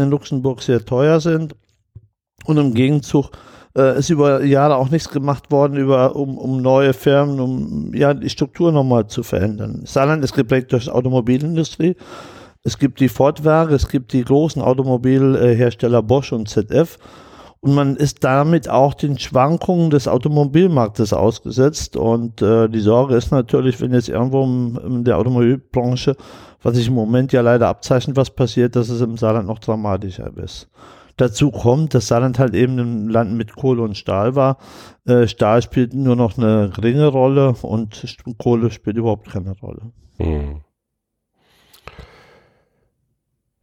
in 0.00 0.10
Luxemburg 0.10 0.60
sehr 0.62 0.84
teuer 0.84 1.20
sind. 1.20 1.54
Und 2.44 2.58
im 2.58 2.74
Gegenzug 2.74 3.30
äh, 3.76 3.98
ist 3.98 4.10
über 4.10 4.44
Jahre 4.44 4.76
auch 4.76 4.90
nichts 4.90 5.08
gemacht 5.08 5.50
worden, 5.50 5.76
über, 5.76 6.16
um, 6.16 6.36
um 6.38 6.60
neue 6.60 6.92
Firmen, 6.92 7.40
um 7.40 7.94
ja, 7.94 8.14
die 8.14 8.30
Struktur 8.30 8.72
nochmal 8.72 9.06
zu 9.06 9.22
verändern. 9.22 9.82
Saarland 9.84 10.24
ist 10.24 10.34
geprägt 10.34 10.72
durch 10.72 10.90
Automobilindustrie. 10.90 11.96
Es 12.64 12.78
gibt 12.78 13.00
die 13.00 13.08
Fortwerke, 13.08 13.74
es 13.74 13.88
gibt 13.88 14.12
die 14.12 14.24
großen 14.24 14.62
Automobilhersteller 14.62 16.02
Bosch 16.02 16.32
und 16.32 16.48
ZF. 16.48 16.98
Und 17.64 17.74
man 17.74 17.94
ist 17.94 18.24
damit 18.24 18.68
auch 18.68 18.92
den 18.92 19.20
Schwankungen 19.20 19.90
des 19.90 20.08
Automobilmarktes 20.08 21.12
ausgesetzt. 21.12 21.96
Und 21.96 22.42
äh, 22.42 22.68
die 22.68 22.80
Sorge 22.80 23.14
ist 23.14 23.30
natürlich, 23.30 23.80
wenn 23.80 23.92
jetzt 23.92 24.08
irgendwo 24.08 24.42
in 24.42 25.04
der 25.04 25.16
Automobilbranche, 25.16 26.16
was 26.62 26.74
sich 26.74 26.88
im 26.88 26.94
Moment 26.94 27.32
ja 27.32 27.40
leider 27.40 27.68
abzeichnet, 27.68 28.16
was 28.16 28.30
passiert, 28.30 28.74
dass 28.74 28.88
es 28.88 29.00
im 29.00 29.16
Saarland 29.16 29.46
noch 29.46 29.60
dramatischer 29.60 30.30
ist. 30.38 30.68
Dazu 31.16 31.50
kommt, 31.50 31.94
dass 31.94 32.08
Saarland 32.08 32.38
halt 32.38 32.54
eben 32.54 32.78
ein 32.78 33.08
Land 33.08 33.32
mit 33.32 33.54
Kohle 33.54 33.82
und 33.82 33.96
Stahl 33.96 34.34
war. 34.34 34.58
Äh, 35.04 35.26
Stahl 35.26 35.62
spielt 35.62 35.94
nur 35.94 36.16
noch 36.16 36.38
eine 36.38 36.70
geringe 36.74 37.06
Rolle 37.06 37.54
und 37.62 38.16
Kohle 38.38 38.70
spielt 38.70 38.96
überhaupt 38.96 39.30
keine 39.30 39.58
Rolle. 39.58 39.92
Hm. 40.18 40.60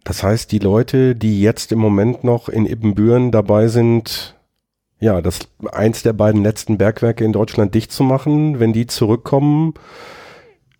Das 0.03 0.23
heißt, 0.23 0.51
die 0.51 0.59
Leute, 0.59 1.15
die 1.15 1.41
jetzt 1.41 1.71
im 1.71 1.79
Moment 1.79 2.23
noch 2.23 2.49
in 2.49 2.65
Ibbenbüren 2.65 3.31
dabei 3.31 3.67
sind, 3.67 4.35
ja, 4.99 5.21
das 5.21 5.39
eins 5.71 6.03
der 6.03 6.13
beiden 6.13 6.43
letzten 6.43 6.77
Bergwerke 6.77 7.23
in 7.23 7.31
Deutschland 7.31 7.73
dicht 7.73 7.91
zu 7.91 8.03
machen, 8.03 8.59
wenn 8.59 8.73
die 8.73 8.87
zurückkommen, 8.87 9.73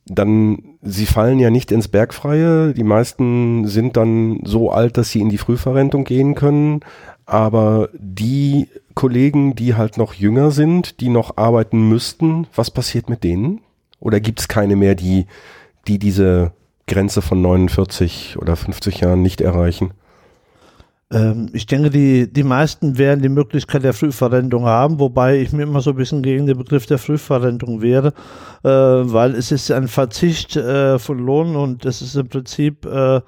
dann 0.05 0.68
sie 0.81 1.05
fallen 1.05 1.39
ja 1.39 1.49
nicht 1.49 1.71
ins 1.71 1.87
Bergfreie. 1.87 2.73
Die 2.73 2.83
meisten 2.83 3.67
sind 3.67 3.97
dann 3.97 4.41
so 4.43 4.71
alt, 4.71 4.97
dass 4.97 5.11
sie 5.11 5.21
in 5.21 5.29
die 5.29 5.37
Frühverrentung 5.37 6.03
gehen 6.03 6.35
können. 6.35 6.81
Aber 7.25 7.89
die 7.93 8.67
Kollegen, 8.95 9.55
die 9.55 9.75
halt 9.75 9.97
noch 9.97 10.13
jünger 10.13 10.51
sind, 10.51 10.99
die 10.99 11.09
noch 11.09 11.37
arbeiten 11.37 11.87
müssten, 11.87 12.47
was 12.55 12.71
passiert 12.71 13.09
mit 13.09 13.23
denen? 13.23 13.61
Oder 13.99 14.19
gibt 14.19 14.39
es 14.39 14.47
keine 14.47 14.75
mehr, 14.75 14.95
die, 14.95 15.27
die 15.87 15.99
diese 15.99 16.53
Grenze 16.87 17.21
von 17.21 17.41
49 17.41 18.37
oder 18.39 18.55
50 18.55 19.01
Jahren 19.01 19.21
nicht 19.21 19.41
erreichen? 19.41 19.91
Ähm, 21.11 21.49
ich 21.53 21.65
denke, 21.65 21.89
die, 21.89 22.31
die 22.31 22.43
meisten 22.43 22.97
werden 22.97 23.21
die 23.21 23.29
Möglichkeit 23.29 23.83
der 23.83 23.93
Frühverrentung 23.93 24.65
haben, 24.65 24.99
wobei 24.99 25.39
ich 25.39 25.51
mir 25.51 25.63
immer 25.63 25.81
so 25.81 25.91
ein 25.91 25.95
bisschen 25.95 26.21
gegen 26.21 26.45
den 26.45 26.57
Begriff 26.57 26.85
der 26.85 26.99
Frühverrentung 26.99 27.81
wäre, 27.81 28.13
äh, 28.63 28.69
weil 28.69 29.35
es 29.35 29.51
ist 29.51 29.71
ein 29.71 29.87
Verzicht 29.87 30.55
äh, 30.55 30.99
von 30.99 31.17
Lohn 31.19 31.55
und 31.55 31.85
es 31.85 32.01
ist 32.01 32.15
im 32.15 32.29
Prinzip 32.29 32.85
äh, 32.85 33.21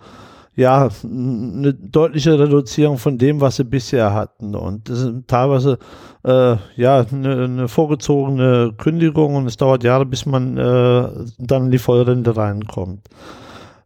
ja 0.56 0.90
eine 1.04 1.74
deutliche 1.74 2.38
Reduzierung 2.38 2.98
von 2.98 3.18
dem, 3.18 3.42
was 3.42 3.56
sie 3.56 3.64
bisher 3.64 4.14
hatten. 4.14 4.54
Und 4.54 4.90
das 4.90 5.00
ist 5.00 5.14
teilweise 5.28 5.80
äh, 6.24 6.58
ja 6.76 7.06
eine, 7.12 7.44
eine, 7.46 7.68
vorgezogene 7.68 8.74
Kündigung 8.78 9.36
und 9.36 9.48
es 9.48 9.58
dauert 9.58 9.84
Jahre, 9.84 10.06
bis 10.06 10.26
man 10.26 10.58
äh, 10.58 11.08
dann 11.40 11.66
in 11.66 11.72
die 11.72 11.80
Vollrente 11.80 12.36
reinkommt. 12.36 13.08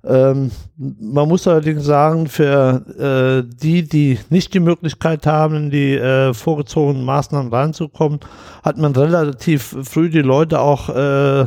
Ähm, 0.08 0.52
man 0.78 1.28
muss 1.28 1.48
allerdings 1.48 1.84
sagen, 1.84 2.28
für 2.28 3.44
äh, 3.44 3.56
die, 3.62 3.88
die 3.88 4.20
nicht 4.30 4.54
die 4.54 4.60
Möglichkeit 4.60 5.26
haben, 5.26 5.56
in 5.56 5.70
die 5.72 5.96
äh, 5.96 6.34
vorgezogenen 6.34 7.04
Maßnahmen 7.04 7.52
reinzukommen, 7.52 8.20
hat 8.64 8.78
man 8.78 8.96
relativ 8.96 9.76
früh 9.84 10.10
die 10.10 10.22
Leute 10.22 10.60
auch 10.60 10.90
äh, 10.90 11.46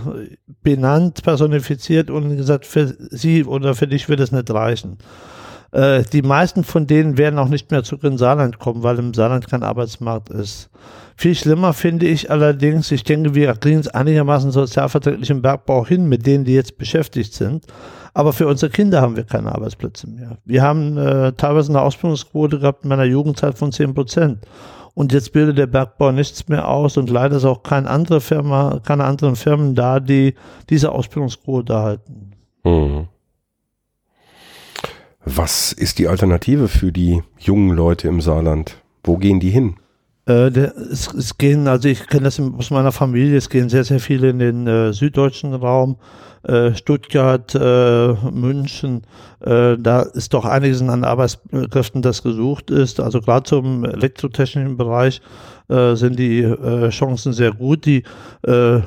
benannt, 0.63 1.23
personifiziert 1.23 2.11
und 2.11 2.37
gesagt, 2.37 2.67
für 2.67 2.97
sie 3.11 3.45
oder 3.45 3.75
für 3.75 3.87
dich 3.87 4.09
wird 4.09 4.21
es 4.21 4.33
nicht 4.33 4.51
reichen. 4.51 4.99
Äh, 5.73 6.03
die 6.13 6.23
meisten 6.23 6.65
von 6.65 6.87
denen 6.87 7.19
werden 7.19 7.39
auch 7.39 7.49
nicht 7.49 7.71
mehr 7.71 7.85
zurück 7.85 8.05
in 8.05 8.19
Saarland 8.19 8.59
kommen, 8.59 8.83
weil 8.83 8.99
im 8.99 9.15
Saarland 9.15 9.49
kein 9.49 9.63
Arbeitsmarkt 9.63 10.31
ist. 10.31 10.71
Viel 11.17 11.35
schlimmer 11.35 11.73
finde 11.73 12.07
ich 12.07 12.31
allerdings, 12.31 12.91
ich 12.93 13.03
denke, 13.05 13.35
wir 13.35 13.53
kriegen 13.55 13.81
es 13.81 13.89
einigermaßen 13.89 14.51
sozialverträglich 14.51 15.31
im 15.31 15.43
Bergbau 15.43 15.85
hin 15.85 16.09
mit 16.09 16.27
denen, 16.27 16.45
die 16.45 16.55
jetzt 16.55 16.79
beschäftigt 16.79 17.35
sind. 17.35 17.67
Aber 18.15 18.33
für 18.33 18.47
unsere 18.47 18.71
Kinder 18.71 19.01
haben 19.03 19.17
wir 19.17 19.25
keine 19.25 19.53
Arbeitsplätze 19.53 20.09
mehr. 20.09 20.39
Wir 20.45 20.63
haben 20.63 20.97
äh, 20.97 21.33
teilweise 21.33 21.71
eine 21.71 21.83
Ausbildungsquote 21.83 22.61
gehabt 22.61 22.85
in 22.85 22.89
meiner 22.89 23.05
Jugendzeit 23.05 23.59
von 23.59 23.73
10 23.73 23.95
Prozent. 23.95 24.39
Und 24.95 25.13
jetzt 25.13 25.33
bildet 25.33 25.59
der 25.59 25.67
Bergbau 25.67 26.11
nichts 26.11 26.49
mehr 26.49 26.67
aus 26.67 26.97
und 26.97 27.11
leider 27.11 27.37
ist 27.37 27.45
auch 27.45 27.63
keine 27.63 27.89
andere 27.89 28.21
Firma, 28.21 28.81
keine 28.85 29.05
anderen 29.05 29.37
Firmen 29.37 29.75
da, 29.75 30.01
die 30.01 30.35
diese 30.71 30.91
Ausbildungsquote 30.91 31.77
halten. 31.77 32.33
Mhm. 32.65 33.09
Was 35.37 35.73
ist 35.73 35.99
die 35.99 36.09
Alternative 36.09 36.69
für 36.69 36.91
die 36.91 37.23
jungen 37.39 37.77
Leute 37.77 38.09
im 38.09 38.23
Saarland? 38.23 38.83
Wo 39.05 39.19
gehen 39.19 39.41
die 39.41 39.51
hin? 39.51 39.77
Äh, 40.25 40.51
der, 40.51 40.75
es, 40.77 41.13
es 41.13 41.37
gehen, 41.37 41.69
also 41.69 41.87
ich 41.89 42.07
kenne 42.07 42.25
das 42.25 42.41
aus 42.41 42.71
meiner 42.71 42.93
Familie, 42.93 43.37
es 43.37 43.51
gehen 43.51 43.69
sehr, 43.69 43.85
sehr 43.85 44.01
viele 44.01 44.31
in 44.31 44.39
den 44.39 44.67
äh, 44.67 44.93
süddeutschen 44.95 45.53
Raum, 45.53 45.97
äh, 46.45 46.75
Stuttgart, 46.75 47.55
äh, 47.55 48.15
München, 48.31 49.03
äh, 49.41 49.77
da 49.79 50.01
ist 50.01 50.33
doch 50.33 50.47
einiges 50.47 50.81
an 50.81 51.05
Arbeitskräften, 51.05 52.01
das 52.01 52.23
gesucht 52.23 52.71
ist. 52.71 52.99
Also 52.99 53.21
gerade 53.21 53.43
zum 53.43 53.85
elektrotechnischen 53.85 54.77
Bereich 54.77 55.21
sind 55.71 56.19
die 56.19 56.51
Chancen 56.89 57.35
sehr 57.35 57.53
gut. 57.53 57.85
Die 57.85 58.03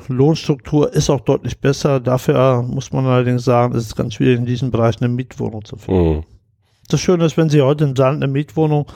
Lohnstruktur 0.08 0.92
ist 0.92 1.10
auch 1.10 1.20
deutlich 1.20 1.60
besser. 1.60 2.00
Dafür 2.00 2.60
muss 2.62 2.90
man 2.90 3.06
allerdings 3.06 3.44
sagen, 3.44 3.76
es 3.76 3.86
ist 3.86 3.94
ganz 3.94 4.14
schwierig, 4.14 4.38
in 4.38 4.46
diesem 4.46 4.72
Bereich 4.72 5.00
eine 5.00 5.08
Mietwohnung 5.08 5.64
zu 5.64 5.76
finden. 5.76 6.16
Mhm. 6.16 6.22
Das 6.88 7.00
Schöne 7.00 7.24
ist, 7.24 7.36
wenn 7.36 7.48
Sie 7.48 7.62
heute 7.62 7.84
in 7.84 7.96
Sand 7.96 8.22
eine 8.22 8.30
Mietwohnung 8.30 8.86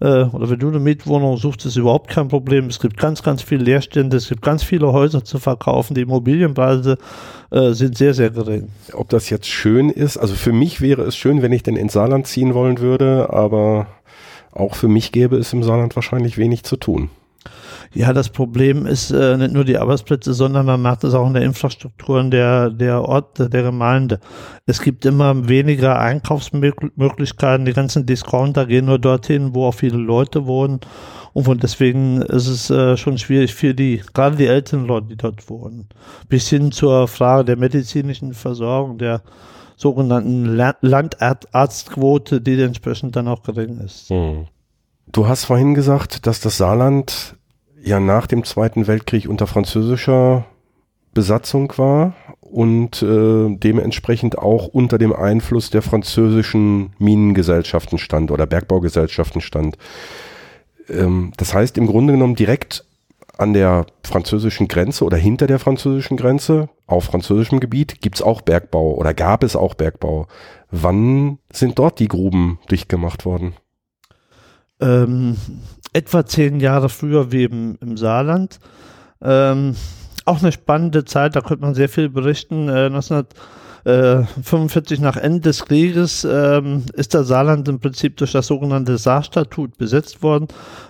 äh, 0.00 0.24
oder 0.24 0.50
wenn 0.50 0.58
du 0.58 0.68
eine 0.68 0.80
Mietwohnung 0.80 1.36
suchst, 1.36 1.64
ist 1.64 1.76
überhaupt 1.76 2.10
kein 2.10 2.28
Problem. 2.28 2.66
Es 2.66 2.80
gibt 2.80 2.96
ganz, 2.96 3.22
ganz 3.22 3.40
viele 3.42 3.64
Leerstände, 3.64 4.16
es 4.16 4.28
gibt 4.28 4.42
ganz 4.42 4.62
viele 4.62 4.92
Häuser 4.92 5.24
zu 5.24 5.38
verkaufen. 5.38 5.94
Die 5.94 6.02
Immobilienpreise 6.02 6.98
äh, 7.50 7.72
sind 7.72 7.96
sehr, 7.96 8.14
sehr 8.14 8.30
gering. 8.30 8.68
Ob 8.92 9.08
das 9.08 9.30
jetzt 9.30 9.46
schön 9.46 9.90
ist, 9.90 10.16
also 10.16 10.34
für 10.34 10.52
mich 10.52 10.80
wäre 10.80 11.02
es 11.02 11.16
schön, 11.16 11.40
wenn 11.40 11.52
ich 11.52 11.62
denn 11.62 11.76
ins 11.76 11.92
Saarland 11.92 12.26
ziehen 12.26 12.52
wollen 12.52 12.80
würde, 12.80 13.30
aber 13.30 13.86
auch 14.52 14.74
für 14.74 14.88
mich 14.88 15.12
gäbe 15.12 15.36
es 15.36 15.52
im 15.52 15.62
Saarland 15.62 15.94
wahrscheinlich 15.96 16.38
wenig 16.38 16.64
zu 16.64 16.76
tun. 16.76 17.10
Ja, 17.94 18.12
das 18.12 18.28
Problem 18.28 18.86
ist 18.86 19.10
äh, 19.10 19.36
nicht 19.36 19.52
nur 19.52 19.64
die 19.64 19.78
Arbeitsplätze, 19.78 20.34
sondern 20.34 20.66
man 20.66 20.82
merkt 20.82 21.04
es 21.04 21.14
auch 21.14 21.26
in 21.26 21.34
der 21.34 21.42
Infrastruktur 21.42 22.22
der, 22.24 22.70
der 22.70 23.02
Orte, 23.02 23.48
der 23.48 23.62
Gemeinde. 23.62 24.20
Es 24.66 24.82
gibt 24.82 25.04
immer 25.04 25.48
weniger 25.48 25.98
Einkaufsmöglichkeiten. 25.98 27.64
Die 27.64 27.72
ganzen 27.72 28.04
Discounter 28.06 28.66
gehen 28.66 28.86
nur 28.86 28.98
dorthin, 28.98 29.54
wo 29.54 29.66
auch 29.66 29.74
viele 29.74 29.98
Leute 29.98 30.46
wohnen. 30.46 30.80
Und 31.32 31.62
deswegen 31.62 32.22
ist 32.22 32.46
es 32.46 32.70
äh, 32.70 32.96
schon 32.96 33.18
schwierig 33.18 33.54
für 33.54 33.74
die, 33.74 34.02
gerade 34.14 34.36
die 34.36 34.46
älteren 34.46 34.86
Leute, 34.86 35.08
die 35.08 35.16
dort 35.16 35.48
wohnen. 35.50 35.86
Bis 36.28 36.48
hin 36.48 36.72
zur 36.72 37.08
Frage 37.08 37.44
der 37.44 37.56
medizinischen 37.56 38.32
Versorgung, 38.32 38.96
der 38.96 39.22
sogenannten 39.76 40.46
Landarztquote, 40.80 42.40
die 42.40 42.60
entsprechend 42.60 43.16
dann 43.16 43.28
auch 43.28 43.42
gering 43.42 43.80
ist. 43.80 44.08
Hm. 44.08 44.46
Du 45.12 45.28
hast 45.28 45.44
vorhin 45.44 45.74
gesagt, 45.74 46.26
dass 46.26 46.40
das 46.40 46.56
Saarland 46.56 47.35
ja 47.86 48.00
nach 48.00 48.26
dem 48.26 48.44
Zweiten 48.44 48.86
Weltkrieg 48.86 49.28
unter 49.28 49.46
französischer 49.46 50.44
Besatzung 51.14 51.72
war 51.76 52.14
und 52.40 53.00
äh, 53.02 53.56
dementsprechend 53.56 54.38
auch 54.38 54.66
unter 54.66 54.98
dem 54.98 55.12
Einfluss 55.12 55.70
der 55.70 55.82
französischen 55.82 56.94
Minengesellschaften 56.98 57.98
stand 57.98 58.30
oder 58.30 58.46
Bergbaugesellschaften 58.46 59.40
stand. 59.40 59.78
Ähm, 60.88 61.32
das 61.36 61.54
heißt 61.54 61.78
im 61.78 61.86
Grunde 61.86 62.12
genommen 62.12 62.34
direkt 62.34 62.84
an 63.38 63.52
der 63.52 63.86
französischen 64.02 64.66
Grenze 64.66 65.04
oder 65.04 65.16
hinter 65.16 65.46
der 65.46 65.58
französischen 65.58 66.16
Grenze 66.16 66.68
auf 66.86 67.04
französischem 67.04 67.60
Gebiet 67.60 68.00
gibt 68.00 68.16
es 68.16 68.22
auch 68.22 68.40
Bergbau 68.40 68.94
oder 68.94 69.14
gab 69.14 69.44
es 69.44 69.56
auch 69.56 69.74
Bergbau. 69.74 70.26
Wann 70.70 71.38
sind 71.52 71.78
dort 71.78 71.98
die 71.98 72.08
Gruben 72.08 72.58
dicht 72.70 72.88
gemacht 72.88 73.24
worden? 73.24 73.54
Ähm, 74.80 75.36
etwa 75.92 76.26
zehn 76.26 76.60
Jahre 76.60 76.88
früher 76.88 77.32
wie 77.32 77.44
im, 77.44 77.78
im 77.80 77.96
Saarland. 77.96 78.58
Ähm, 79.22 79.74
auch 80.26 80.42
eine 80.42 80.52
spannende 80.52 81.04
Zeit, 81.04 81.36
da 81.36 81.40
könnte 81.40 81.64
man 81.64 81.74
sehr 81.74 81.88
viel 81.88 82.10
berichten. 82.10 82.68
Äh, 82.68 82.86
1945 82.86 85.00
nach 85.00 85.16
Ende 85.16 85.40
des 85.40 85.64
Krieges 85.64 86.24
ähm, 86.24 86.84
ist 86.94 87.14
das 87.14 87.28
Saarland 87.28 87.68
im 87.68 87.80
Prinzip 87.80 88.18
durch 88.18 88.32
das 88.32 88.48
sogenannte 88.48 88.98
Saarstatut 88.98 89.78
besetzt 89.78 90.22
worden. 90.22 90.48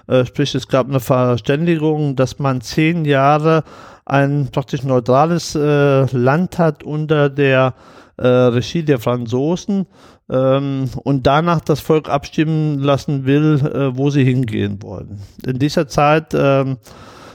Äh, 0.09 0.25
sprich, 0.25 0.55
es 0.55 0.67
gab 0.67 0.89
eine 0.89 1.01
Verständigung, 1.01 2.17
dass 2.17 2.39
man 2.39 2.63
zehn 2.63 3.05
Jahre 3.05 3.63
ein 4.07 4.49
praktisch 4.51 4.83
neutrales 4.83 5.55
äh, 5.55 6.07
Land 6.17 6.59
hat 6.59 6.83
unter 6.83 7.29
der 7.29 7.75
äh, 8.17 8.27
Regie 8.27 8.83
der 8.83 8.99
Franzosen 8.99 9.87
ähm, 10.31 10.91
und 11.05 11.27
danach 11.27 11.61
das 11.61 11.81
Volk 11.81 12.09
abstimmen 12.09 12.79
lassen 12.79 13.27
will, 13.27 13.61
äh, 13.65 13.97
wo 13.97 14.11
sie 14.11 14.25
hingehen 14.25 14.83
wollen. 14.83 15.21
In 15.45 15.59
dieser 15.59 15.89
Zeit 15.89 16.35
ähm, 16.35 16.79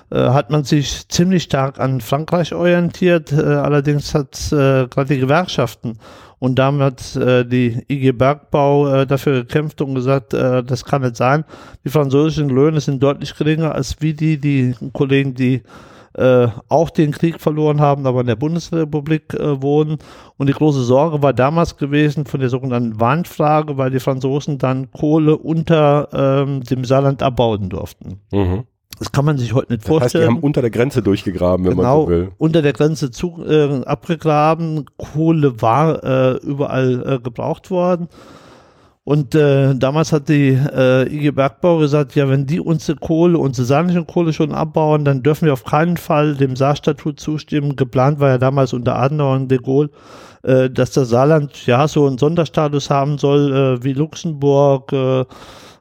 äh, 0.10 0.18
hat 0.18 0.50
man 0.50 0.64
sich 0.64 1.08
ziemlich 1.08 1.44
stark 1.44 1.80
an 1.80 2.02
Frankreich 2.02 2.54
orientiert, 2.54 3.32
äh, 3.32 3.42
allerdings 3.42 4.14
hat 4.14 4.36
äh, 4.52 4.88
gerade 4.88 5.14
die 5.14 5.20
Gewerkschaften 5.20 5.98
und 6.40 6.56
damit 6.56 7.16
äh, 7.16 7.46
die 7.46 7.86
IG 7.88 8.12
Bergbau 8.14 8.88
äh, 8.88 9.08
dafür 9.08 9.44
gekämpft 9.44 9.80
und 9.80 9.94
gesagt, 9.96 10.34
äh, 10.34 10.64
das 10.64 10.84
kann 10.84 11.04
nicht 11.04 11.16
sein. 11.16 11.46
Die 11.86 11.90
französischen 11.90 12.50
Löhne 12.50 12.82
sind 12.82 13.02
deutlich 13.02 13.36
geringer 13.38 13.76
als 13.76 14.02
wie 14.02 14.14
die, 14.14 14.40
die 14.40 14.74
Kollegen, 14.92 15.36
die 15.36 15.62
äh, 16.14 16.48
auch 16.68 16.90
den 16.90 17.12
Krieg 17.12 17.40
verloren 17.40 17.80
haben, 17.80 18.06
aber 18.06 18.22
in 18.22 18.28
der 18.28 18.36
Bundesrepublik 18.36 19.34
äh, 19.34 19.62
wohnen. 19.62 19.98
Und 20.38 20.48
die 20.48 20.54
große 20.54 20.84
Sorge 20.84 21.22
war 21.22 21.34
damals 21.34 21.78
gewesen 21.78 22.26
von 22.26 22.40
der 22.40 22.50
sogenannten 22.50 23.00
Wandfrage, 23.00 23.78
weil 23.78 23.92
die 23.92 24.00
Franzosen 24.00 24.58
dann 24.58 24.92
Kohle 24.92 25.38
unter 25.38 26.10
ähm, 26.14 26.64
dem 26.64 26.84
Saarland 26.86 27.24
abbauen 27.24 27.70
durften. 27.70 28.20
Mhm. 28.32 28.64
Das 29.00 29.12
kann 29.12 29.26
man 29.26 29.40
sich 29.40 29.56
heute 29.56 29.74
nicht 29.74 29.84
vorstellen. 29.84 30.00
Das 30.00 30.14
heißt, 30.14 30.24
die 30.24 30.28
haben 30.28 30.44
unter 30.44 30.62
der 30.62 30.70
Grenze 30.70 31.02
durchgegraben, 31.02 31.66
wenn 31.66 31.76
genau, 31.76 31.98
man 31.98 32.06
so 32.06 32.10
will. 32.12 32.32
Unter 32.38 32.62
der 32.62 32.74
Grenze 32.74 33.10
zu, 33.10 33.44
äh, 33.44 33.84
abgegraben. 33.84 34.86
Kohle 34.98 35.60
war 35.60 36.04
äh, 36.04 36.38
überall 36.44 37.16
äh, 37.16 37.20
gebraucht 37.20 37.72
worden. 37.72 38.10
Und 39.04 39.34
äh, 39.34 39.74
damals 39.74 40.14
hat 40.14 40.30
die 40.30 40.50
äh, 40.50 41.08
IG 41.12 41.32
Bergbau 41.32 41.80
gesagt, 41.80 42.14
ja, 42.16 42.30
wenn 42.30 42.46
die 42.46 42.60
unsere 42.60 43.00
Kohle, 43.00 43.40
unsere 43.40 43.66
saarländische 43.66 44.06
Kohle 44.06 44.32
schon 44.32 44.52
abbauen, 44.52 45.06
dann 45.06 45.24
dürfen 45.24 45.48
wir 45.48 45.54
auf 45.54 45.64
keinen 45.64 45.98
Fall 45.98 46.36
dem 46.36 46.56
Saarstatut 46.56 47.20
zustimmen. 47.20 47.76
Geplant 47.76 48.20
war 48.20 48.30
ja 48.30 48.38
damals 48.38 48.74
unter 48.74 48.98
Adenauer 48.98 49.38
und 49.38 49.50
de 49.50 49.58
Gaulle, 49.58 49.90
äh, 50.44 50.70
dass 50.70 50.92
das 50.92 51.10
Saarland 51.10 51.66
ja 51.66 51.88
so 51.88 52.06
einen 52.06 52.20
Sonderstatus 52.20 52.92
haben 52.92 53.18
soll 53.18 53.52
äh, 53.52 53.84
wie 53.84 53.94
Luxemburg, 53.94 54.94
äh, 54.94 55.26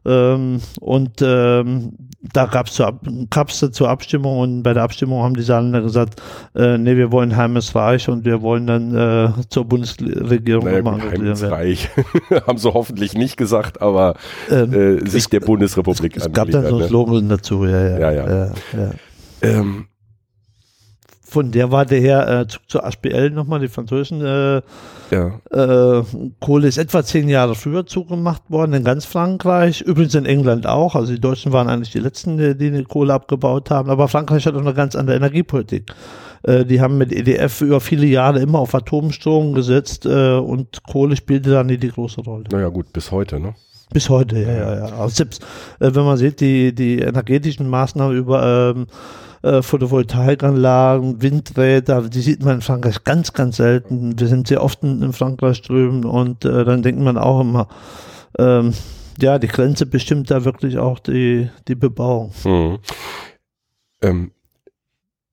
ähm, 0.05 0.61
und 0.81 1.21
ähm, 1.23 1.93
da 2.23 2.47
gab 2.47 2.69
es 2.69 2.83
gab's 3.31 3.65
zur 3.73 3.89
Abstimmung 3.89 4.39
und 4.39 4.63
bei 4.63 4.73
der 4.73 4.83
Abstimmung 4.83 5.23
haben 5.23 5.35
die 5.35 5.43
Saarländer 5.43 5.83
gesagt, 5.83 6.23
äh, 6.55 6.79
nee, 6.79 6.97
wir 6.97 7.13
wollen 7.13 7.37
Heimes 7.37 7.75
Reich 7.75 8.09
und 8.09 8.25
wir 8.25 8.41
wollen 8.41 8.67
dann 8.67 8.95
äh, 8.95 9.33
zur 9.49 9.67
Bundesregierung 9.67 10.65
naja, 10.65 10.81
gut, 10.81 11.03
Heimes 11.03 11.43
Reich 11.43 11.91
haben 12.47 12.59
sie 12.59 12.73
hoffentlich 12.73 13.15
nicht 13.15 13.37
gesagt, 13.37 13.83
aber 13.83 14.15
ähm, 14.51 14.73
äh, 14.73 15.09
sich 15.09 15.27
der 15.29 15.41
Bundesrepublik 15.41 16.17
Es, 16.17 16.27
es 16.27 16.33
gab 16.33 16.51
dann 16.51 16.67
so 16.67 16.77
ein 16.77 16.83
ne? 16.83 16.89
Slogan 16.89 17.29
dazu, 17.29 17.65
ja, 17.67 17.89
ja. 17.89 17.99
ja, 17.99 18.11
ja. 18.11 18.29
ja, 18.29 18.53
ja. 18.73 18.91
Ähm, 19.43 19.87
von 21.31 21.53
der 21.53 21.70
Warte 21.70 21.97
her 21.97 22.28
äh, 22.28 22.47
zu, 22.47 22.59
zur 22.66 22.83
HBL 22.83 23.31
nochmal, 23.31 23.61
die 23.61 23.68
französischen 23.68 24.24
äh, 24.24 24.62
ja. 25.11 25.41
äh, 25.51 26.03
Kohle 26.41 26.68
ist 26.68 26.78
etwa 26.78 27.05
zehn 27.05 27.28
Jahre 27.28 27.55
früher 27.55 27.87
zugemacht 27.87 28.43
worden 28.49 28.72
in 28.72 28.85
ganz 28.85 29.05
Frankreich, 29.05 29.81
übrigens 29.81 30.14
in 30.14 30.26
England 30.26 30.66
auch. 30.66 30.95
Also 30.95 31.12
die 31.12 31.20
Deutschen 31.20 31.53
waren 31.53 31.68
eigentlich 31.68 31.93
die 31.93 32.01
letzten, 32.01 32.37
die, 32.37 32.57
die, 32.57 32.70
die 32.70 32.85
Kohle 32.85 33.14
abgebaut 33.14 33.70
haben. 33.70 33.91
Aber 33.91 34.09
Frankreich 34.09 34.47
hat 34.47 34.55
auch 34.55 34.61
eine 34.61 34.74
ganz 34.74 34.97
andere 34.97 35.16
Energiepolitik. 35.16 35.95
Äh, 36.43 36.64
die 36.64 36.81
haben 36.81 36.99
mit 36.99 37.12
EDF 37.12 37.61
über 37.61 37.81
viele 37.81 38.07
Jahre 38.07 38.41
immer 38.41 38.59
auf 38.59 38.74
Atomstrom 38.74 39.55
gesetzt 39.55 40.07
äh, 40.07 40.35
und 40.35 40.83
Kohle 40.85 41.16
spielte 41.16 41.51
da 41.51 41.62
nie 41.62 41.78
die 41.78 41.91
große 41.91 42.22
Rolle. 42.22 42.45
Naja 42.51 42.68
gut, 42.68 42.93
bis 42.93 43.11
heute, 43.11 43.39
ne? 43.39 43.55
Bis 43.93 44.09
heute, 44.09 44.39
ja, 44.39 44.53
ja, 44.53 44.76
ja. 44.76 44.85
Also 44.97 45.16
selbst 45.16 45.43
äh, 45.81 45.95
wenn 45.95 46.05
man 46.05 46.16
sieht, 46.16 46.41
die, 46.41 46.72
die 46.74 47.01
energetischen 47.01 47.68
Maßnahmen 47.68 48.16
über 48.16 48.74
ähm, 48.76 48.87
äh, 49.43 49.62
Photovoltaikanlagen, 49.62 51.22
Windräder, 51.22 52.09
die 52.09 52.20
sieht 52.20 52.45
man 52.45 52.57
in 52.57 52.61
Frankreich 52.61 53.05
ganz, 53.05 53.32
ganz 53.32 53.57
selten. 53.57 54.18
Wir 54.18 54.28
sind 54.28 54.49
sehr 54.49 54.62
oft 54.62 54.82
in, 54.82 55.12
Frankreich 55.12 55.62
drüben 55.62 56.05
und 56.05 56.45
äh, 56.45 56.64
dann 56.64 56.82
denkt 56.82 57.01
man 57.01 57.16
auch 57.16 57.41
immer, 57.41 57.68
ähm, 58.38 58.74
ja, 59.18 59.38
die 59.38 59.49
Grenze 59.49 59.86
bestimmt 59.86 60.30
da 60.30 60.45
wirklich 60.45 60.78
auch 60.78 60.99
die, 60.99 61.51
die 61.68 61.74
Bebauung. 61.74 62.32
Mhm. 62.45 62.78
Ähm, 64.03 64.32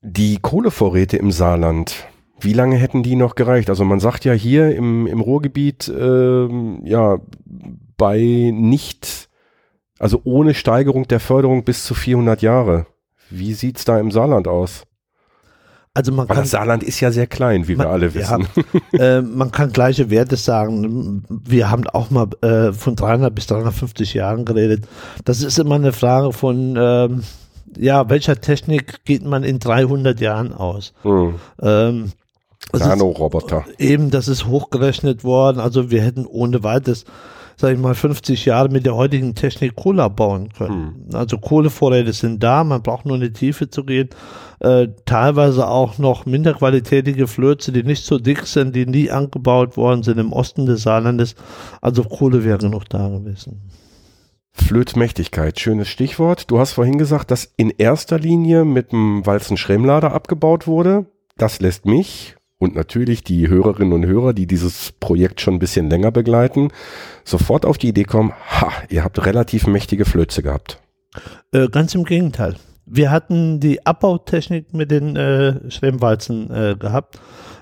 die 0.02 0.38
Kohlevorräte 0.42 1.18
im 1.18 1.32
Saarland, 1.32 2.08
wie 2.40 2.54
lange 2.54 2.78
hätten 2.78 3.04
die 3.04 3.16
noch 3.16 3.36
gereicht? 3.36 3.70
Also 3.70 3.84
man 3.84 4.00
sagt 4.00 4.26
ja 4.26 4.34
hier 4.34 4.76
im, 4.76 5.08
im 5.08 5.22
Ruhrgebiet, 5.22 5.92
ähm, 5.94 6.82
ja, 6.86 7.20
bei 7.98 8.52
nicht, 8.54 9.30
also 10.00 10.22
ohne 10.24 10.54
Steigerung 10.54 11.08
der 11.08 11.20
Förderung 11.20 11.64
bis 11.64 11.84
zu 11.84 11.94
400 11.94 12.42
Jahre. 12.42 12.86
Wie 13.30 13.54
sieht's 13.54 13.86
da 13.86 14.00
im 14.00 14.12
Saarland 14.12 14.48
aus? 14.48 14.84
Also 15.94 16.12
man 16.12 16.30
Weil 16.30 16.36
kann, 16.36 16.44
das 16.44 16.52
Saarland 16.52 16.84
ist 16.84 17.00
ja 17.00 17.12
sehr 17.12 17.26
klein, 17.26 17.68
wie 17.68 17.76
man, 17.76 17.88
wir 17.88 17.92
alle 17.92 18.14
wissen. 18.14 18.48
Ja, 18.94 19.18
äh, 19.18 19.22
man 19.24 19.52
kann 19.52 19.72
gleiche 19.72 20.12
Werte 20.12 20.36
sagen. 20.36 21.24
Wir 21.28 21.72
haben 21.72 21.88
auch 21.88 22.12
mal 22.12 22.28
äh, 22.42 22.72
von 22.72 22.96
300 22.96 23.34
bis 23.34 23.48
350 23.48 24.14
Jahren 24.14 24.46
geredet. 24.46 24.88
Das 25.26 25.42
ist 25.42 25.58
immer 25.58 25.74
eine 25.74 25.94
Frage 25.94 26.34
von, 26.34 26.76
ähm, 26.80 27.24
ja, 27.76 28.08
welcher 28.12 28.40
Technik 28.40 29.06
geht 29.06 29.26
man 29.26 29.44
in 29.44 29.58
300 29.58 30.20
Jahren 30.22 30.54
aus? 30.54 30.94
Hm. 31.02 31.36
Ähm, 31.64 32.12
Nanoroboter. 32.74 33.66
Eben, 33.80 34.12
das 34.12 34.28
ist 34.28 34.46
hochgerechnet 34.46 35.24
worden. 35.24 35.60
Also 35.60 35.90
wir 35.90 36.04
hätten 36.04 36.28
ohne 36.28 36.64
weiteres 36.64 37.06
sage 37.60 37.74
ich 37.74 37.80
mal, 37.80 37.96
50 37.96 38.46
Jahre 38.46 38.70
mit 38.70 38.86
der 38.86 38.96
heutigen 38.96 39.34
Technik 39.34 39.76
Kohle 39.76 40.04
abbauen 40.04 40.54
können. 40.54 40.96
Hm. 41.10 41.16
Also 41.16 41.40
Kohlevorräte 41.40 42.14
sind 42.14 42.42
da, 42.44 42.64
man 42.64 42.84
braucht 42.84 43.06
nur 43.06 43.16
in 43.16 43.22
die 43.22 43.34
Tiefe 43.34 43.70
zu 43.70 43.84
gehen. 43.84 44.10
Äh, 44.60 44.90
teilweise 45.06 45.68
auch 45.68 45.98
noch 45.98 46.26
minderqualitätige 46.26 47.28
Flöze, 47.28 47.72
die 47.72 47.84
nicht 47.84 48.06
so 48.06 48.20
dick 48.20 48.46
sind, 48.46 48.76
die 48.76 48.86
nie 48.86 49.10
angebaut 49.10 49.76
worden 49.76 50.04
sind 50.04 50.20
im 50.20 50.34
Osten 50.34 50.68
des 50.68 50.84
Saarlandes. 50.84 51.36
Also 51.82 52.04
Kohle 52.04 52.44
wäre 52.44 52.70
noch 52.70 52.84
da 52.84 53.10
gewesen. 53.10 53.70
Flötmächtigkeit, 54.52 55.60
schönes 55.60 55.88
Stichwort. 55.88 56.50
Du 56.50 56.60
hast 56.60 56.74
vorhin 56.74 56.98
gesagt, 56.98 57.32
dass 57.32 57.52
in 57.58 57.72
erster 57.72 58.20
Linie 58.20 58.66
mit 58.66 58.92
dem 58.92 59.26
Walzen-Schremmlader 59.26 60.14
abgebaut 60.14 60.68
wurde. 60.68 61.06
Das 61.38 61.60
lässt 61.60 61.86
mich 61.86 62.36
und 62.60 62.76
natürlich 62.76 63.24
die 63.24 63.48
Hörerinnen 63.48 63.94
und 63.94 64.06
Hörer, 64.06 64.34
die 64.34 64.48
dieses 64.48 64.92
Projekt 65.00 65.42
schon 65.42 65.56
ein 65.56 65.60
bisschen 65.60 65.90
länger 65.90 66.12
begleiten, 66.12 66.70
sofort 67.24 67.66
auf 67.66 67.78
die 67.78 67.90
Idee 67.90 68.04
kommen, 68.04 68.34
ha, 68.50 68.72
ihr 68.90 69.04
habt 69.04 69.24
relativ 69.26 69.68
mächtige 69.68 70.06
Flöze 70.06 70.42
gehabt. 70.42 70.82
Äh, 71.52 71.68
ganz 71.70 71.94
im 71.96 72.04
Gegenteil. 72.04 72.56
Wir 72.86 73.12
hatten 73.12 73.60
die 73.60 73.86
Abbautechnik 73.86 74.74
mit 74.74 74.92
den 74.92 75.16
äh, 75.16 75.70
Schremmwalzen 75.70 76.50
äh, 76.52 76.76
gehabt. 76.80 77.20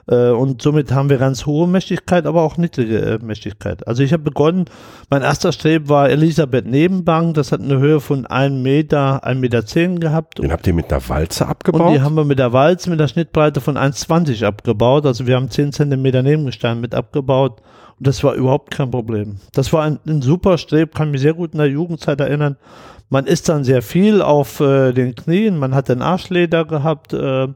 Äh, 0.08 0.30
und 0.30 0.62
somit 0.62 0.92
haben 0.92 1.10
wir 1.10 1.18
ganz 1.18 1.46
hohe 1.46 1.68
Mächtigkeit, 1.68 2.26
aber 2.26 2.44
auch 2.44 2.58
niedrige 2.58 3.00
äh, 3.00 3.20
Mächtigkeit. 3.20 3.88
Also 3.88 4.04
ich 4.04 4.14
habe 4.14 4.24
begonnen, 4.24 4.66
mein 5.10 5.22
erster 5.22 5.52
Streb 5.52 5.90
war 5.90 6.10
Elisabeth 6.10 6.66
Nebenbank, 6.66 7.34
das 7.34 7.52
hat 7.52 7.62
eine 7.62 7.80
Höhe 7.80 8.00
von 8.00 8.26
1 8.26 8.62
Meter, 8.62 9.26
1,10 9.26 9.36
Meter 9.36 9.66
zehn 9.66 10.00
gehabt. 10.00 10.40
Den 10.40 10.52
habt 10.52 10.68
ihr 10.68 10.74
mit 10.74 10.92
der 10.92 11.08
Walze 11.10 11.48
abgebaut? 11.48 11.88
Und 11.88 11.94
die 11.94 12.02
haben 12.02 12.16
wir 12.16 12.26
mit 12.26 12.40
der 12.40 12.54
Walze 12.54 12.90
mit 12.90 13.00
der 13.00 13.08
Schnittbreite 13.08 13.62
von 13.62 13.78
1,20 13.78 14.46
abgebaut. 14.46 15.06
Also 15.06 15.26
wir 15.26 15.36
haben 15.36 15.50
10 15.50 15.72
Zentimeter 15.72 16.22
Nebengestein 16.22 16.80
mit 16.80 16.94
abgebaut. 16.94 17.62
Und 17.98 18.08
das 18.08 18.24
war 18.24 18.34
überhaupt 18.34 18.72
kein 18.72 18.92
Problem. 18.92 19.38
Das 19.54 19.72
war 19.72 19.84
ein, 19.84 20.00
ein 20.06 20.22
super 20.22 20.58
Streb, 20.58 20.94
kann 20.94 21.12
mich 21.12 21.22
sehr 21.22 21.34
gut 21.34 21.54
in 21.54 21.60
der 21.60 21.70
Jugendzeit 21.70 22.20
erinnern. 22.20 22.58
Man 23.10 23.28
isst 23.28 23.50
dann 23.50 23.64
sehr 23.64 23.82
viel 23.84 24.22
auf 24.22 24.60
äh, 24.60 24.92
den 24.92 25.14
Knien, 25.14 25.60
man 25.60 25.76
hat 25.76 25.90
den 25.90 26.02
Arschleder 26.02 26.66
gehabt, 26.66 27.14
äh, 27.14 27.48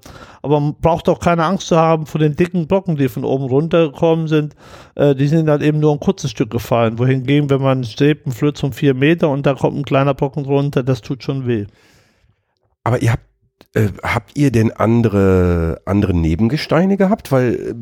aber 0.42 0.60
man 0.60 0.76
braucht 0.76 1.10
auch 1.10 1.20
keine 1.20 1.44
Angst 1.44 1.68
zu 1.68 1.78
haben 1.78 2.06
vor 2.06 2.20
den 2.20 2.36
dicken 2.36 2.68
Blocken, 2.68 2.98
die 2.98 3.10
von 3.10 3.24
oben 3.24 3.46
runtergekommen 3.46 4.28
sind. 4.28 4.56
Äh, 4.96 5.16
die 5.16 5.28
sind 5.28 5.50
halt 5.50 5.64
eben 5.64 5.80
nur 5.80 5.92
ein 5.92 6.00
kurzes 6.00 6.30
Stück 6.30 6.52
gefallen. 6.52 7.00
Wohingegen, 7.00 7.50
wenn 7.50 7.62
man 7.62 7.84
strebt, 7.84 8.28
ein 8.28 8.32
Flöz 8.32 8.62
um 8.62 8.74
vier 8.74 8.94
Meter 8.94 9.30
und 9.30 9.46
da 9.46 9.56
kommt 9.56 9.76
ein 9.78 9.86
kleiner 9.86 10.14
Brocken 10.14 10.46
runter, 10.46 10.84
das 10.84 11.02
tut 11.02 11.24
schon 11.24 11.48
weh. 11.48 11.66
Aber 12.84 13.02
ihr 13.02 13.12
habt 13.12 13.30
äh, 13.74 13.90
habt 14.02 14.36
ihr 14.36 14.52
denn 14.52 14.72
andere, 14.72 15.82
andere 15.86 16.16
Nebengesteine 16.16 16.98
gehabt? 16.98 17.32
Weil 17.32 17.76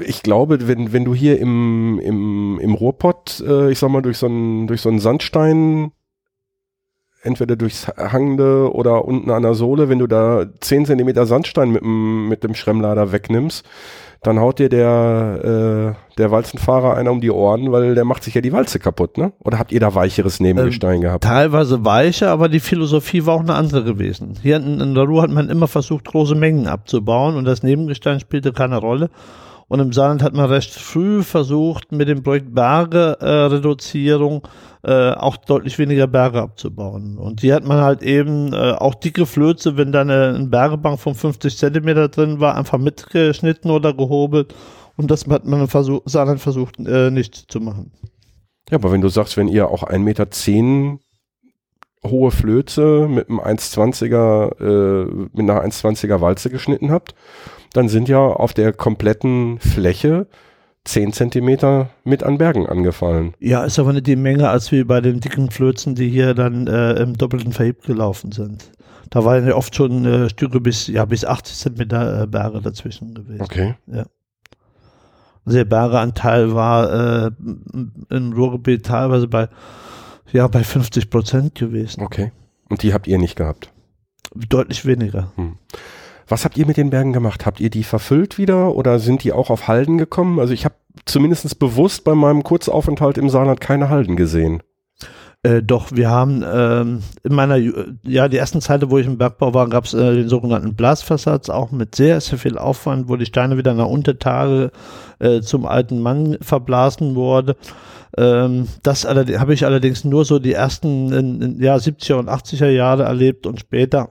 äh, 0.00 0.04
ich 0.04 0.22
glaube, 0.22 0.66
wenn, 0.66 0.92
wenn 0.92 1.04
du 1.04 1.14
hier 1.14 1.38
im, 1.38 2.00
im, 2.02 2.58
im 2.60 2.74
Rohrpott, 2.74 3.42
äh, 3.46 3.70
ich 3.70 3.78
sag 3.78 3.90
mal, 3.90 4.02
durch 4.02 4.18
so 4.18 4.26
einen, 4.26 4.66
durch 4.66 4.80
so 4.80 4.88
einen 4.88 4.98
Sandstein 4.98 5.92
entweder 7.22 7.56
durchs 7.56 7.88
Hangende 7.88 8.72
oder 8.72 9.04
unten 9.04 9.30
an 9.30 9.42
der 9.42 9.54
Sohle, 9.54 9.88
wenn 9.88 9.98
du 9.98 10.06
da 10.06 10.46
10 10.60 10.86
Zentimeter 10.86 11.26
Sandstein 11.26 11.70
mit 11.70 11.82
dem, 11.82 12.28
mit 12.28 12.44
dem 12.44 12.54
Schremmlader 12.54 13.12
wegnimmst, 13.12 13.64
dann 14.22 14.40
haut 14.40 14.58
dir 14.58 14.68
der, 14.68 15.94
äh, 15.94 16.16
der 16.18 16.30
Walzenfahrer 16.30 16.96
einer 16.96 17.12
um 17.12 17.20
die 17.20 17.30
Ohren, 17.30 17.70
weil 17.70 17.94
der 17.94 18.04
macht 18.04 18.24
sich 18.24 18.34
ja 18.34 18.40
die 18.40 18.52
Walze 18.52 18.80
kaputt, 18.80 19.16
ne? 19.16 19.32
Oder 19.44 19.58
habt 19.60 19.70
ihr 19.70 19.78
da 19.78 19.94
weicheres 19.94 20.40
Nebengestein 20.40 20.96
ähm, 20.96 21.00
gehabt? 21.02 21.24
Teilweise 21.24 21.84
weicher, 21.84 22.30
aber 22.30 22.48
die 22.48 22.58
Philosophie 22.58 23.26
war 23.26 23.36
auch 23.36 23.40
eine 23.40 23.54
andere 23.54 23.84
gewesen. 23.84 24.34
Hier 24.42 24.56
in, 24.56 24.80
in 24.80 24.94
der 24.94 25.04
Ruhr 25.04 25.22
hat 25.22 25.30
man 25.30 25.48
immer 25.48 25.68
versucht, 25.68 26.06
große 26.06 26.34
Mengen 26.34 26.66
abzubauen 26.66 27.36
und 27.36 27.44
das 27.44 27.62
Nebengestein 27.62 28.18
spielte 28.18 28.52
keine 28.52 28.78
Rolle. 28.78 29.10
Und 29.68 29.80
im 29.80 29.92
Saarland 29.92 30.22
hat 30.22 30.32
man 30.32 30.46
recht 30.46 30.72
früh 30.72 31.22
versucht, 31.22 31.92
mit 31.92 32.08
dem 32.08 32.22
Projekt 32.22 32.54
Berge-Reduzierung 32.54 34.48
äh, 34.82 35.12
auch 35.12 35.36
deutlich 35.36 35.78
weniger 35.78 36.06
Berge 36.06 36.40
abzubauen. 36.40 37.18
Und 37.18 37.42
die 37.42 37.52
hat 37.52 37.64
man 37.64 37.82
halt 37.82 38.02
eben 38.02 38.54
äh, 38.54 38.72
auch 38.72 38.94
dicke 38.94 39.26
Flöze, 39.26 39.76
wenn 39.76 39.92
da 39.92 40.00
eine, 40.00 40.34
eine 40.34 40.46
Bergebank 40.46 40.98
von 40.98 41.14
50 41.14 41.58
Zentimeter 41.58 42.08
drin 42.08 42.40
war, 42.40 42.56
einfach 42.56 42.78
mitgeschnitten 42.78 43.70
oder 43.70 43.92
gehobelt. 43.92 44.54
Und 44.96 45.10
das 45.10 45.26
hat 45.28 45.44
man 45.44 45.60
im 45.60 45.68
Versuch, 45.68 46.00
Saarland 46.06 46.40
versucht 46.40 46.78
äh, 46.78 47.10
nicht 47.10 47.52
zu 47.52 47.60
machen. 47.60 47.92
Ja, 48.70 48.78
aber 48.78 48.90
wenn 48.90 49.02
du 49.02 49.08
sagst, 49.08 49.36
wenn 49.36 49.48
ihr 49.48 49.68
auch 49.68 49.82
1,10 49.82 49.98
Meter 49.98 50.98
hohe 52.04 52.30
Flöze 52.30 53.06
mit 53.08 53.28
einem 53.28 53.40
1,20er, 53.40 54.60
äh, 54.60 55.28
mit 55.32 55.50
einer 55.50 55.62
1,20er 55.62 56.20
Walze 56.20 56.48
geschnitten 56.50 56.90
habt, 56.90 57.14
dann 57.72 57.88
sind 57.88 58.08
ja 58.08 58.18
auf 58.18 58.54
der 58.54 58.72
kompletten 58.72 59.58
Fläche 59.58 60.26
10 60.84 61.12
Zentimeter 61.12 61.90
mit 62.04 62.22
an 62.22 62.38
Bergen 62.38 62.66
angefallen. 62.66 63.34
Ja, 63.40 63.64
ist 63.64 63.78
aber 63.78 63.92
nicht 63.92 64.06
die 64.06 64.16
Menge, 64.16 64.48
als 64.48 64.72
wie 64.72 64.84
bei 64.84 65.00
den 65.00 65.20
dicken 65.20 65.50
Flözen, 65.50 65.94
die 65.94 66.08
hier 66.08 66.34
dann 66.34 66.66
äh, 66.66 66.94
im 66.94 67.16
doppelten 67.16 67.52
Verheb 67.52 67.82
gelaufen 67.82 68.32
sind. 68.32 68.70
Da 69.10 69.24
waren 69.24 69.46
ja 69.46 69.54
oft 69.54 69.74
schon 69.74 70.04
äh, 70.04 70.28
Stücke 70.30 70.60
bis, 70.60 70.86
ja, 70.86 71.04
bis 71.04 71.24
80 71.24 71.56
Zentimeter 71.56 72.22
äh, 72.22 72.26
Berge 72.26 72.60
dazwischen 72.60 73.14
gewesen. 73.14 73.42
Okay. 73.42 73.74
Ja. 73.86 74.04
Also 75.44 75.58
der 75.58 75.64
Bergeanteil 75.64 76.54
war 76.54 77.26
äh, 77.26 77.30
im 78.10 78.32
Ruhrgebiet 78.32 78.84
teilweise 78.84 79.28
bei, 79.28 79.48
ja, 80.32 80.46
bei 80.46 80.64
50 80.64 81.10
Prozent 81.10 81.54
gewesen. 81.54 82.02
Okay. 82.02 82.32
Und 82.68 82.82
die 82.82 82.92
habt 82.92 83.06
ihr 83.06 83.18
nicht 83.18 83.36
gehabt? 83.36 83.72
Deutlich 84.34 84.84
weniger. 84.84 85.32
Hm. 85.36 85.56
Was 86.28 86.44
habt 86.44 86.58
ihr 86.58 86.66
mit 86.66 86.76
den 86.76 86.90
Bergen 86.90 87.12
gemacht? 87.12 87.46
Habt 87.46 87.60
ihr 87.60 87.70
die 87.70 87.84
verfüllt 87.84 88.38
wieder 88.38 88.74
oder 88.74 88.98
sind 88.98 89.24
die 89.24 89.32
auch 89.32 89.50
auf 89.50 89.66
Halden 89.66 89.98
gekommen? 89.98 90.38
Also 90.38 90.52
ich 90.52 90.64
habe 90.64 90.74
zumindest 91.06 91.58
bewusst 91.58 92.04
bei 92.04 92.14
meinem 92.14 92.42
Kurzaufenthalt 92.42 93.18
im 93.18 93.30
Saarland 93.30 93.60
keine 93.60 93.88
Halden 93.88 94.16
gesehen. 94.16 94.62
Äh, 95.44 95.62
doch, 95.62 95.92
wir 95.92 96.10
haben 96.10 96.44
ähm, 96.44 97.02
in 97.22 97.34
meiner, 97.34 97.56
ja, 98.02 98.28
die 98.28 98.36
ersten 98.36 98.60
Zeiten, 98.60 98.90
wo 98.90 98.98
ich 98.98 99.06
im 99.06 99.18
Bergbau 99.18 99.54
war, 99.54 99.68
gab 99.68 99.84
es 99.84 99.94
äh, 99.94 100.14
den 100.14 100.28
sogenannten 100.28 100.74
Blasversatz, 100.74 101.48
auch 101.48 101.70
mit 101.70 101.94
sehr, 101.94 102.20
sehr 102.20 102.38
viel 102.38 102.58
Aufwand, 102.58 103.08
wo 103.08 103.14
die 103.14 103.26
Steine 103.26 103.56
wieder 103.56 103.72
nach 103.72 103.86
Untertage 103.86 104.72
äh, 105.20 105.40
zum 105.40 105.64
alten 105.64 106.00
Mann 106.00 106.38
verblasen 106.40 107.14
wurde. 107.14 107.56
Ähm, 108.16 108.66
das 108.82 109.04
habe 109.04 109.54
ich 109.54 109.64
allerdings 109.64 110.04
nur 110.04 110.24
so 110.24 110.40
die 110.40 110.54
ersten 110.54 111.12
in, 111.12 111.40
in, 111.40 111.62
ja, 111.62 111.76
70er 111.76 112.14
und 112.14 112.28
80er 112.28 112.68
Jahre 112.68 113.04
erlebt 113.04 113.46
und 113.46 113.60
später 113.60 114.10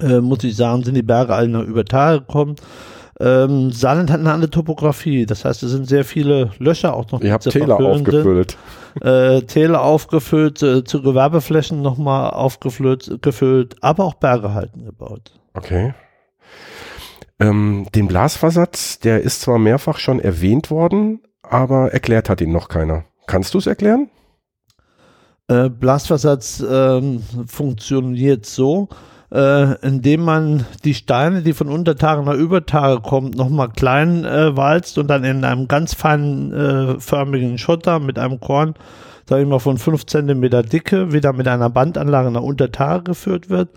äh, 0.00 0.20
muss 0.20 0.44
ich 0.44 0.56
sagen, 0.56 0.84
sind 0.84 0.94
die 0.94 1.02
Berge 1.02 1.34
alle 1.34 1.48
noch 1.48 1.64
über 1.64 1.84
Tage 1.84 2.20
gekommen. 2.20 2.56
Ähm, 3.20 3.70
Saarland 3.70 4.10
hat 4.10 4.20
eine 4.20 4.32
andere 4.32 4.50
Topografie, 4.50 5.26
das 5.26 5.44
heißt, 5.44 5.62
es 5.62 5.72
sind 5.72 5.86
sehr 5.86 6.04
viele 6.04 6.52
Löcher 6.58 6.94
auch 6.94 7.10
noch. 7.12 7.20
Ihr 7.20 7.32
habt 7.32 7.44
Täler 7.44 7.78
aufgefüllt. 7.78 8.56
Äh, 9.02 9.42
Täler 9.42 9.82
aufgefüllt, 9.82 10.62
äh, 10.62 10.84
zu 10.84 11.02
Gewerbeflächen 11.02 11.82
nochmal 11.82 12.30
aufgefüllt, 12.30 13.18
gefüllt, 13.20 13.76
aber 13.82 14.04
auch 14.04 14.14
Berge 14.14 14.54
halten 14.54 14.86
gebaut. 14.86 15.32
Okay. 15.52 15.92
Ähm, 17.38 17.86
den 17.94 18.08
Blasversatz, 18.08 18.98
der 19.00 19.20
ist 19.20 19.42
zwar 19.42 19.58
mehrfach 19.58 19.98
schon 19.98 20.18
erwähnt 20.18 20.70
worden, 20.70 21.20
aber 21.42 21.92
erklärt 21.92 22.30
hat 22.30 22.40
ihn 22.40 22.52
noch 22.52 22.68
keiner. 22.68 23.04
Kannst 23.26 23.52
du 23.52 23.58
es 23.58 23.66
erklären? 23.66 24.08
Äh, 25.48 25.68
Blasversatz 25.68 26.64
ähm, 26.68 27.22
funktioniert 27.46 28.46
so, 28.46 28.88
äh, 29.32 29.74
indem 29.86 30.22
man 30.22 30.66
die 30.84 30.94
Steine, 30.94 31.42
die 31.42 31.52
von 31.52 31.68
Untertage 31.68 32.22
nach 32.22 32.34
Übertage 32.34 33.00
kommen, 33.00 33.30
nochmal 33.30 33.68
klein 33.68 34.24
äh, 34.24 34.56
walzt 34.56 34.98
und 34.98 35.08
dann 35.08 35.24
in 35.24 35.44
einem 35.44 35.68
ganz 35.68 35.94
feinen 35.94 36.52
äh, 36.52 37.00
förmigen 37.00 37.58
Schotter 37.58 38.00
mit 38.00 38.18
einem 38.18 38.40
Korn, 38.40 38.74
sage 39.28 39.42
ich 39.42 39.48
mal, 39.48 39.60
von 39.60 39.78
5 39.78 40.06
cm 40.06 40.68
Dicke, 40.68 41.12
wieder 41.12 41.32
mit 41.32 41.46
einer 41.46 41.70
Bandanlage 41.70 42.30
nach 42.30 42.42
Untertage 42.42 43.04
geführt 43.04 43.50
wird. 43.50 43.68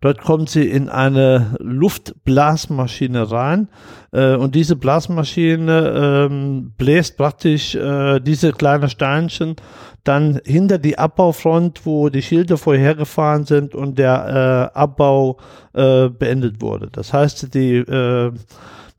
Dort 0.00 0.22
kommt 0.22 0.48
sie 0.48 0.68
in 0.68 0.88
eine 0.88 1.56
Luftblasmaschine 1.58 3.30
rein 3.30 3.68
äh, 4.12 4.36
und 4.36 4.54
diese 4.54 4.76
Blasmaschine 4.76 6.28
ähm, 6.30 6.72
bläst 6.76 7.16
praktisch 7.16 7.74
äh, 7.74 8.20
diese 8.20 8.52
kleinen 8.52 8.88
Steinchen 8.88 9.56
dann 10.04 10.40
hinter 10.44 10.78
die 10.78 10.98
Abbaufront, 10.98 11.84
wo 11.84 12.08
die 12.08 12.22
Schilde 12.22 12.56
vorhergefahren 12.56 13.44
sind 13.44 13.74
und 13.74 13.98
der 13.98 14.70
äh, 14.74 14.78
Abbau 14.78 15.38
äh, 15.74 16.08
beendet 16.08 16.62
wurde. 16.62 16.88
Das 16.92 17.12
heißt, 17.12 17.52
die 17.54 17.76
äh, 17.76 18.32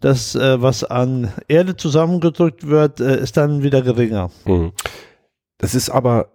das, 0.02 0.36
äh, 0.36 0.62
was 0.62 0.84
an 0.84 1.34
Erde 1.48 1.76
zusammengedrückt 1.76 2.68
wird, 2.68 3.00
ist 3.00 3.38
dann 3.38 3.64
wieder 3.64 3.82
geringer. 3.82 4.32
Mhm. 4.46 4.72
Das 5.58 5.76
ist 5.76 5.90
aber 5.90 6.30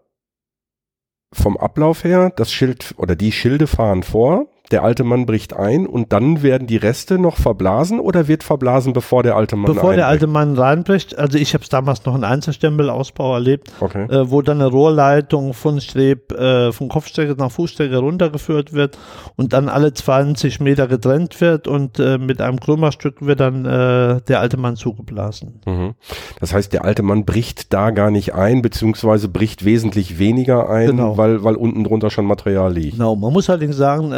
vom 1.33 1.57
Ablauf 1.57 2.05
her, 2.05 2.31
das 2.35 2.53
Schild 2.53 2.95
oder 2.97 3.17
die 3.17 3.33
Schilde 3.33 3.67
fahren 3.67 4.03
vor, 4.03 4.47
der 4.75 4.83
alte 4.83 5.05
Mann 5.05 5.25
bricht 5.25 5.55
ein 5.55 5.87
und 5.87 6.13
dann 6.13 6.43
werden 6.43 6.67
die 6.67 6.77
Reste 6.77 7.17
noch 7.17 7.37
verblasen 7.37 8.01
oder 8.01 8.27
wird 8.27 8.43
verblasen, 8.43 8.93
bevor 8.93 9.23
der 9.23 9.37
alte 9.37 9.55
Mann 9.55 9.67
Bevor 9.67 9.91
einbricht? 9.91 9.99
der 9.99 10.09
alte 10.09 10.27
Mann 10.27 10.59
reinbricht, 10.59 11.17
also 11.17 11.39
ich 11.39 11.55
habe 11.55 11.63
es 11.63 11.69
damals 11.69 12.05
noch 12.05 12.17
in 12.17 12.25
Einzelstempelausbau 12.25 13.35
erlebt, 13.35 13.71
okay. 13.79 14.03
äh, 14.07 14.29
wo 14.33 14.43
dann 14.43 14.61
eine 14.61 14.69
Rohrleitung 14.69 15.55
von 15.55 15.81
Streb, 15.81 16.33
äh, 16.33 16.73
von 16.73 16.89
Kopfstrecke 16.89 17.37
nach 17.39 17.53
Fußstrecke 17.53 17.97
runtergeführt 17.99 18.73
wird 18.73 18.99
und 19.37 19.53
dann 19.53 19.69
alle 19.69 19.95
20 19.95 20.59
Meter 20.59 20.89
getrennt 20.89 21.41
wird 21.41 21.69
und 21.69 22.01
äh, 22.01 22.19
mit 22.19 22.41
einem 22.41 22.59
Krümmerstück 22.59 23.25
wird 23.25 23.39
dann 23.39 23.65
äh, 23.65 24.23
der 24.23 24.41
alte 24.41 24.57
Mann 24.57 24.75
zugeblasen. 24.75 25.61
Mhm. 25.67 25.95
Das 26.41 26.53
heißt, 26.53 26.73
der 26.73 26.85
alte 26.85 27.05
Mann 27.05 27.25
bricht 27.25 27.73
da 27.73 27.93
gar 27.93 28.11
nicht 28.11 28.35
ein, 28.35 28.61
beziehungsweise 28.61 29.29
bricht 29.29 29.65
wesentlich 29.65 30.19
weniger 30.19 30.69
ein, 30.69 30.89
genau. 30.89 31.17
weil, 31.17 31.45
weil 31.45 31.55
unten 31.55 31.85
drunter 31.85 32.11
schon 32.11 32.27
Material 32.27 32.73
liegt. 32.73 32.95
Genau, 32.95 33.15
man 33.15 33.33
muss 33.33 33.49
allerdings 33.49 33.77
sagen, 33.77 34.13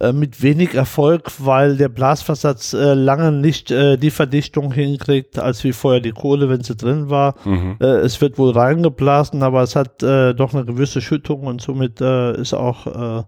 äh, 0.00 0.12
mit 0.12 0.42
wenig 0.42 0.74
Erfolg, 0.74 1.30
weil 1.38 1.76
der 1.76 1.88
Blasversatz 1.88 2.72
äh, 2.72 2.94
lange 2.94 3.32
nicht 3.32 3.70
äh, 3.70 3.96
die 3.96 4.10
Verdichtung 4.10 4.72
hinkriegt, 4.72 5.38
als 5.38 5.62
wie 5.64 5.72
vorher 5.72 6.00
die 6.00 6.12
Kohle, 6.12 6.48
wenn 6.48 6.62
sie 6.62 6.76
drin 6.76 7.10
war. 7.10 7.34
Mhm. 7.44 7.76
Äh, 7.80 7.86
es 7.98 8.20
wird 8.20 8.38
wohl 8.38 8.52
reingeblasen, 8.52 9.42
aber 9.42 9.62
es 9.62 9.76
hat 9.76 10.02
äh, 10.02 10.34
doch 10.34 10.54
eine 10.54 10.64
gewisse 10.64 11.00
Schüttung 11.00 11.42
und 11.42 11.60
somit 11.60 12.00
ist 12.00 12.54
auch 12.54 13.26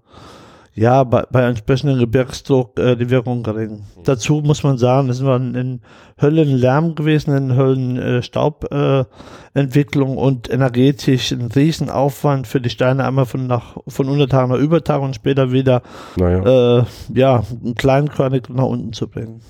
ja, 0.75 1.05
bei, 1.05 1.25
bei 1.31 1.43
entsprechendem 1.43 2.01
Gebirgsdruck 2.01 2.77
äh, 2.81 2.97
die 2.97 3.09
Wirkung 3.09 3.45
gering. 3.45 3.85
Dazu 4.03 4.43
muss 4.45 4.65
man 4.65 4.77
sagen, 4.77 5.09
es 5.09 5.25
war 5.25 5.37
in 5.37 5.81
Höllenlärm 6.21 6.97
gewesen, 6.97 7.37
in 7.37 7.55
Höllenstaubentwicklung 7.57 10.17
äh, 10.17 10.21
und 10.21 10.51
energetisch 10.51 11.31
ein 11.31 11.53
Riesenaufwand 11.55 12.49
für 12.49 12.61
die 12.61 12.71
Steine 12.71 13.07
einmal 13.07 13.27
von 13.27 13.47
nach 13.47 13.77
von 13.87 14.09
Untertag 14.09 14.49
nach 14.49 14.59
Übertag 14.59 15.01
und 15.01 15.15
später 15.15 15.53
wieder 15.53 15.83
naja. 16.17 16.81
äh, 16.81 16.85
ja, 17.15 17.45
kleinkörnig 17.77 18.49
nach 18.49 18.65
unten 18.65 18.93
zu 18.93 19.07
bringen. 19.09 19.43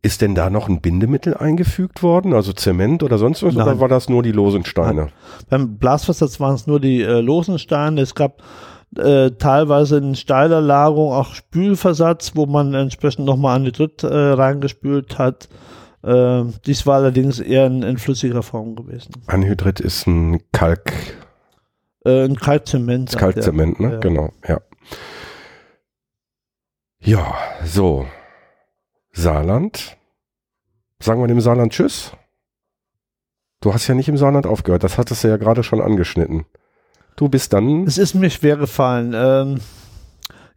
Ist 0.00 0.22
denn 0.22 0.34
da 0.34 0.48
noch 0.48 0.68
ein 0.68 0.80
Bindemittel 0.80 1.36
eingefügt 1.36 2.02
worden, 2.04 2.32
also 2.32 2.52
Zement 2.52 3.02
oder 3.02 3.18
sonst 3.18 3.42
was, 3.42 3.54
Nein. 3.54 3.66
oder 3.66 3.80
war 3.80 3.88
das 3.88 4.08
nur 4.08 4.22
die 4.22 4.32
losen 4.32 4.64
Steine? 4.64 5.02
Nein. 5.02 5.10
Beim 5.50 5.76
Blasversatz 5.76 6.40
waren 6.40 6.54
es 6.54 6.66
nur 6.66 6.80
die 6.80 7.02
äh, 7.02 7.20
losen 7.20 7.58
Steine. 7.58 8.00
Es 8.00 8.14
gab 8.14 8.42
äh, 8.96 9.30
teilweise 9.32 9.98
in 9.98 10.14
steiler 10.14 10.60
Lagerung 10.60 11.12
auch 11.12 11.34
Spülversatz, 11.34 12.32
wo 12.34 12.46
man 12.46 12.74
entsprechend 12.74 13.26
nochmal 13.26 13.56
Anhydrit 13.56 14.02
äh, 14.02 14.08
reingespült 14.08 15.18
hat. 15.18 15.48
Äh, 16.02 16.44
dies 16.66 16.86
war 16.86 16.96
allerdings 16.96 17.40
eher 17.40 17.66
in, 17.66 17.82
in, 17.82 17.98
flüssiger 17.98 18.42
Form 18.42 18.76
gewesen. 18.76 19.12
Anhydrit 19.26 19.80
ist 19.80 20.06
ein 20.06 20.40
Kalk. 20.52 20.92
Äh, 22.04 22.24
ein 22.24 22.36
Kalkzement. 22.36 23.16
Kalkzement, 23.16 23.80
ne? 23.80 23.92
Ja. 23.92 23.98
Genau, 23.98 24.32
ja. 24.46 24.60
Ja, 27.00 27.34
so. 27.64 28.06
Saarland. 29.12 29.96
Sagen 31.00 31.20
wir 31.20 31.28
dem 31.28 31.40
Saarland 31.40 31.72
Tschüss. 31.72 32.12
Du 33.60 33.74
hast 33.74 33.86
ja 33.88 33.94
nicht 33.94 34.08
im 34.08 34.16
Saarland 34.16 34.46
aufgehört, 34.46 34.84
das 34.84 34.98
hattest 34.98 35.24
du 35.24 35.28
ja 35.28 35.36
gerade 35.36 35.64
schon 35.64 35.80
angeschnitten. 35.80 36.46
Du 37.18 37.28
bist 37.28 37.52
dann. 37.52 37.82
Es 37.82 37.98
ist 37.98 38.14
mir 38.14 38.30
schwer 38.30 38.56
gefallen. 38.56 39.12
Ähm, 39.12 39.60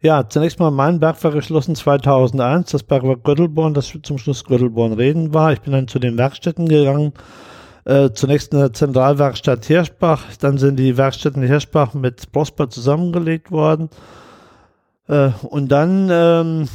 ja, 0.00 0.28
zunächst 0.28 0.60
mal 0.60 0.70
mein 0.70 1.00
Berg 1.00 1.22
war 1.24 1.32
geschlossen 1.32 1.74
2001. 1.74 2.70
Das 2.70 2.84
Berg 2.84 3.02
war 3.02 3.16
Göttelborn, 3.16 3.74
das 3.74 3.92
zum 4.04 4.16
Schluss 4.16 4.44
Göttelborn 4.44 4.92
Reden 4.92 5.34
war. 5.34 5.52
Ich 5.52 5.60
bin 5.60 5.72
dann 5.72 5.88
zu 5.88 5.98
den 5.98 6.16
Werkstätten 6.16 6.68
gegangen. 6.68 7.14
Äh, 7.84 8.10
zunächst 8.10 8.52
in 8.52 8.60
der 8.60 8.72
Zentralwerkstatt 8.72 9.64
Hirschbach, 9.64 10.22
dann 10.38 10.56
sind 10.56 10.76
die 10.76 10.96
Werkstätten 10.96 11.42
Hirschbach 11.42 11.94
mit 11.94 12.30
Prosper 12.30 12.70
zusammengelegt 12.70 13.50
worden. 13.50 13.90
Äh, 15.08 15.30
und 15.42 15.66
dann 15.72 16.10
ähm, 16.12 16.68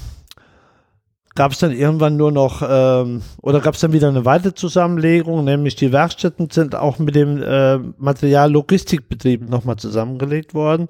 gab 1.38 1.52
es 1.52 1.60
dann 1.60 1.72
irgendwann 1.72 2.18
nur 2.18 2.32
noch, 2.32 2.64
ähm, 2.68 3.22
oder 3.42 3.62
gab 3.62 3.76
es 3.76 3.80
dann 3.80 3.94
wieder 3.94 4.10
eine 4.10 4.26
weitere 4.26 4.56
Zusammenlegung, 4.56 5.46
nämlich 5.46 5.76
die 5.76 5.94
Werkstätten 5.94 6.50
sind 6.50 6.76
auch 6.76 6.98
mit 6.98 7.16
dem 7.16 7.42
äh, 7.42 7.78
Materiallogistikbetrieb 7.78 9.48
nochmal 9.48 9.78
zusammengelegt 9.78 10.56
worden. 10.56 10.90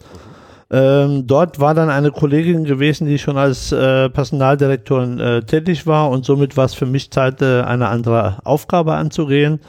Ähm, 0.71 1.27
dort 1.27 1.59
war 1.59 1.73
dann 1.73 1.89
eine 1.89 2.11
Kollegin 2.11 2.63
gewesen, 2.63 3.07
die 3.07 3.19
schon 3.19 3.37
als 3.37 3.71
äh, 3.71 4.09
Personaldirektorin 4.09 5.19
äh, 5.19 5.41
tätig 5.43 5.85
war 5.85 6.09
und 6.09 6.25
somit 6.25 6.55
war 6.57 6.65
es 6.65 6.73
für 6.73 6.85
mich 6.85 7.11
Zeit, 7.11 7.41
äh, 7.41 7.61
eine 7.61 7.89
andere 7.89 8.39
Aufgabe 8.45 8.93
anzugehen. 8.93 9.59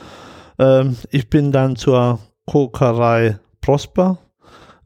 Ähm, 0.59 0.97
ich 1.11 1.29
bin 1.29 1.51
dann 1.51 1.77
zur 1.77 2.21
Kokerei 2.47 3.39
Prosper 3.61 4.19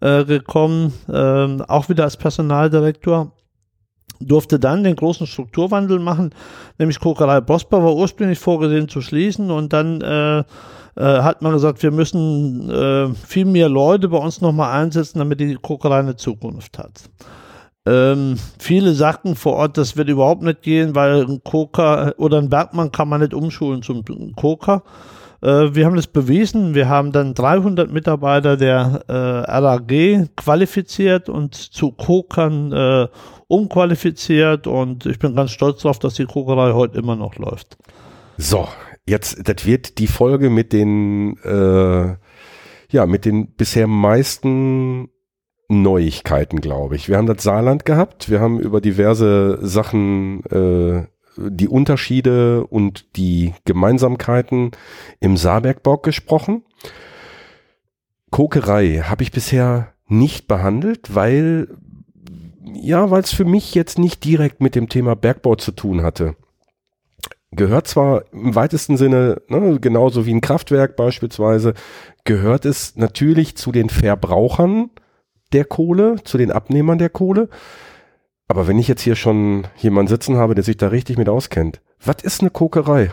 äh, 0.01 0.25
gekommen, 0.25 0.95
ähm, 1.13 1.63
auch 1.69 1.91
wieder 1.91 2.05
als 2.05 2.17
Personaldirektor 2.17 3.33
durfte 4.27 4.59
dann 4.59 4.85
den 4.85 4.97
großen 4.97 5.27
Strukturwandel 5.27 5.99
machen, 5.99 6.31
nämlich 6.79 7.01
Kokerei 7.01 7.41
Bosper 7.41 7.83
war 7.83 7.95
ursprünglich 7.95 8.39
vorgesehen 8.39 8.89
zu 8.89 9.01
schließen 9.01 9.51
und 9.51 9.73
dann 9.73 10.01
äh, 10.01 10.39
äh, 10.41 10.45
hat 10.97 11.43
man 11.43 11.53
gesagt, 11.53 11.83
wir 11.83 11.91
müssen 11.91 12.69
äh, 12.71 13.15
viel 13.15 13.47
mehr 13.47 13.69
Leute 13.69 14.09
bei 14.09 14.19
uns 14.19 14.41
nochmal 14.41 14.81
einsetzen, 14.81 15.19
damit 15.19 15.41
die 15.41 15.55
Kokerei 15.55 16.01
eine 16.01 16.17
Zukunft 16.17 16.79
hat. 16.79 17.11
Ähm, 17.85 18.37
viele 18.59 18.93
sagten 18.93 19.35
vor 19.35 19.55
Ort, 19.55 19.77
das 19.77 19.97
wird 19.97 20.09
überhaupt 20.09 20.43
nicht 20.43 20.63
gehen, 20.63 20.95
weil 20.95 21.27
ein 21.27 21.43
Koker 21.43 22.15
oder 22.17 22.39
ein 22.39 22.49
Bergmann 22.49 22.93
kann 22.93 23.09
man 23.09 23.21
nicht 23.21 23.35
umschulen 23.35 23.83
zum 23.83 24.05
Koker. 24.37 24.85
Äh, 25.43 25.75
wir 25.75 25.85
haben 25.85 25.97
das 25.97 26.07
bewiesen. 26.07 26.75
Wir 26.75 26.89
haben 26.89 27.11
dann 27.13 27.35
300 27.35 27.91
Mitarbeiter 27.91 28.57
der 28.57 29.03
äh, 29.09 29.13
RAG 29.13 30.29
qualifiziert 30.37 31.29
und 31.29 31.55
zu 31.55 31.91
Kokern 31.91 32.73
äh, 32.73 33.09
umqualifiziert 33.53 34.67
und 34.67 35.05
ich 35.05 35.19
bin 35.19 35.37
ganz 35.37 35.51
stolz 35.51 35.83
darauf, 35.83 35.99
dass 35.99 36.15
die 36.15 36.25
Kokerei 36.25 36.73
heute 36.73 36.99
immer 36.99 37.17
noch 37.17 37.37
läuft. 37.37 37.77
So, 38.39 38.67
jetzt, 39.07 39.47
das 39.47 39.67
wird 39.67 39.99
die 39.99 40.07
Folge 40.07 40.49
mit 40.49 40.73
den, 40.73 41.37
äh, 41.45 42.17
ja, 42.91 43.07
mit 43.07 43.27
den 43.27 43.53
bisher 43.53 43.87
meisten 43.87 45.11
Neuigkeiten, 45.69 46.63
glaube 46.63 46.97
ich. 46.97 47.11
Wir 47.11 47.19
haben 47.19 47.27
das 47.27 47.43
Saarland 47.43 47.85
gehabt, 47.85 48.31
wir 48.31 48.41
haben 48.41 48.59
über 48.59 48.81
diverse 48.81 49.59
Sachen, 49.61 50.45
äh, 50.47 51.07
die 51.37 51.69
Unterschiede 51.69 52.67
und 52.67 53.17
die 53.17 53.53
Gemeinsamkeiten 53.67 54.71
im 55.21 55.37
Saarbergbock 55.37 56.03
gesprochen. 56.03 56.63
Kokerei 58.31 59.03
habe 59.05 59.23
ich 59.23 59.31
bisher 59.31 59.93
nicht 60.09 60.49
behandelt, 60.49 61.15
weil 61.15 61.69
ja, 62.65 63.11
weil 63.11 63.23
es 63.23 63.33
für 63.33 63.45
mich 63.45 63.75
jetzt 63.75 63.99
nicht 63.99 64.25
direkt 64.25 64.61
mit 64.61 64.75
dem 64.75 64.89
Thema 64.89 65.17
Bergbau 65.17 65.57
zu 65.57 65.73
tun 65.73 66.03
hatte. 66.03 66.37
Gehört 67.51 67.87
zwar 67.87 68.25
im 68.33 68.55
weitesten 68.55 68.97
Sinne, 68.97 69.43
ne, 69.49 69.79
genauso 69.79 70.25
wie 70.25 70.33
ein 70.33 70.41
Kraftwerk 70.41 70.97
beispielsweise, 70.97 71.75
gehört 72.25 72.65
es 72.65 72.97
natürlich 72.97 73.57
zu 73.57 73.73
den 73.73 73.91
Verbrauchern 73.91 74.91
der 75.53 75.67
Kohle, 75.67 76.17
zu 76.25 76.39
den 76.39 76.51
Abnehmern 76.51 76.99
der 76.99 77.11
Kohle. 77.11 77.49
Aber 78.49 78.69
wenn 78.69 78.79
ich 78.79 78.89
jetzt 78.89 79.03
hier 79.03 79.17
schon 79.17 79.67
jemanden 79.77 80.09
sitzen 80.09 80.37
habe, 80.37 80.55
der 80.55 80.65
sich 80.65 80.77
da 80.77 80.89
richtig 80.89 81.19
mit 81.19 81.29
auskennt, 81.29 81.83
was 82.05 82.23
ist 82.23 82.41
eine 82.41 82.51
Kokerei? 82.51 83.11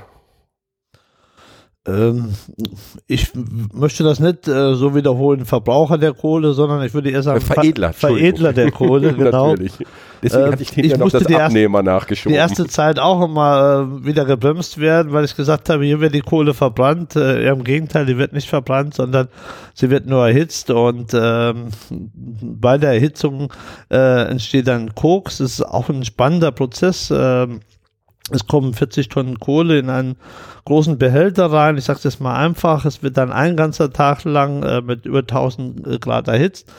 Ähm, 1.87 2.33
ich 3.07 3.31
möchte 3.73 4.03
das 4.03 4.19
nicht 4.19 4.47
äh, 4.49 4.75
so 4.75 4.95
wiederholen, 4.95 5.45
Verbraucher 5.45 5.97
der 5.97 6.11
Kohle, 6.13 6.51
sondern 6.53 6.83
ich 6.83 6.93
würde 6.93 7.09
eher 7.09 7.23
sagen 7.23 7.39
Veredler, 7.39 7.93
Veredler 7.93 8.51
der 8.51 8.69
Kohle, 8.69 9.13
genau. 9.17 9.55
Deswegen 9.55 10.43
äh, 10.43 10.51
hatte 10.51 10.63
ich 10.63 10.69
hinterher 10.69 10.97
noch 10.97 11.09
das 11.09 11.25
Abnehmer 11.25 11.79
erste, 11.79 11.89
nachgeschoben. 11.89 12.33
Die 12.33 12.37
erste 12.37 12.67
Zeit 12.67 12.99
auch 12.99 13.23
immer 13.23 13.87
äh, 14.01 14.05
wieder 14.05 14.25
gebremst 14.25 14.77
werden, 14.77 15.13
weil 15.13 15.23
ich 15.23 15.37
gesagt 15.37 15.69
habe, 15.69 15.85
hier 15.85 16.01
wird 16.01 16.13
die 16.13 16.21
Kohle 16.21 16.53
verbrannt. 16.53 17.15
Äh, 17.15 17.47
Im 17.47 17.63
Gegenteil, 17.63 18.05
die 18.05 18.17
wird 18.17 18.33
nicht 18.33 18.49
verbrannt, 18.49 18.95
sondern 18.95 19.29
sie 19.73 19.89
wird 19.89 20.05
nur 20.05 20.27
erhitzt 20.27 20.71
und 20.71 21.13
ähm, 21.13 21.69
bei 22.41 22.77
der 22.77 22.91
Erhitzung 22.91 23.53
äh, 23.89 24.29
entsteht 24.29 24.67
dann 24.67 24.93
Koks. 24.95 25.37
Das 25.37 25.51
ist 25.51 25.61
auch 25.61 25.87
ein 25.87 26.03
spannender 26.03 26.51
Prozess. 26.51 27.09
Ähm, 27.15 27.61
es 28.31 28.47
kommen 28.47 28.73
40 28.73 29.09
Tonnen 29.09 29.39
Kohle 29.39 29.79
in 29.79 29.89
einen 29.89 30.15
großen 30.65 30.97
Behälter 30.97 31.51
rein. 31.51 31.77
Ich 31.77 31.85
sage 31.85 31.99
das 32.03 32.19
mal 32.19 32.35
einfach. 32.35 32.85
Es 32.85 33.03
wird 33.03 33.17
dann 33.17 33.31
ein 33.31 33.55
ganzer 33.55 33.91
Tag 33.91 34.23
lang 34.23 34.63
äh, 34.63 34.81
mit 34.81 35.05
über 35.05 35.19
1000 35.19 35.87
äh, 35.87 35.99
Grad 35.99 36.27
erhitzt. 36.27 36.71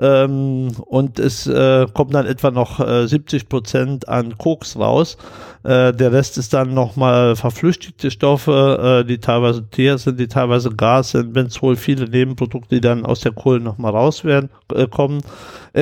Ähm, 0.00 0.72
und 0.86 1.20
es 1.20 1.46
äh, 1.46 1.86
kommt 1.92 2.14
dann 2.14 2.26
etwa 2.26 2.50
noch 2.50 2.80
äh, 2.80 3.06
70 3.06 3.48
Prozent 3.48 4.08
an 4.08 4.36
Koks 4.36 4.76
raus. 4.76 5.16
Äh, 5.62 5.92
der 5.92 6.12
Rest 6.12 6.36
ist 6.36 6.52
dann 6.52 6.74
nochmal 6.74 7.36
verflüchtigte 7.36 8.10
Stoffe, 8.10 9.02
äh, 9.02 9.06
die 9.06 9.18
teilweise 9.18 9.68
Teer 9.70 9.98
sind, 9.98 10.18
die 10.18 10.26
teilweise 10.26 10.70
Gas 10.70 11.12
sind, 11.12 11.32
Benzol, 11.32 11.76
viele 11.76 12.08
Nebenprodukte, 12.08 12.74
die 12.74 12.80
dann 12.80 13.06
aus 13.06 13.20
der 13.20 13.32
Kohle 13.32 13.60
nochmal 13.60 13.92
raus 13.92 14.24
werden, 14.24 14.50
äh, 14.74 14.88
kommen. 14.88 15.20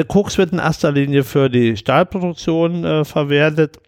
Koks 0.08 0.38
wird 0.38 0.52
in 0.52 0.58
erster 0.58 0.90
Linie 0.90 1.22
für 1.22 1.50
die 1.50 1.76
Stahlproduktion 1.76 3.04
verwertet. 3.04 3.78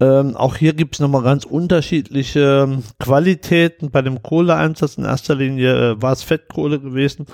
Ähm, 0.00 0.36
auch 0.36 0.56
hier 0.56 0.74
gibt 0.74 0.94
es 0.94 1.00
nochmal 1.00 1.22
ganz 1.22 1.44
unterschiedliche 1.44 2.66
ähm, 2.68 2.84
Qualitäten. 3.00 3.90
Bei 3.90 4.02
dem 4.02 4.22
Kohleeinsatz 4.22 4.96
in 4.96 5.04
erster 5.04 5.34
Linie 5.34 5.92
äh, 5.92 6.02
war 6.02 6.12
es 6.12 6.22
Fettkohle 6.22 6.78
gewesen. 6.78 7.26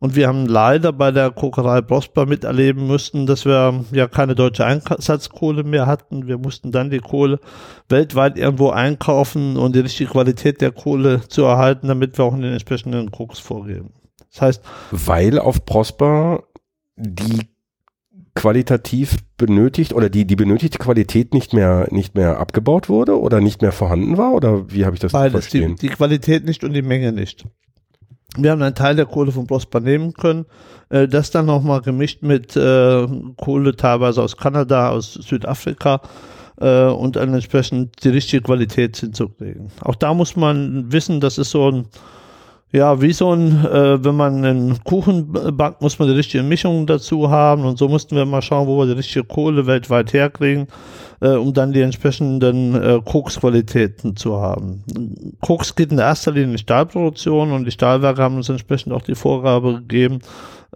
Und 0.00 0.14
wir 0.14 0.28
haben 0.28 0.46
leider 0.46 0.92
bei 0.92 1.10
der 1.10 1.30
Kokerei 1.32 1.80
Prosper 1.80 2.24
miterleben 2.24 2.86
müssen, 2.86 3.26
dass 3.26 3.44
wir 3.44 3.84
ja 3.90 4.06
keine 4.06 4.36
deutsche 4.36 4.64
Einsatzkohle 4.64 5.64
mehr 5.64 5.86
hatten. 5.86 6.28
Wir 6.28 6.38
mussten 6.38 6.70
dann 6.70 6.90
die 6.90 7.00
Kohle 7.00 7.40
weltweit 7.88 8.38
irgendwo 8.38 8.70
einkaufen 8.70 9.56
und 9.56 9.74
die 9.74 9.80
richtige 9.80 10.10
Qualität 10.10 10.60
der 10.60 10.70
Kohle 10.70 11.22
zu 11.28 11.42
erhalten, 11.42 11.88
damit 11.88 12.16
wir 12.16 12.24
auch 12.24 12.34
in 12.34 12.42
den 12.42 12.52
entsprechenden 12.52 13.10
Koks 13.10 13.40
vorgeben. 13.40 13.92
Das 14.30 14.40
heißt. 14.40 14.64
Weil 14.92 15.38
auf 15.38 15.64
Prosper 15.66 16.44
die 16.96 17.48
qualitativ 18.38 19.16
benötigt 19.36 19.92
oder 19.92 20.08
die, 20.08 20.24
die 20.24 20.36
benötigte 20.36 20.78
Qualität 20.78 21.34
nicht 21.34 21.52
mehr, 21.52 21.88
nicht 21.90 22.14
mehr 22.14 22.38
abgebaut 22.38 22.88
wurde 22.88 23.20
oder 23.20 23.40
nicht 23.40 23.62
mehr 23.62 23.72
vorhanden 23.72 24.16
war? 24.16 24.32
Oder 24.32 24.70
wie 24.70 24.84
habe 24.84 24.94
ich 24.94 25.00
das 25.00 25.10
Beides, 25.10 25.32
verstehen? 25.32 25.74
Die, 25.74 25.88
die 25.88 25.92
Qualität 25.92 26.44
nicht 26.44 26.62
und 26.62 26.72
die 26.72 26.82
Menge 26.82 27.10
nicht. 27.10 27.44
Wir 28.36 28.52
haben 28.52 28.62
einen 28.62 28.76
Teil 28.76 28.94
der 28.94 29.06
Kohle 29.06 29.32
von 29.32 29.48
Prosper 29.48 29.80
nehmen 29.80 30.12
können, 30.12 30.46
äh, 30.90 31.08
das 31.08 31.32
dann 31.32 31.46
nochmal 31.46 31.80
gemischt 31.80 32.22
mit 32.22 32.54
äh, 32.56 33.08
Kohle 33.36 33.74
teilweise 33.74 34.22
aus 34.22 34.36
Kanada, 34.36 34.90
aus 34.90 35.14
Südafrika 35.14 36.00
äh, 36.60 36.84
und 36.84 37.16
dann 37.16 37.34
entsprechend 37.34 38.04
die 38.04 38.10
richtige 38.10 38.42
Qualität 38.42 38.98
hinzukriegen. 38.98 39.72
Auch 39.80 39.96
da 39.96 40.14
muss 40.14 40.36
man 40.36 40.92
wissen, 40.92 41.20
das 41.20 41.38
ist 41.38 41.50
so 41.50 41.72
ein 41.72 41.86
ja, 42.70 43.00
wie 43.00 43.12
so 43.12 43.32
ein, 43.32 43.64
äh, 43.64 44.04
wenn 44.04 44.14
man 44.14 44.44
einen 44.44 44.84
Kuchen 44.84 45.32
backt, 45.56 45.80
muss 45.80 45.98
man 45.98 46.08
die 46.08 46.14
richtige 46.14 46.42
Mischung 46.42 46.86
dazu 46.86 47.30
haben 47.30 47.64
und 47.64 47.78
so 47.78 47.88
mussten 47.88 48.14
wir 48.14 48.26
mal 48.26 48.42
schauen, 48.42 48.66
wo 48.66 48.78
wir 48.78 48.86
die 48.86 48.92
richtige 48.92 49.24
Kohle 49.24 49.66
weltweit 49.66 50.12
herkriegen, 50.12 50.66
äh, 51.20 51.30
um 51.30 51.54
dann 51.54 51.72
die 51.72 51.80
entsprechenden 51.80 52.74
äh, 52.74 53.00
Koksqualitäten 53.02 54.16
zu 54.16 54.38
haben. 54.38 54.84
Koks 55.40 55.74
geht 55.74 55.92
in 55.92 55.98
erster 55.98 56.32
Linie 56.32 56.48
in 56.48 56.52
die 56.52 56.58
Stahlproduktion 56.58 57.52
und 57.52 57.64
die 57.64 57.70
Stahlwerke 57.70 58.22
haben 58.22 58.36
uns 58.36 58.50
entsprechend 58.50 58.92
auch 58.92 59.02
die 59.02 59.14
Vorgabe 59.14 59.76
gegeben, 59.76 60.18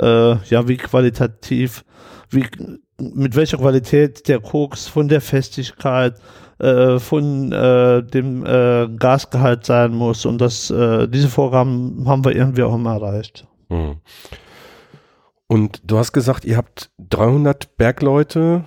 äh, 0.01 0.37
ja, 0.47 0.67
wie 0.67 0.79
qualitativ, 0.79 1.85
wie, 2.31 2.47
mit 2.99 3.37
welcher 3.37 3.59
Qualität 3.59 4.29
der 4.29 4.41
Koks 4.41 4.89
von 4.89 5.09
der 5.09 5.21
Festigkeit, 5.21 6.15
äh, 6.63 7.01
von 7.01 7.51
äh, 7.51 8.05
dem 8.05 8.47
äh, 8.47 8.89
Gasgehalt 8.97 9.67
sein 9.67 9.93
muss. 9.93 10.25
Und 10.25 10.41
das, 10.41 10.71
äh, 10.71 11.09
diese 11.09 11.29
Vorgaben 11.29 12.05
haben 12.07 12.25
wir 12.25 12.37
irgendwie 12.37 12.63
auch 12.63 12.75
immer 12.75 12.95
erreicht. 12.95 13.47
Hm. 13.69 13.97
Und 15.49 15.83
du 15.85 15.99
hast 15.99 16.13
gesagt, 16.13 16.45
ihr 16.45 16.57
habt 16.57 16.91
300 17.11 17.77
Bergleute, 17.77 18.65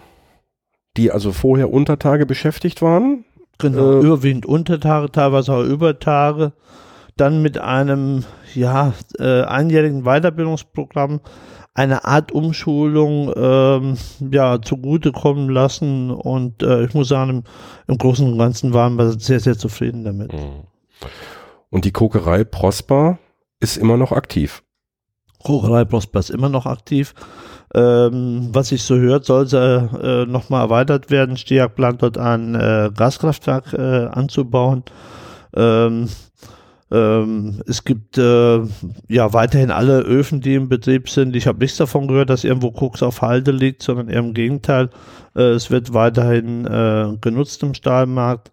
die 0.97 1.11
also 1.11 1.31
vorher 1.31 1.71
Untertage 1.71 2.25
beschäftigt 2.25 2.81
waren? 2.81 3.23
Genau, 3.59 3.93
äh, 3.93 4.05
überwiegend 4.05 4.45
Untertage, 4.45 5.11
teilweise 5.11 5.53
auch 5.53 5.63
Übertage. 5.63 6.51
Dann 7.15 7.41
mit 7.41 7.57
einem 7.57 8.25
ja, 8.53 8.93
äh, 9.17 9.43
einjährigen 9.43 10.03
Weiterbildungsprogramm 10.03 11.21
eine 11.75 12.05
Art 12.05 12.31
Umschulung 12.31 13.31
ähm, 13.35 13.97
ja, 14.31 14.61
zugutekommen 14.61 15.49
lassen 15.49 16.09
und 16.09 16.63
äh, 16.63 16.85
ich 16.85 16.93
muss 16.93 17.09
sagen, 17.09 17.29
im, 17.29 17.43
im, 17.87 17.97
Großen 17.97 18.25
und 18.25 18.37
Ganzen 18.37 18.73
waren 18.73 18.95
wir 18.95 19.19
sehr, 19.19 19.41
sehr 19.41 19.57
zufrieden 19.57 20.05
damit. 20.05 20.33
Mhm. 20.33 20.63
Und 21.69 21.83
die 21.83 21.91
Kokerei 21.91 22.45
Prosper 22.45 23.19
ist 23.59 23.75
immer 23.75 23.97
noch 23.97 24.13
aktiv. 24.13 24.63
Kokerei 25.43 25.83
Prosper 25.83 26.19
ist 26.19 26.29
immer 26.29 26.47
noch 26.49 26.65
aktiv. 26.65 27.13
Ähm, 27.73 28.49
was 28.53 28.71
ich 28.71 28.83
so 28.83 28.95
hört, 28.95 29.25
soll 29.25 29.47
sie 29.47 29.57
äh, 29.57 30.25
nochmal 30.25 30.61
erweitert 30.61 31.11
werden. 31.11 31.35
Stiag 31.35 31.75
plant 31.75 32.01
dort 32.01 32.17
ein 32.17 32.55
äh, 32.55 32.89
Gaskraftwerk 32.95 33.73
äh, 33.73 34.05
anzubauen. 34.05 34.83
Ähm, 35.53 36.07
ähm, 36.95 37.61
es 37.67 37.83
gibt 37.83 38.17
äh, 38.17 38.59
ja 39.09 39.33
weiterhin 39.33 39.71
alle 39.71 39.99
Öfen, 39.99 40.39
die 40.39 40.55
im 40.55 40.69
Betrieb 40.69 41.09
sind. 41.09 41.35
Ich 41.35 41.45
habe 41.47 41.59
nichts 41.59 41.77
davon 41.77 42.07
gehört, 42.07 42.29
dass 42.29 42.45
irgendwo 42.45 42.71
Koks 42.71 43.03
auf 43.03 43.21
Halde 43.21 43.51
liegt, 43.51 43.83
sondern 43.83 44.07
eher 44.07 44.19
im 44.19 44.33
Gegenteil. 44.33 44.89
Äh, 45.35 45.41
es 45.41 45.69
wird 45.69 45.93
weiterhin 45.93 46.65
äh, 46.65 47.17
genutzt 47.19 47.61
im 47.63 47.73
Stahlmarkt. 47.73 48.51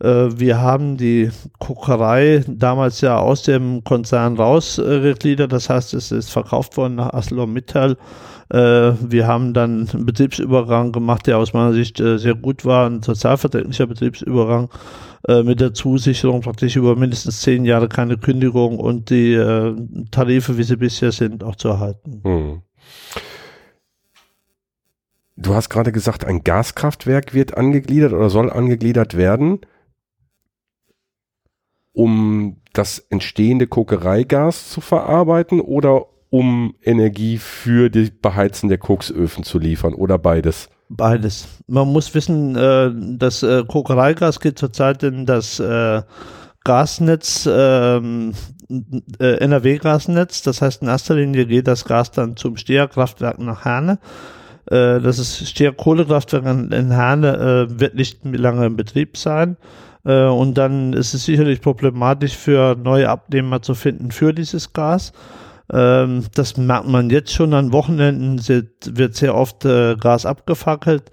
Äh, 0.00 0.28
wir 0.38 0.60
haben 0.60 0.96
die 0.96 1.30
Kokerei 1.58 2.44
damals 2.46 3.00
ja 3.00 3.18
aus 3.18 3.42
dem 3.42 3.82
Konzern 3.82 4.36
rausgegliedert. 4.36 5.52
das 5.52 5.68
heißt, 5.68 5.94
es 5.94 6.12
ist 6.12 6.30
verkauft 6.30 6.76
worden 6.76 6.94
nach 6.96 7.12
ArcelorMittal. 7.12 7.92
Äh, 7.92 7.96
wir 8.54 9.26
haben 9.26 9.54
dann 9.54 9.88
einen 9.88 10.04
Betriebsübergang 10.04 10.92
gemacht, 10.92 11.26
der 11.26 11.38
aus 11.38 11.54
meiner 11.54 11.72
Sicht 11.72 12.00
äh, 12.00 12.18
sehr 12.18 12.34
gut 12.34 12.66
war, 12.66 12.88
ein 12.88 13.02
sozialverträglicher 13.02 13.86
Betriebsübergang 13.86 14.68
äh, 15.26 15.42
mit 15.42 15.60
der 15.60 15.72
Zusicherung 15.72 16.42
praktisch 16.42 16.76
über 16.76 16.94
mindestens 16.96 17.40
zehn 17.40 17.64
Jahre 17.64 17.88
keine 17.88 18.18
Kündigung 18.18 18.78
und 18.78 19.08
die 19.08 19.32
äh, 19.32 19.74
Tarife, 20.10 20.58
wie 20.58 20.64
sie 20.64 20.76
bisher 20.76 21.12
sind, 21.12 21.42
auch 21.44 21.56
zu 21.56 21.68
erhalten. 21.68 22.20
Hm. 22.24 22.62
Du 25.36 25.54
hast 25.54 25.70
gerade 25.70 25.92
gesagt, 25.92 26.24
ein 26.24 26.44
Gaskraftwerk 26.44 27.32
wird 27.32 27.56
angegliedert 27.56 28.12
oder 28.12 28.28
soll 28.28 28.50
angegliedert 28.50 29.16
werden, 29.16 29.60
um 31.92 32.60
das 32.74 32.98
entstehende 32.98 33.66
Kokereigas 33.66 34.68
zu 34.68 34.80
verarbeiten 34.80 35.60
oder 35.60 36.06
um 36.32 36.74
Energie 36.82 37.36
für 37.36 37.90
die 37.90 38.10
Beheizen 38.10 38.70
der 38.70 38.78
Koksöfen 38.78 39.44
zu 39.44 39.58
liefern 39.58 39.92
oder 39.92 40.16
beides? 40.16 40.70
Beides. 40.88 41.46
Man 41.66 41.88
muss 41.92 42.14
wissen, 42.14 42.56
äh, 42.56 42.90
das 43.18 43.42
äh, 43.42 43.64
Kokereigas 43.68 44.40
geht 44.40 44.58
zurzeit 44.58 45.02
in 45.02 45.26
das 45.26 45.60
äh, 45.60 46.00
Gasnetz, 46.64 47.46
ähm, 47.50 48.32
äh, 49.20 49.34
NRW-Gasnetz. 49.44 50.40
Das 50.40 50.62
heißt, 50.62 50.80
in 50.80 50.88
erster 50.88 51.16
Linie 51.16 51.44
geht 51.44 51.68
das 51.68 51.84
Gas 51.84 52.12
dann 52.12 52.34
zum 52.38 52.56
Steherkraftwerk 52.56 53.38
nach 53.38 53.66
Herne. 53.66 53.98
Äh, 54.70 55.00
das 55.00 55.18
ist 55.18 55.46
Steher-Kohlekraftwerk 55.46 56.46
in 56.46 56.90
Herne, 56.90 57.68
äh, 57.68 57.78
wird 57.78 57.94
nicht 57.94 58.24
lange 58.24 58.64
in 58.64 58.76
Betrieb 58.76 59.18
sein. 59.18 59.58
Äh, 60.06 60.24
und 60.24 60.56
dann 60.56 60.94
ist 60.94 61.12
es 61.12 61.26
sicherlich 61.26 61.60
problematisch 61.60 62.38
für 62.38 62.74
neue 62.74 63.10
Abnehmer 63.10 63.60
zu 63.60 63.74
finden 63.74 64.10
für 64.12 64.32
dieses 64.32 64.72
Gas. 64.72 65.12
Ähm, 65.70 66.24
das 66.34 66.56
merkt 66.56 66.88
man 66.88 67.10
jetzt 67.10 67.32
schon 67.32 67.54
an 67.54 67.72
Wochenenden, 67.72 68.40
wird 68.86 69.14
sehr 69.14 69.34
oft 69.34 69.64
äh, 69.64 69.96
Gas 69.96 70.26
abgefackelt. 70.26 71.10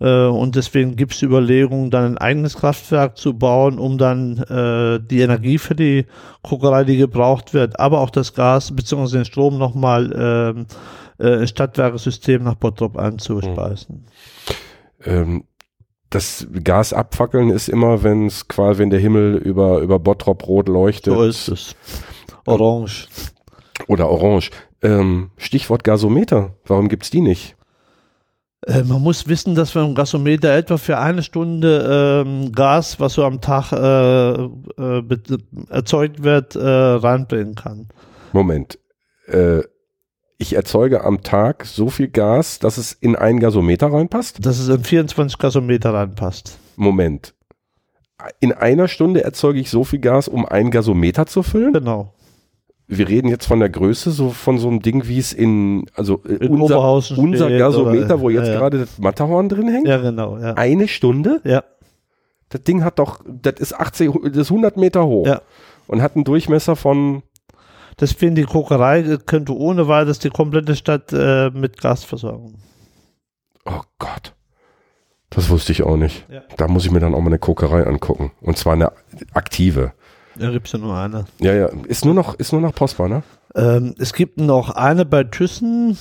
Äh, 0.00 0.26
und 0.26 0.56
deswegen 0.56 0.96
gibt 0.96 1.14
es 1.14 1.22
Überlegungen, 1.22 1.90
dann 1.90 2.04
ein 2.04 2.18
eigenes 2.18 2.56
Kraftwerk 2.56 3.16
zu 3.16 3.34
bauen, 3.34 3.78
um 3.78 3.98
dann 3.98 4.38
äh, 4.38 5.00
die 5.00 5.20
Energie 5.20 5.58
für 5.58 5.74
die 5.74 6.06
Kokerei, 6.42 6.84
die 6.84 6.96
gebraucht 6.96 7.54
wird, 7.54 7.80
aber 7.80 8.00
auch 8.00 8.10
das 8.10 8.34
Gas 8.34 8.74
bzw. 8.74 9.18
den 9.18 9.24
Strom 9.24 9.58
nochmal 9.58 10.12
ähm, 10.16 10.66
äh, 11.18 11.40
ins 11.40 11.50
Stadtwerkesystem 11.50 12.44
nach 12.44 12.54
Bottrop 12.54 12.96
einzuspeisen. 12.96 14.04
Ähm, 15.04 15.44
das 16.10 16.46
Gas 16.64 16.92
abfackeln 16.92 17.50
ist 17.50 17.68
immer, 17.68 18.02
wenn 18.02 18.26
es 18.26 18.48
quasi, 18.48 18.78
wenn 18.78 18.90
der 18.90 19.00
Himmel 19.00 19.36
über, 19.36 19.80
über 19.80 19.98
Bottrop 19.98 20.46
rot 20.46 20.68
leuchtet. 20.68 21.12
So 21.12 21.22
ist 21.24 21.48
es. 21.48 21.76
Orange. 22.46 23.08
Oder 23.88 24.08
Orange. 24.08 24.50
Ähm, 24.82 25.30
Stichwort 25.38 25.82
Gasometer. 25.82 26.54
Warum 26.66 26.88
gibt's 26.88 27.10
die 27.10 27.22
nicht? 27.22 27.56
Äh, 28.66 28.82
man 28.84 29.02
muss 29.02 29.26
wissen, 29.26 29.54
dass 29.54 29.74
man 29.74 29.88
im 29.88 29.94
Gasometer 29.94 30.54
etwa 30.54 30.76
für 30.76 30.98
eine 30.98 31.22
Stunde 31.22 32.24
ähm, 32.26 32.52
Gas, 32.52 33.00
was 33.00 33.14
so 33.14 33.24
am 33.24 33.40
Tag 33.40 33.72
äh, 33.72 34.44
äh, 34.44 35.02
erzeugt 35.70 36.22
wird, 36.22 36.54
äh, 36.54 36.60
reinbringen 36.60 37.54
kann. 37.54 37.88
Moment. 38.32 38.78
Äh, 39.26 39.62
ich 40.36 40.54
erzeuge 40.54 41.02
am 41.02 41.22
Tag 41.22 41.64
so 41.64 41.88
viel 41.88 42.08
Gas, 42.08 42.58
dass 42.58 42.78
es 42.78 42.92
in 42.92 43.16
einen 43.16 43.40
Gasometer 43.40 43.92
reinpasst? 43.92 44.44
Dass 44.44 44.60
es 44.60 44.68
in 44.68 44.84
24 44.84 45.38
Gasometer 45.38 45.94
reinpasst. 45.94 46.58
Moment. 46.76 47.34
In 48.40 48.52
einer 48.52 48.86
Stunde 48.86 49.24
erzeuge 49.24 49.60
ich 49.60 49.70
so 49.70 49.82
viel 49.82 50.00
Gas, 50.00 50.28
um 50.28 50.44
einen 50.44 50.70
Gasometer 50.70 51.26
zu 51.26 51.42
füllen? 51.42 51.72
Genau 51.72 52.14
wir 52.88 53.06
reden 53.06 53.28
jetzt 53.28 53.46
von 53.46 53.60
der 53.60 53.68
Größe, 53.68 54.10
so 54.10 54.30
von 54.30 54.58
so 54.58 54.68
einem 54.68 54.80
Ding, 54.80 55.06
wie 55.06 55.18
es 55.18 55.34
in, 55.34 55.84
also 55.94 56.22
äh, 56.26 56.46
in 56.46 56.60
unser, 56.60 56.80
unser 57.18 57.50
Gasometer, 57.50 58.14
oder, 58.14 58.20
wo 58.20 58.30
jetzt 58.30 58.48
ja, 58.48 58.58
gerade 58.58 58.78
das 58.78 58.98
Matterhorn 58.98 59.50
drin 59.50 59.68
hängt. 59.68 59.86
Ja, 59.86 59.98
genau. 59.98 60.38
Ja. 60.38 60.54
Eine 60.54 60.88
Stunde? 60.88 61.40
Ja. 61.44 61.62
Das 62.48 62.62
Ding 62.62 62.82
hat 62.82 62.98
doch, 62.98 63.20
das 63.26 63.60
ist 63.60 63.74
80, 63.78 64.10
das 64.24 64.36
ist 64.36 64.50
100 64.50 64.78
Meter 64.78 65.06
hoch. 65.06 65.26
Ja. 65.26 65.42
Und 65.86 66.00
hat 66.00 66.16
einen 66.16 66.24
Durchmesser 66.24 66.76
von. 66.76 67.22
Deswegen 68.00 68.34
die 68.34 68.44
Kokerei 68.44 69.18
könnte 69.26 69.54
ohne 69.54 69.88
weiteres 69.88 70.18
die 70.18 70.30
komplette 70.30 70.76
Stadt 70.76 71.12
äh, 71.12 71.50
mit 71.50 71.80
Gas 71.80 72.04
versorgen. 72.04 72.54
Oh 73.66 73.82
Gott. 73.98 74.34
Das 75.30 75.50
wusste 75.50 75.72
ich 75.72 75.82
auch 75.82 75.96
nicht. 75.96 76.24
Ja. 76.30 76.42
Da 76.56 76.68
muss 76.68 76.86
ich 76.86 76.90
mir 76.90 77.00
dann 77.00 77.14
auch 77.14 77.20
mal 77.20 77.26
eine 77.26 77.38
Kokerei 77.38 77.84
angucken. 77.86 78.32
Und 78.40 78.56
zwar 78.56 78.74
eine 78.74 78.92
aktive. 79.34 79.92
Da 80.38 80.50
gibt 80.50 80.66
es 80.66 80.72
ja 80.72 80.78
nur 80.78 80.96
eine. 80.96 81.24
Ja, 81.40 81.52
ja. 81.52 81.66
Ist 81.86 82.04
nur 82.04 82.14
noch, 82.14 82.34
ist 82.34 82.52
nur 82.52 82.60
noch 82.60 82.74
Postbar, 82.74 83.08
ne? 83.08 83.22
Ähm, 83.54 83.94
es 83.98 84.12
gibt 84.12 84.38
noch 84.38 84.70
eine 84.70 85.04
bei 85.04 85.24
Thyssen. 85.24 85.98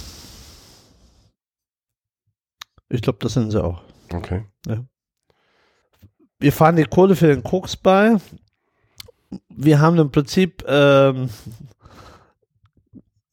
Ich 2.90 3.02
glaube, 3.02 3.20
das 3.22 3.34
sind 3.34 3.52
sie 3.52 3.64
auch. 3.64 3.82
Okay. 4.14 4.46
Ja. 4.68 4.84
Wir 6.40 6.54
fahren 6.54 6.76
die 6.76 6.84
Kohle 6.84 7.16
für 7.16 7.28
den 7.28 7.44
Koks 7.44 7.76
bei. 7.76 8.18
Wir 9.50 9.80
haben 9.80 9.98
im 9.98 10.12
Prinzip 10.12 10.64
ähm, 10.68 11.30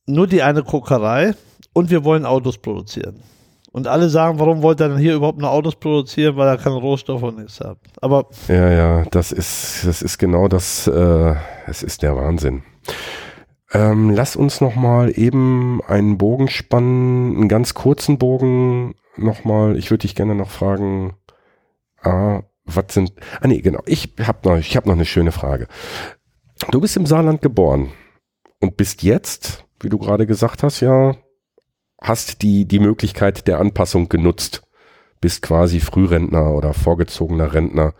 nur 0.06 0.26
die 0.26 0.42
eine 0.42 0.62
Kokerei 0.62 1.34
und 1.72 1.90
wir 1.90 2.04
wollen 2.04 2.24
Autos 2.24 2.58
produzieren. 2.58 3.22
Und 3.74 3.88
alle 3.88 4.08
sagen, 4.08 4.38
warum 4.38 4.62
wollt 4.62 4.80
ihr 4.80 4.88
denn 4.88 4.98
hier 4.98 5.16
überhaupt 5.16 5.40
noch 5.40 5.50
Autos 5.50 5.74
produzieren, 5.74 6.36
weil 6.36 6.46
er 6.46 6.58
keine 6.58 6.76
Rohstoffe 6.76 7.24
und 7.24 7.38
nichts 7.38 7.58
hat. 7.58 7.76
Aber 8.00 8.28
ja, 8.46 8.70
ja, 8.70 9.04
das 9.10 9.32
ist, 9.32 9.84
das 9.84 10.00
ist 10.00 10.18
genau 10.18 10.46
das, 10.46 10.86
äh, 10.86 11.34
es 11.66 11.82
ist 11.82 12.04
der 12.04 12.14
Wahnsinn. 12.16 12.62
Ähm, 13.72 14.10
lass 14.10 14.36
uns 14.36 14.60
noch 14.60 14.76
mal 14.76 15.10
eben 15.18 15.80
einen 15.88 16.18
Bogen 16.18 16.46
spannen, 16.46 17.34
einen 17.34 17.48
ganz 17.48 17.74
kurzen 17.74 18.16
Bogen 18.16 18.94
noch 19.16 19.42
mal. 19.42 19.76
Ich 19.76 19.90
würde 19.90 20.02
dich 20.02 20.14
gerne 20.14 20.36
noch 20.36 20.50
fragen, 20.50 21.14
ah, 22.00 22.42
was 22.64 22.94
sind, 22.94 23.12
ah 23.40 23.48
nee, 23.48 23.60
genau, 23.60 23.80
ich 23.86 24.14
habe 24.22 24.48
noch, 24.48 24.56
ich 24.56 24.76
habe 24.76 24.86
noch 24.86 24.94
eine 24.94 25.04
schöne 25.04 25.32
Frage. 25.32 25.66
Du 26.70 26.80
bist 26.80 26.96
im 26.96 27.06
Saarland 27.06 27.42
geboren 27.42 27.90
und 28.60 28.76
bist 28.76 29.02
jetzt, 29.02 29.64
wie 29.80 29.88
du 29.88 29.98
gerade 29.98 30.28
gesagt 30.28 30.62
hast, 30.62 30.78
ja, 30.78 31.16
hast 32.04 32.42
die, 32.42 32.66
die 32.66 32.78
Möglichkeit 32.78 33.48
der 33.48 33.58
Anpassung 33.58 34.08
genutzt. 34.08 34.62
Bist 35.20 35.40
quasi 35.40 35.80
Frührentner 35.80 36.52
oder 36.52 36.74
vorgezogener 36.74 37.54
Rentner. 37.54 37.94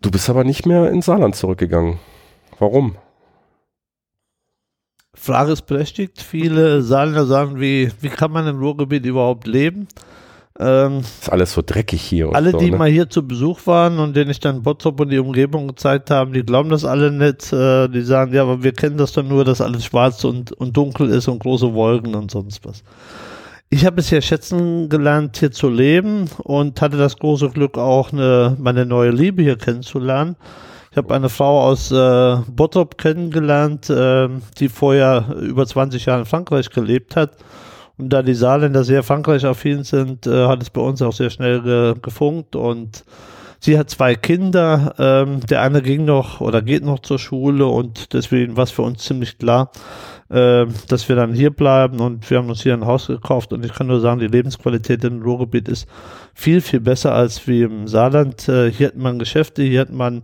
Du 0.00 0.12
bist 0.12 0.30
aber 0.30 0.44
nicht 0.44 0.66
mehr 0.66 0.88
ins 0.90 1.06
Saarland 1.06 1.34
zurückgegangen. 1.34 1.98
Warum? 2.60 2.96
Frage 5.14 5.50
ist 5.50 5.62
berechtigt. 5.62 6.22
Viele 6.22 6.82
Saarländer 6.82 7.26
sagen, 7.26 7.58
wie, 7.58 7.90
wie 8.00 8.08
kann 8.08 8.30
man 8.30 8.46
im 8.46 8.60
Ruhrgebiet 8.60 9.04
überhaupt 9.04 9.48
leben? 9.48 9.88
Ähm, 10.60 11.00
ist 11.00 11.30
alles 11.30 11.52
so 11.52 11.62
dreckig 11.64 12.02
hier. 12.02 12.34
alle, 12.34 12.50
so, 12.50 12.58
die 12.58 12.72
ne? 12.72 12.76
mal 12.76 12.88
hier 12.90 13.08
zu 13.08 13.26
Besuch 13.26 13.60
waren 13.66 14.00
und 14.00 14.16
denen 14.16 14.30
ich 14.30 14.40
dann 14.40 14.62
Bottrop 14.62 14.98
und 14.98 15.10
die 15.10 15.18
Umgebung 15.18 15.68
gezeigt 15.68 16.10
haben, 16.10 16.32
die 16.32 16.42
glauben 16.42 16.68
das 16.70 16.84
alle 16.84 17.12
nicht. 17.12 17.52
Äh, 17.52 17.86
die 17.88 18.02
sagen, 18.02 18.34
ja, 18.34 18.42
aber 18.42 18.64
wir 18.64 18.72
kennen 18.72 18.96
das 18.96 19.12
dann 19.12 19.28
nur, 19.28 19.44
dass 19.44 19.60
alles 19.60 19.84
schwarz 19.84 20.24
und, 20.24 20.50
und 20.52 20.76
dunkel 20.76 21.10
ist 21.10 21.28
und 21.28 21.38
große 21.38 21.72
Wolken 21.74 22.16
und 22.16 22.32
sonst 22.32 22.64
was. 22.64 22.82
Ich 23.70 23.86
habe 23.86 23.96
bisher 23.96 24.20
schätzen 24.20 24.88
gelernt, 24.88 25.36
hier 25.36 25.52
zu 25.52 25.68
leben 25.68 26.28
und 26.38 26.80
hatte 26.80 26.96
das 26.96 27.18
große 27.18 27.50
Glück, 27.50 27.78
auch 27.78 28.12
eine, 28.12 28.56
meine 28.58 28.84
neue 28.84 29.10
Liebe 29.10 29.42
hier 29.42 29.58
kennenzulernen. 29.58 30.34
Ich 30.90 30.96
habe 30.96 31.14
eine 31.14 31.28
Frau 31.28 31.68
aus 31.68 31.92
äh, 31.92 32.36
Bottrop 32.48 32.98
kennengelernt, 32.98 33.90
äh, 33.90 34.28
die 34.58 34.68
vorher 34.68 35.36
über 35.40 35.66
20 35.66 36.06
Jahre 36.06 36.20
in 36.20 36.26
Frankreich 36.26 36.70
gelebt 36.70 37.14
hat 37.14 37.30
und 37.98 38.10
da 38.10 38.22
die 38.22 38.34
Saarländer 38.34 38.84
sehr 38.84 39.02
Frankreich-affin 39.02 39.82
sind, 39.82 40.26
äh, 40.26 40.46
hat 40.46 40.62
es 40.62 40.70
bei 40.70 40.80
uns 40.80 41.02
auch 41.02 41.12
sehr 41.12 41.30
schnell 41.30 41.62
ge 41.62 41.94
gefunkt 42.00 42.54
und 42.54 43.04
sie 43.58 43.78
hat 43.78 43.90
zwei 43.90 44.14
Kinder. 44.14 44.94
Ähm, 44.98 45.40
der 45.40 45.62
eine 45.62 45.82
ging 45.82 46.04
noch 46.04 46.40
oder 46.40 46.62
geht 46.62 46.84
noch 46.84 47.00
zur 47.00 47.18
Schule 47.18 47.66
und 47.66 48.12
deswegen 48.12 48.56
war 48.56 48.64
es 48.64 48.70
für 48.70 48.82
uns 48.82 49.04
ziemlich 49.04 49.38
klar, 49.38 49.72
äh, 50.30 50.66
dass 50.88 51.08
wir 51.08 51.16
dann 51.16 51.32
hier 51.32 51.50
bleiben 51.50 52.00
und 52.00 52.30
wir 52.30 52.38
haben 52.38 52.48
uns 52.48 52.62
hier 52.62 52.74
ein 52.74 52.86
Haus 52.86 53.08
gekauft 53.08 53.52
und 53.52 53.64
ich 53.64 53.74
kann 53.74 53.88
nur 53.88 54.00
sagen, 54.00 54.20
die 54.20 54.28
Lebensqualität 54.28 55.02
im 55.04 55.20
Ruhrgebiet 55.20 55.68
ist 55.68 55.88
viel, 56.34 56.60
viel 56.60 56.80
besser 56.80 57.14
als 57.14 57.48
wie 57.48 57.62
im 57.62 57.88
Saarland. 57.88 58.48
Äh, 58.48 58.70
hier 58.70 58.88
hat 58.88 58.96
man 58.96 59.18
Geschäfte, 59.18 59.62
hier 59.62 59.80
hat 59.80 59.92
man 59.92 60.22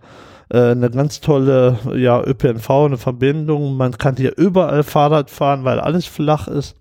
äh, 0.49 0.71
eine 0.71 0.91
ganz 0.91 1.21
tolle 1.21 1.79
ja, 1.97 2.23
ÖPNV, 2.23 2.71
eine 2.71 2.99
Verbindung. 2.99 3.77
Man 3.77 3.99
kann 3.99 4.17
hier 4.17 4.37
überall 4.37 4.85
Fahrrad 4.85 5.31
fahren, 5.31 5.65
weil 5.65 5.81
alles 5.81 6.07
flach 6.07 6.47
ist. 6.47 6.77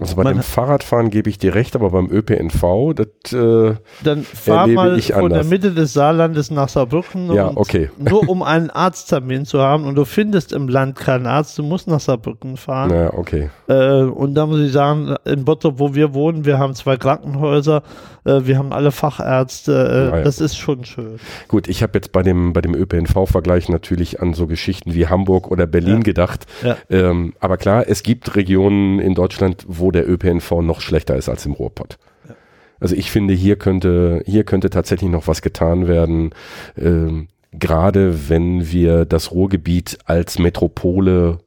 Also 0.00 0.16
bei 0.16 0.24
Man 0.24 0.36
dem 0.36 0.42
Fahrradfahren 0.42 1.10
gebe 1.10 1.28
ich 1.28 1.36
dir 1.36 1.54
recht, 1.54 1.76
aber 1.76 1.90
beim 1.90 2.10
ÖPNV, 2.10 2.94
das 2.94 3.32
äh, 3.34 3.74
Dann 4.02 4.22
fahr 4.22 4.66
mal 4.66 4.98
ich 4.98 5.12
von 5.12 5.28
der 5.28 5.44
Mitte 5.44 5.72
des 5.72 5.92
Saarlandes 5.92 6.50
nach 6.50 6.70
Saarbrücken. 6.70 7.30
Ja, 7.34 7.52
okay. 7.54 7.90
Nur 7.98 8.26
um 8.26 8.42
einen 8.42 8.70
Arzttermin 8.70 9.44
zu 9.44 9.60
haben 9.60 9.84
und 9.84 9.94
du 9.96 10.06
findest 10.06 10.54
im 10.54 10.68
Land 10.68 10.96
keinen 10.96 11.26
Arzt, 11.26 11.58
du 11.58 11.62
musst 11.62 11.88
nach 11.88 12.00
Saarbrücken 12.00 12.56
fahren. 12.56 12.90
Ja, 12.90 13.12
okay. 13.12 13.50
Äh, 13.68 14.04
und 14.04 14.34
da 14.34 14.46
muss 14.46 14.60
ich 14.60 14.72
sagen, 14.72 15.14
in 15.26 15.44
Bottrop, 15.44 15.78
wo 15.78 15.94
wir 15.94 16.14
wohnen, 16.14 16.46
wir 16.46 16.58
haben 16.58 16.74
zwei 16.74 16.96
Krankenhäuser, 16.96 17.82
äh, 18.24 18.40
wir 18.44 18.56
haben 18.56 18.72
alle 18.72 18.92
Fachärzte, 18.92 19.72
äh, 19.72 20.10
ja, 20.10 20.16
ja. 20.18 20.24
das 20.24 20.40
ist 20.40 20.56
schon 20.56 20.86
schön. 20.86 21.18
Gut, 21.48 21.68
ich 21.68 21.82
habe 21.82 21.92
jetzt 21.94 22.12
bei 22.12 22.22
dem, 22.22 22.54
bei 22.54 22.62
dem 22.62 22.74
ÖPNV-Vergleich 22.74 23.68
natürlich 23.68 24.22
an 24.22 24.32
so 24.32 24.46
Geschichten 24.46 24.94
wie 24.94 25.06
Hamburg 25.06 25.50
oder 25.50 25.66
Berlin 25.66 25.96
ja. 25.96 26.00
gedacht. 26.00 26.46
Ähm, 26.88 27.34
aber 27.40 27.58
klar, 27.58 27.84
es 27.86 28.02
gibt 28.02 28.36
Regionen 28.36 28.98
in 28.98 29.14
Deutschland, 29.14 29.66
wo 29.68 29.81
wo 29.82 29.90
der 29.90 30.08
ÖPNV 30.08 30.62
noch 30.62 30.80
schlechter 30.80 31.16
ist 31.16 31.28
als 31.28 31.44
im 31.44 31.52
Ruhrpott. 31.52 31.98
Also 32.80 32.96
ich 32.96 33.10
finde, 33.10 33.34
hier 33.34 33.56
könnte, 33.56 34.22
hier 34.26 34.44
könnte 34.44 34.70
tatsächlich 34.70 35.10
noch 35.10 35.28
was 35.28 35.42
getan 35.42 35.86
werden. 35.86 36.30
Ähm, 36.76 37.28
gerade 37.52 38.28
wenn 38.28 38.72
wir 38.72 39.04
das 39.04 39.30
Ruhrgebiet 39.30 39.98
als 40.06 40.38
Metropole 40.38 41.38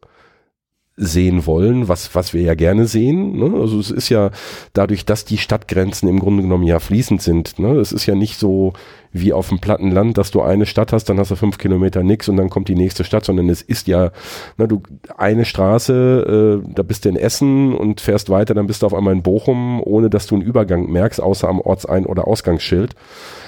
sehen 0.98 1.46
wollen, 1.46 1.90
was, 1.90 2.16
was 2.16 2.34
wir 2.34 2.42
ja 2.42 2.56
gerne 2.56 2.88
sehen. 2.88 3.38
Ne? 3.38 3.60
Also 3.60 3.80
es 3.80 3.92
ist 3.92 4.08
ja 4.08 4.32
dadurch, 4.72 5.04
dass 5.06 5.26
die 5.26 5.38
Stadtgrenzen 5.38 6.08
im 6.08 6.20
Grunde 6.20 6.44
genommen 6.44 6.64
ja 6.64 6.80
fließend 6.80 7.22
sind. 7.22 7.60
Ne? 7.60 7.74
Es 7.80 7.92
ist 7.92 8.06
ja 8.06 8.16
nicht 8.16 8.40
so 8.40 8.72
wie 9.12 9.34
auf 9.34 9.50
dem 9.50 9.60
platten 9.60 9.92
Land, 9.92 10.18
dass 10.18 10.32
du 10.32 10.42
eine 10.42 10.66
Stadt 10.66 10.94
hast, 10.94 11.06
dann 11.06 11.20
hast 11.20 11.32
du 11.32 11.36
fünf 11.36 11.58
Kilometer 11.58 12.02
nix 12.02 12.30
und 12.30 12.38
dann 12.38 12.50
kommt 12.50 12.70
die 12.70 12.76
nächste 12.76 13.04
Stadt, 13.04 13.26
sondern 13.26 13.50
es 13.50 13.62
ist 13.62 13.88
ja, 13.88 14.12
ne, 14.58 14.68
du 14.68 14.84
eine 15.18 15.46
Straße, 15.46 16.62
äh, 16.64 16.74
da 16.74 16.84
bist 16.84 17.06
du 17.06 17.10
in 17.10 17.16
Essen 17.16 17.74
und 17.74 18.02
fährst 18.02 18.30
weiter, 18.30 18.54
dann 18.54 18.68
bist 18.68 18.82
du 18.82 18.86
auf 18.86 18.94
einmal 18.94 19.14
in 19.14 19.24
Bochum, 19.24 19.82
ohne 19.82 20.10
dass 20.10 20.28
du 20.28 20.36
einen 20.36 20.44
Übergang 20.44 20.92
merkst, 20.92 21.22
außer 21.22 21.48
am 21.48 21.62
Ortsein- 21.62 22.06
oder 22.06 22.28
Ausgangsschild. 22.28 22.96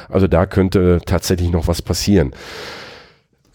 Also 0.10 0.28
da 0.28 0.46
könnte 0.46 1.00
tatsächlich 1.06 1.52
noch 1.52 1.68
was 1.68 1.82
passieren. 1.82 2.32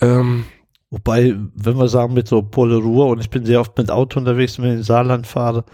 Ähm, 0.02 0.44
Wobei, 0.92 1.34
wenn 1.54 1.78
wir 1.78 1.88
sagen 1.88 2.12
mit 2.12 2.28
so 2.28 2.42
Pole 2.42 2.76
Ruhr 2.76 3.06
und 3.06 3.18
ich 3.18 3.30
bin 3.30 3.46
sehr 3.46 3.60
oft 3.60 3.78
mit 3.78 3.90
Auto 3.90 4.20
unterwegs, 4.20 4.58
wenn 4.58 4.72
ich 4.72 4.76
in 4.76 4.82
Saarland 4.82 5.26
fahre, 5.26 5.64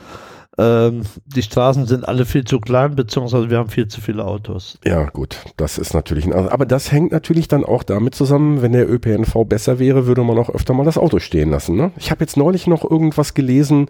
ähm, 0.57 1.03
die 1.27 1.43
Straßen 1.43 1.87
sind 1.87 2.07
alle 2.07 2.25
viel 2.25 2.45
zu 2.45 2.61
klein, 2.61 2.95
beziehungsweise 2.95 3.51
wir 3.51 3.59
haben 3.59 3.69
viel 3.69 3.89
zu 3.89 4.01
viele 4.01 4.25
Autos. 4.25 4.79
Ja, 4.85 5.07
gut, 5.07 5.41
das 5.57 5.77
ist 5.77 5.93
natürlich, 5.93 6.25
ein, 6.25 6.33
aber 6.33 6.67
das 6.67 6.93
hängt 6.93 7.11
natürlich 7.11 7.49
dann 7.49 7.65
auch 7.65 7.83
damit 7.83 8.15
zusammen, 8.15 8.63
wenn 8.63 8.71
der 8.71 8.89
ÖPNV 8.89 9.45
besser 9.45 9.81
wäre, 9.81 10.07
würde 10.07 10.23
man 10.23 10.39
auch 10.39 10.51
öfter 10.51 10.73
mal 10.73 10.85
das 10.85 10.99
Auto 10.99 11.19
stehen 11.19 11.51
lassen. 11.51 11.75
Ne? 11.75 11.91
Ich 11.97 12.13
habe 12.13 12.21
jetzt 12.21 12.37
neulich 12.37 12.69
noch 12.69 12.89
irgendwas 12.89 13.35
gelesen, 13.35 13.87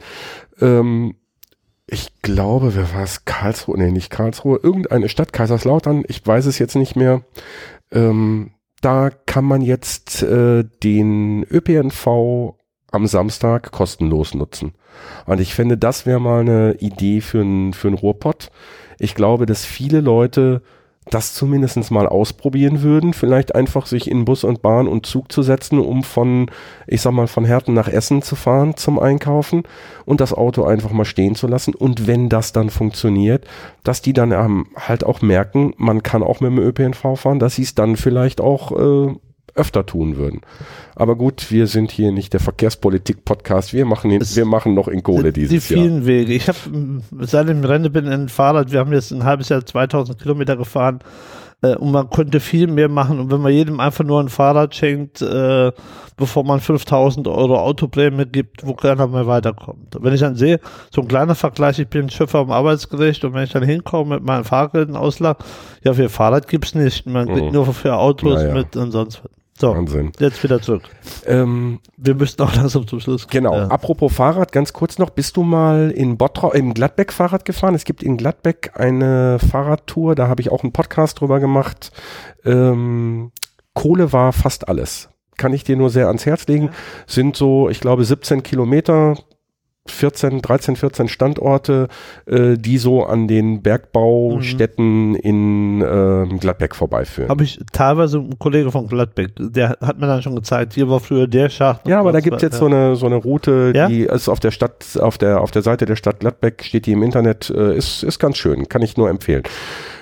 ähm, 0.62 1.14
ich 1.86 2.22
glaube, 2.22 2.74
wer 2.74 2.94
war 2.94 3.02
es? 3.02 3.26
Karlsruhe, 3.26 3.76
nee, 3.76 3.90
nicht 3.90 4.08
Karlsruhe, 4.08 4.60
irgendeine 4.62 5.10
Stadt, 5.10 5.34
Kaiserslautern, 5.34 6.04
ich 6.08 6.26
weiß 6.26 6.46
es 6.46 6.58
jetzt 6.58 6.76
nicht 6.76 6.96
mehr. 6.96 7.22
Ähm, 7.92 8.52
da 8.80 9.10
kann 9.26 9.44
man 9.44 9.62
jetzt 9.62 10.22
äh, 10.22 10.64
den 10.82 11.44
ÖPNV 11.50 12.54
am 12.90 13.06
Samstag 13.06 13.70
kostenlos 13.70 14.34
nutzen. 14.34 14.72
Und 15.26 15.40
ich 15.40 15.54
finde, 15.54 15.76
das 15.76 16.06
wäre 16.06 16.20
mal 16.20 16.40
eine 16.40 16.74
Idee 16.80 17.20
für 17.20 17.40
einen 17.40 17.72
für 17.72 17.88
Ruhrpott. 17.88 18.50
Ich 18.98 19.14
glaube, 19.14 19.46
dass 19.46 19.64
viele 19.64 20.00
Leute 20.00 20.62
das 21.10 21.34
zumindest 21.34 21.90
mal 21.90 22.06
ausprobieren 22.06 22.82
würden, 22.82 23.12
vielleicht 23.12 23.54
einfach 23.54 23.86
sich 23.86 24.10
in 24.10 24.24
Bus 24.24 24.44
und 24.44 24.62
Bahn 24.62 24.88
und 24.88 25.06
Zug 25.06 25.30
zu 25.32 25.42
setzen, 25.42 25.78
um 25.78 26.02
von, 26.02 26.50
ich 26.86 27.02
sag 27.02 27.12
mal, 27.12 27.26
von 27.26 27.44
Herten 27.44 27.74
nach 27.74 27.88
Essen 27.88 28.22
zu 28.22 28.36
fahren 28.36 28.76
zum 28.76 28.98
Einkaufen 28.98 29.62
und 30.04 30.20
das 30.20 30.32
Auto 30.32 30.64
einfach 30.64 30.90
mal 30.90 31.04
stehen 31.04 31.34
zu 31.34 31.46
lassen. 31.46 31.74
Und 31.74 32.06
wenn 32.06 32.28
das 32.28 32.52
dann 32.52 32.70
funktioniert, 32.70 33.46
dass 33.84 34.02
die 34.02 34.12
dann 34.12 34.32
ähm, 34.32 34.66
halt 34.76 35.04
auch 35.04 35.22
merken, 35.22 35.74
man 35.76 36.02
kann 36.02 36.22
auch 36.22 36.40
mit 36.40 36.50
dem 36.50 36.58
ÖPNV 36.58 37.16
fahren, 37.16 37.38
dass 37.38 37.56
sie 37.56 37.62
es 37.62 37.74
dann 37.74 37.96
vielleicht 37.96 38.40
auch 38.40 38.72
äh, 38.72 39.14
öfter 39.58 39.84
tun 39.86 40.16
würden. 40.16 40.40
Aber 40.94 41.16
gut, 41.16 41.50
wir 41.50 41.66
sind 41.66 41.90
hier 41.90 42.12
nicht 42.12 42.32
der 42.32 42.40
Verkehrspolitik-Podcast. 42.40 43.72
Wir 43.72 43.84
machen, 43.84 44.10
in, 44.10 44.20
wir 44.20 44.44
machen 44.44 44.74
noch 44.74 44.88
in 44.88 45.02
Kohle 45.02 45.32
dieses 45.32 45.66
die 45.66 45.74
Jahr. 45.74 45.82
Die 45.82 45.88
vielen 45.88 46.06
Wege. 46.06 46.32
Ich 46.32 46.48
habe 46.48 46.58
seit 47.20 47.48
dem 47.48 47.64
Rennen 47.64 47.92
bin 47.92 48.08
ein 48.08 48.28
Fahrrad. 48.28 48.72
Wir 48.72 48.80
haben 48.80 48.92
jetzt 48.92 49.12
ein 49.12 49.24
halbes 49.24 49.48
Jahr 49.48 49.64
2000 49.64 50.18
Kilometer 50.20 50.56
gefahren 50.56 51.00
äh, 51.62 51.74
und 51.74 51.90
man 51.90 52.10
könnte 52.10 52.40
viel 52.40 52.66
mehr 52.66 52.88
machen. 52.88 53.18
Und 53.18 53.30
wenn 53.30 53.40
man 53.40 53.52
jedem 53.52 53.80
einfach 53.80 54.04
nur 54.04 54.20
ein 54.20 54.28
Fahrrad 54.28 54.74
schenkt, 54.74 55.22
äh, 55.22 55.72
bevor 56.16 56.44
man 56.44 56.60
5000 56.60 57.26
Euro 57.28 57.58
Autoprämie 57.58 58.26
gibt, 58.26 58.66
wo 58.66 58.74
keiner 58.74 59.06
mehr 59.06 59.26
weiterkommt. 59.26 59.96
Wenn 60.00 60.14
ich 60.14 60.20
dann 60.20 60.36
sehe, 60.36 60.60
so 60.90 61.02
ein 61.02 61.08
kleiner 61.08 61.34
Vergleich, 61.34 61.78
ich 61.78 61.88
bin 61.88 62.10
Schiffer 62.10 62.40
am 62.40 62.50
Arbeitsgericht 62.50 63.24
und 63.24 63.34
wenn 63.34 63.44
ich 63.44 63.52
dann 63.52 63.62
hinkomme 63.62 64.16
mit 64.16 64.24
meinem 64.24 64.44
Fahrgeldauslag, 64.44 65.38
ja, 65.84 65.94
für 65.94 66.08
Fahrrad 66.08 66.48
gibt's 66.48 66.74
nicht. 66.74 67.06
Man 67.06 67.26
kriegt 67.26 67.46
mhm. 67.46 67.52
nur 67.52 67.66
für 67.72 67.96
Autos 67.96 68.42
ja, 68.42 68.48
ja. 68.48 68.54
mit 68.54 68.76
und 68.76 68.90
sonst 68.90 69.22
was. 69.24 69.37
So, 69.60 69.74
Wahnsinn. 69.74 70.12
Jetzt 70.20 70.40
wieder 70.44 70.62
zurück. 70.62 70.84
Ähm, 71.26 71.80
Wir 71.96 72.14
müssten 72.14 72.40
auch 72.42 72.54
langsam 72.54 72.86
zum 72.86 73.00
Schluss 73.00 73.22
kommen. 73.22 73.44
Genau. 73.44 73.56
Ja. 73.56 73.66
Apropos 73.66 74.14
Fahrrad, 74.14 74.52
ganz 74.52 74.72
kurz 74.72 74.98
noch. 74.98 75.10
Bist 75.10 75.36
du 75.36 75.42
mal 75.42 75.90
in 75.90 76.16
Bottrop, 76.16 76.54
im 76.54 76.74
Gladbeck 76.74 77.12
Fahrrad 77.12 77.44
gefahren? 77.44 77.74
Es 77.74 77.84
gibt 77.84 78.04
in 78.04 78.16
Gladbeck 78.16 78.70
eine 78.74 79.40
Fahrradtour. 79.40 80.14
Da 80.14 80.28
habe 80.28 80.40
ich 80.40 80.52
auch 80.52 80.62
einen 80.62 80.72
Podcast 80.72 81.20
drüber 81.20 81.40
gemacht. 81.40 81.90
Ähm, 82.44 83.32
Kohle 83.74 84.12
war 84.12 84.32
fast 84.32 84.68
alles. 84.68 85.08
Kann 85.36 85.52
ich 85.52 85.64
dir 85.64 85.76
nur 85.76 85.90
sehr 85.90 86.06
ans 86.06 86.24
Herz 86.24 86.46
legen. 86.46 86.66
Ja. 86.66 86.72
Sind 87.08 87.36
so, 87.36 87.68
ich 87.68 87.80
glaube, 87.80 88.04
17 88.04 88.44
Kilometer 88.44 89.16
14, 89.90 90.42
13, 90.42 90.76
14 90.76 91.08
Standorte, 91.08 91.88
äh, 92.26 92.56
die 92.56 92.78
so 92.78 93.04
an 93.04 93.28
den 93.28 93.62
Bergbaustätten 93.62 95.10
mhm. 95.10 95.16
in 95.16 95.80
äh, 95.82 96.38
Gladbeck 96.38 96.74
vorbeiführen. 96.74 97.30
Habe 97.30 97.44
ich 97.44 97.60
teilweise 97.72 98.18
einen 98.18 98.38
Kollege 98.38 98.70
von 98.70 98.86
Gladbeck, 98.86 99.32
der 99.38 99.76
hat 99.80 99.98
mir 99.98 100.06
dann 100.06 100.22
schon 100.22 100.34
gezeigt, 100.34 100.74
hier 100.74 100.88
war 100.88 101.00
früher 101.00 101.26
der 101.26 101.48
Schacht. 101.48 101.86
Ja, 101.86 102.00
aber 102.00 102.12
da 102.12 102.20
gibt 102.20 102.36
es 102.36 102.42
jetzt 102.42 102.54
ja. 102.54 102.60
so 102.60 102.66
eine 102.66 102.96
so 102.96 103.06
eine 103.06 103.16
Route, 103.16 103.72
ja? 103.74 103.88
die 103.88 104.02
ist 104.02 104.28
auf 104.28 104.40
der 104.40 104.50
Stadt, 104.50 104.98
auf 105.00 105.18
der 105.18 105.40
auf 105.40 105.50
der 105.50 105.62
Seite 105.62 105.86
der 105.86 105.96
Stadt 105.96 106.20
Gladbeck 106.20 106.64
steht 106.64 106.86
die 106.86 106.92
im 106.92 107.02
Internet, 107.02 107.50
äh, 107.50 107.76
ist 107.76 108.02
ist 108.02 108.18
ganz 108.18 108.36
schön, 108.36 108.68
kann 108.68 108.82
ich 108.82 108.96
nur 108.96 109.08
empfehlen. 109.08 109.42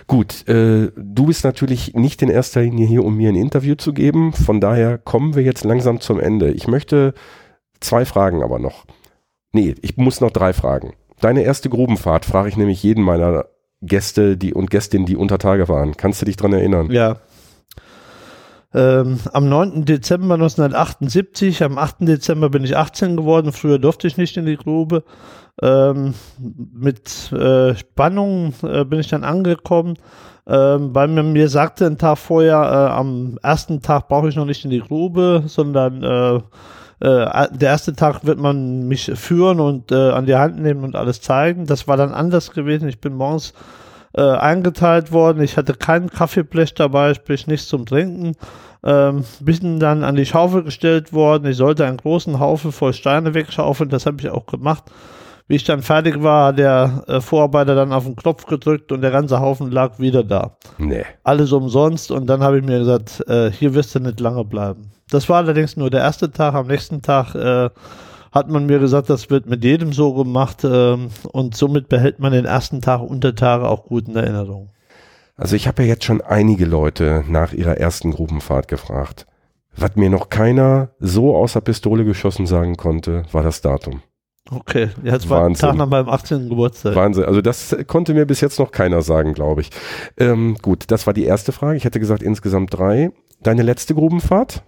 Gut, 0.06 0.46
äh, 0.48 0.92
du 0.96 1.26
bist 1.26 1.42
natürlich 1.44 1.94
nicht 1.94 2.22
in 2.22 2.28
erster 2.28 2.62
Linie 2.62 2.86
hier, 2.86 3.04
um 3.04 3.16
mir 3.16 3.28
ein 3.28 3.34
Interview 3.34 3.74
zu 3.74 3.92
geben. 3.92 4.32
Von 4.32 4.60
daher 4.60 4.98
kommen 4.98 5.34
wir 5.34 5.42
jetzt 5.42 5.64
langsam 5.64 6.00
zum 6.00 6.20
Ende. 6.20 6.52
Ich 6.52 6.68
möchte 6.68 7.12
zwei 7.80 8.04
Fragen 8.04 8.42
aber 8.42 8.60
noch. 8.60 8.84
Nee, 9.56 9.74
ich 9.80 9.96
muss 9.96 10.20
noch 10.20 10.30
drei 10.30 10.52
Fragen. 10.52 10.92
Deine 11.22 11.40
erste 11.40 11.70
Grubenfahrt 11.70 12.26
frage 12.26 12.50
ich 12.50 12.58
nämlich 12.58 12.82
jeden 12.82 13.02
meiner 13.02 13.46
Gäste 13.80 14.36
die 14.36 14.52
und 14.52 14.70
Gästinnen, 14.70 15.06
die 15.06 15.16
unter 15.16 15.38
Tage 15.38 15.66
waren. 15.70 15.96
Kannst 15.96 16.20
du 16.20 16.26
dich 16.26 16.36
dran 16.36 16.52
erinnern? 16.52 16.90
Ja. 16.90 17.16
Ähm, 18.74 19.18
am 19.32 19.48
9. 19.48 19.86
Dezember 19.86 20.34
1978, 20.34 21.64
am 21.64 21.78
8. 21.78 22.00
Dezember 22.00 22.50
bin 22.50 22.64
ich 22.64 22.76
18 22.76 23.16
geworden. 23.16 23.50
Früher 23.50 23.78
durfte 23.78 24.06
ich 24.06 24.18
nicht 24.18 24.36
in 24.36 24.44
die 24.44 24.58
Grube. 24.58 25.04
Ähm, 25.62 26.12
mit 26.38 27.32
äh, 27.32 27.74
Spannung 27.76 28.52
äh, 28.62 28.84
bin 28.84 29.00
ich 29.00 29.08
dann 29.08 29.24
angekommen, 29.24 29.94
ähm, 30.46 30.94
weil 30.94 31.08
mir, 31.08 31.22
mir 31.22 31.48
sagte 31.48 31.86
ein 31.86 31.96
Tag 31.96 32.18
vorher, 32.18 32.58
äh, 32.58 32.92
am 32.92 33.38
ersten 33.42 33.80
Tag 33.80 34.08
brauche 34.08 34.28
ich 34.28 34.36
noch 34.36 34.44
nicht 34.44 34.66
in 34.66 34.70
die 34.70 34.82
Grube, 34.82 35.44
sondern 35.46 36.42
äh, 37.00 37.24
äh, 37.24 37.48
der 37.52 37.70
erste 37.70 37.94
Tag 37.94 38.24
wird 38.24 38.38
man 38.38 38.88
mich 38.88 39.10
führen 39.14 39.60
und 39.60 39.92
äh, 39.92 40.10
an 40.10 40.26
die 40.26 40.36
Hand 40.36 40.60
nehmen 40.60 40.84
und 40.84 40.96
alles 40.96 41.20
zeigen. 41.20 41.66
Das 41.66 41.86
war 41.88 41.96
dann 41.96 42.12
anders 42.12 42.52
gewesen. 42.52 42.88
Ich 42.88 43.00
bin 43.00 43.14
morgens 43.14 43.52
eingeteilt 44.18 45.12
worden. 45.12 45.42
Ich 45.42 45.58
hatte 45.58 45.74
kein 45.74 46.08
Kaffeeblech 46.08 46.72
dabei, 46.72 47.12
sprich 47.12 47.46
nichts 47.48 47.68
zum 47.68 47.84
Trinken. 47.84 48.32
Ähm, 48.82 49.24
bin 49.40 49.78
dann 49.78 50.04
an 50.04 50.16
die 50.16 50.24
Schaufel 50.24 50.62
gestellt 50.62 51.12
worden. 51.12 51.50
Ich 51.50 51.58
sollte 51.58 51.84
einen 51.84 51.98
großen 51.98 52.40
Haufen 52.40 52.72
voll 52.72 52.94
Steine 52.94 53.34
wegschaufeln. 53.34 53.90
Das 53.90 54.06
habe 54.06 54.16
ich 54.20 54.30
auch 54.30 54.46
gemacht. 54.46 54.84
Wie 55.48 55.56
ich 55.56 55.64
dann 55.64 55.82
fertig 55.82 56.22
war, 56.22 56.46
hat 56.46 56.58
der 56.58 57.04
äh, 57.06 57.20
Vorarbeiter 57.20 57.74
dann 57.74 57.92
auf 57.92 58.04
den 58.04 58.16
Knopf 58.16 58.46
gedrückt 58.46 58.90
und 58.90 59.02
der 59.02 59.12
ganze 59.12 59.40
Haufen 59.40 59.70
lag 59.70 59.98
wieder 59.98 60.24
da. 60.24 60.56
Nee. 60.78 61.04
Alles 61.22 61.52
umsonst 61.52 62.10
und 62.10 62.26
dann 62.26 62.42
habe 62.42 62.58
ich 62.58 62.64
mir 62.64 62.78
gesagt, 62.78 63.22
äh, 63.28 63.50
hier 63.52 63.74
wirst 63.74 63.94
du 63.94 64.00
nicht 64.00 64.18
lange 64.18 64.44
bleiben. 64.44 64.92
Das 65.10 65.28
war 65.28 65.36
allerdings 65.36 65.76
nur 65.76 65.90
der 65.90 66.00
erste 66.00 66.30
Tag. 66.30 66.54
Am 66.54 66.66
nächsten 66.66 67.00
Tag 67.00 67.34
äh, 67.34 67.70
hat 68.32 68.50
man 68.50 68.66
mir 68.66 68.78
gesagt, 68.80 69.08
das 69.08 69.30
wird 69.30 69.46
mit 69.46 69.62
jedem 69.62 69.92
so 69.92 70.14
gemacht 70.14 70.64
ähm, 70.64 71.10
und 71.32 71.56
somit 71.56 71.88
behält 71.88 72.18
man 72.18 72.32
den 72.32 72.44
ersten 72.44 72.80
Tag 72.80 73.00
und 73.00 73.22
der 73.22 73.34
Tage 73.34 73.68
auch 73.68 73.84
gut 73.84 74.08
in 74.08 74.16
Erinnerung. 74.16 74.70
Also 75.36 75.54
ich 75.54 75.68
habe 75.68 75.82
ja 75.82 75.88
jetzt 75.88 76.04
schon 76.04 76.22
einige 76.22 76.64
Leute 76.64 77.24
nach 77.28 77.52
ihrer 77.52 77.76
ersten 77.76 78.10
Gruppenfahrt 78.10 78.68
gefragt. 78.68 79.26
Was 79.76 79.94
mir 79.94 80.10
noch 80.10 80.28
keiner 80.28 80.90
so 80.98 81.36
außer 81.36 81.60
Pistole 81.60 82.04
geschossen 82.04 82.46
sagen 82.46 82.76
konnte, 82.76 83.24
war 83.30 83.42
das 83.42 83.60
Datum. 83.60 84.02
Okay, 84.50 84.90
jetzt 85.02 85.28
war 85.28 85.42
Wahnsinn. 85.42 85.68
Tag 85.68 85.76
nach 85.76 85.88
meinem 85.88 86.08
18. 86.08 86.48
Geburtstag. 86.48 86.94
Wahnsinn, 86.94 87.24
also 87.24 87.42
das 87.42 87.76
konnte 87.86 88.14
mir 88.14 88.26
bis 88.26 88.40
jetzt 88.40 88.58
noch 88.58 88.70
keiner 88.70 89.02
sagen, 89.02 89.34
glaube 89.34 89.60
ich. 89.60 89.70
Ähm, 90.16 90.56
gut, 90.62 90.84
das 90.88 91.06
war 91.06 91.14
die 91.14 91.24
erste 91.24 91.52
Frage. 91.52 91.76
Ich 91.76 91.84
hätte 91.84 92.00
gesagt 92.00 92.22
insgesamt 92.22 92.76
drei. 92.76 93.10
Deine 93.42 93.62
letzte 93.62 93.94
Grubenfahrt? 93.94 94.62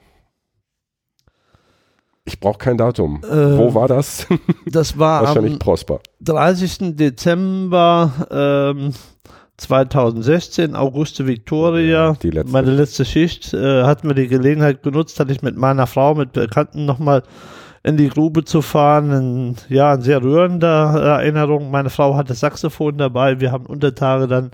Ich 2.29 2.41
brauche 2.41 2.59
kein 2.59 2.77
Datum. 2.77 3.23
Äh, 3.25 3.57
Wo 3.57 3.75
war 3.75 3.89
das? 3.89 4.27
Das 4.67 4.99
war 4.99 5.25
Wahrscheinlich 5.25 5.55
am 5.55 5.59
Prosper. 5.59 6.01
30. 6.21 6.95
Dezember 6.95 8.13
ähm, 8.31 8.93
2016, 9.57 10.77
Auguste 10.77 11.27
Victoria. 11.27 12.17
Die 12.23 12.29
letzte. 12.29 12.53
Meine 12.53 12.71
letzte 12.71 13.07
Schicht. 13.07 13.55
Äh, 13.55 13.85
hatten 13.85 14.09
wir 14.09 14.15
die 14.15 14.29
Gelegenheit 14.29 14.83
genutzt, 14.83 15.19
hatte 15.19 15.33
ich 15.33 15.41
mit 15.41 15.57
meiner 15.57 15.87
Frau, 15.87 16.15
mit 16.15 16.33
Bekannten 16.33 16.85
nochmal 16.85 17.23
in 17.83 17.97
die 17.97 18.11
Grube 18.11 18.45
zu 18.45 18.61
fahren. 18.61 19.11
Ein, 19.11 19.57
ja, 19.71 19.93
ein 19.95 20.03
sehr 20.03 20.23
rührender 20.23 21.01
Erinnerung. 21.01 21.71
Meine 21.71 21.89
Frau 21.89 22.15
hatte 22.15 22.35
Saxophon 22.35 22.99
dabei. 22.99 23.41
Wir 23.41 23.53
haben 23.53 23.65
unter 23.65 23.95
Tage 23.95 24.29
dann 24.29 24.51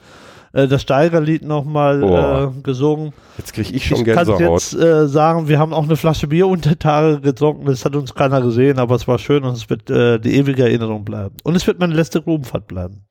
äh, 0.55 0.66
das 0.66 0.82
Steigerlied 0.82 1.42
nochmal 1.42 2.02
äh, 2.02 2.62
gesungen. 2.62 3.12
Jetzt 3.36 3.52
kriege 3.52 3.74
ich 3.74 3.86
schon 3.86 3.98
ich 3.98 4.05
Gänsehaut. 4.05 4.40
Ich 4.40 4.46
kann 4.46 4.52
jetzt 4.55 4.74
äh, 4.74 5.09
sagen, 5.09 5.48
wir 5.48 5.59
haben 5.59 5.74
auch 5.74 5.84
eine 5.84 5.96
Flasche 5.96 6.28
Bier 6.28 6.46
unter 6.46 6.78
Tage 6.78 7.20
getrunken. 7.20 7.66
Das 7.66 7.84
hat 7.84 7.94
uns 7.94 8.14
keiner 8.14 8.40
gesehen, 8.40 8.78
aber 8.78 8.94
es 8.94 9.07
war 9.07 9.18
schön 9.18 9.44
und 9.44 9.52
es 9.52 9.68
wird 9.68 9.90
äh, 9.90 10.18
die 10.18 10.36
ewige 10.36 10.62
Erinnerung 10.62 11.05
bleiben. 11.05 11.36
Und 11.42 11.57
es 11.57 11.66
wird 11.66 11.78
meine 11.78 11.94
letzte 11.94 12.22
Grubenfahrt 12.22 12.66
bleiben. 12.66 13.05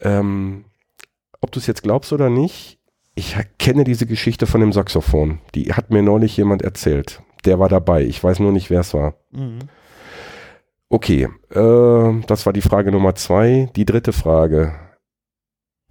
Ähm, 0.00 0.64
ob 1.42 1.52
du 1.52 1.58
es 1.58 1.66
jetzt 1.66 1.82
glaubst 1.82 2.12
oder 2.12 2.30
nicht, 2.30 2.78
ich 3.14 3.36
kenne 3.58 3.84
diese 3.84 4.06
Geschichte 4.06 4.46
von 4.46 4.60
dem 4.60 4.72
Saxophon. 4.72 5.40
Die 5.54 5.74
hat 5.74 5.90
mir 5.90 6.02
neulich 6.02 6.36
jemand 6.36 6.62
erzählt 6.62 7.20
der 7.44 7.58
war 7.58 7.68
dabei. 7.68 8.04
Ich 8.04 8.22
weiß 8.22 8.40
nur 8.40 8.52
nicht, 8.52 8.70
wer 8.70 8.80
es 8.80 8.94
war. 8.94 9.14
Mhm. 9.30 9.60
Okay, 10.88 11.28
äh, 11.50 12.20
das 12.26 12.46
war 12.46 12.52
die 12.52 12.60
Frage 12.60 12.90
Nummer 12.90 13.14
zwei. 13.14 13.70
Die 13.76 13.84
dritte 13.84 14.12
Frage. 14.12 14.74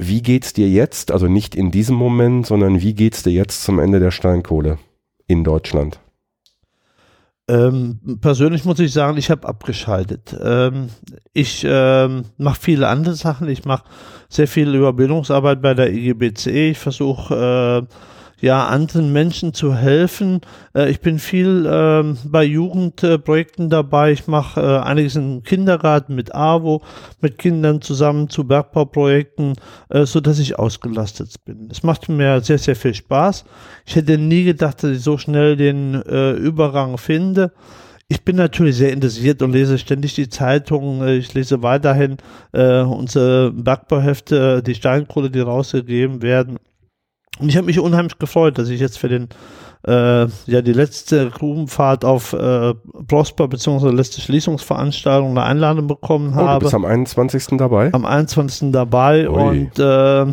Wie 0.02 0.22
geht's 0.22 0.54
dir 0.54 0.70
jetzt, 0.70 1.12
also 1.12 1.28
nicht 1.28 1.56
in 1.56 1.72
diesem 1.72 1.98
Moment, 1.98 2.48
sondern 2.48 2.80
wie 2.82 2.94
geht's 2.94 3.22
dir 3.22 3.34
jetzt 3.34 3.64
zum 3.64 3.80
Ende 3.80 4.00
der 4.00 4.12
Steinkohle 4.12 4.80
in 5.28 5.44
Deutschland? 5.44 6.00
Ähm, 7.50 8.00
persönlich 8.22 8.64
muss 8.64 8.80
ich 8.80 8.94
sagen, 8.94 9.18
ich 9.18 9.30
habe 9.30 9.46
abgeschaltet. 9.46 10.34
Ähm, 10.42 10.88
ich 11.34 11.66
ähm, 11.68 12.24
mache 12.38 12.62
viele 12.62 12.88
andere 12.88 13.16
Sachen. 13.16 13.50
Ich 13.50 13.66
mache 13.66 13.84
sehr 14.30 14.48
viel 14.48 14.74
Überbildungsarbeit 14.74 15.62
bei 15.62 15.74
der 15.74 15.92
IGBC. 15.92 16.70
Ich 16.70 16.78
versuche 16.78 17.86
äh, 17.90 17.94
ja, 18.42 18.68
anderen 18.68 19.12
Menschen 19.12 19.54
zu 19.54 19.76
helfen. 19.76 20.42
Äh, 20.74 20.90
ich 20.90 21.02
bin 21.02 21.20
viel 21.20 21.66
äh, 21.66 22.16
bei 22.26 22.44
Jugendprojekten 22.44 23.68
äh, 23.68 23.70
dabei. 23.70 24.12
Ich 24.12 24.28
mache 24.28 24.62
äh, 24.62 24.80
einiges 24.80 25.16
im 25.16 25.44
Kindergarten 25.44 26.16
mit 26.16 26.34
AWO, 26.34 26.82
mit 27.22 27.38
Kindern 27.38 27.82
zusammen 27.82 28.30
zu 28.30 28.46
Bergbauprojekten, 28.46 29.56
äh, 29.90 30.06
so 30.06 30.20
dass 30.20 30.40
ich 30.40 30.58
ausgelastet 30.58 31.36
bin. 31.46 31.70
Es 31.72 31.84
macht 31.84 32.10
mir 32.10 32.42
sehr, 32.42 32.58
sehr 32.58 32.76
viel 32.76 32.94
Spaß. 32.94 33.46
Ich 33.86 33.96
hätte 33.96 34.18
nie 34.18 34.44
gedacht, 34.44 34.84
dass 34.84 34.92
ich 34.92 35.02
so 35.02 35.18
schnell 35.18 35.56
den 35.56 35.96
äh, 35.96 36.32
Übergang 36.32 36.98
finde. 36.98 37.52
Ich 38.12 38.26
bin 38.26 38.38
natürlich 38.38 38.76
sehr 38.78 38.92
interessiert 38.92 39.44
und 39.44 39.52
lese 39.52 39.78
ständig 39.78 40.16
die 40.16 40.30
Zeitungen. 40.30 41.08
Ich 41.20 41.32
lese 41.36 41.62
weiterhin 41.62 42.18
äh, 42.54 42.82
unsere 42.82 43.52
Bergbauhefte, 43.52 44.64
die 44.64 44.74
Steinkohle, 44.74 45.30
die 45.30 45.42
rausgegeben 45.42 46.24
werden. 46.24 46.58
Und 47.40 47.50
ich 47.50 47.58
habe 47.58 47.66
mich 47.66 47.80
unheimlich 47.80 48.18
gefreut, 48.20 48.58
dass 48.58 48.70
ich 48.70 48.80
jetzt 48.80 48.98
für 48.98 49.10
den 49.10 49.30
äh, 49.88 50.28
ja 50.46 50.62
die 50.62 50.74
letzte 50.74 51.30
Grubenfahrt 51.30 52.04
auf 52.04 52.34
äh, 52.34 52.74
Prosper 53.08 53.48
bzw. 53.48 53.92
letzte 53.92 54.22
Schließungsveranstaltung 54.22 55.32
eine 55.32 55.44
Einladung 55.44 55.88
bekommen 55.88 56.36
habe. 56.36 56.50
Oh, 56.50 56.54
du 56.56 56.60
bist 56.66 56.76
am 56.76 56.86
21. 56.86 57.58
dabei? 57.58 57.94
Am 57.94 58.06
21. 58.06 58.72
dabei 58.72 59.30
Ui. 59.30 59.38
und 59.38 59.80
äh, 59.80 60.26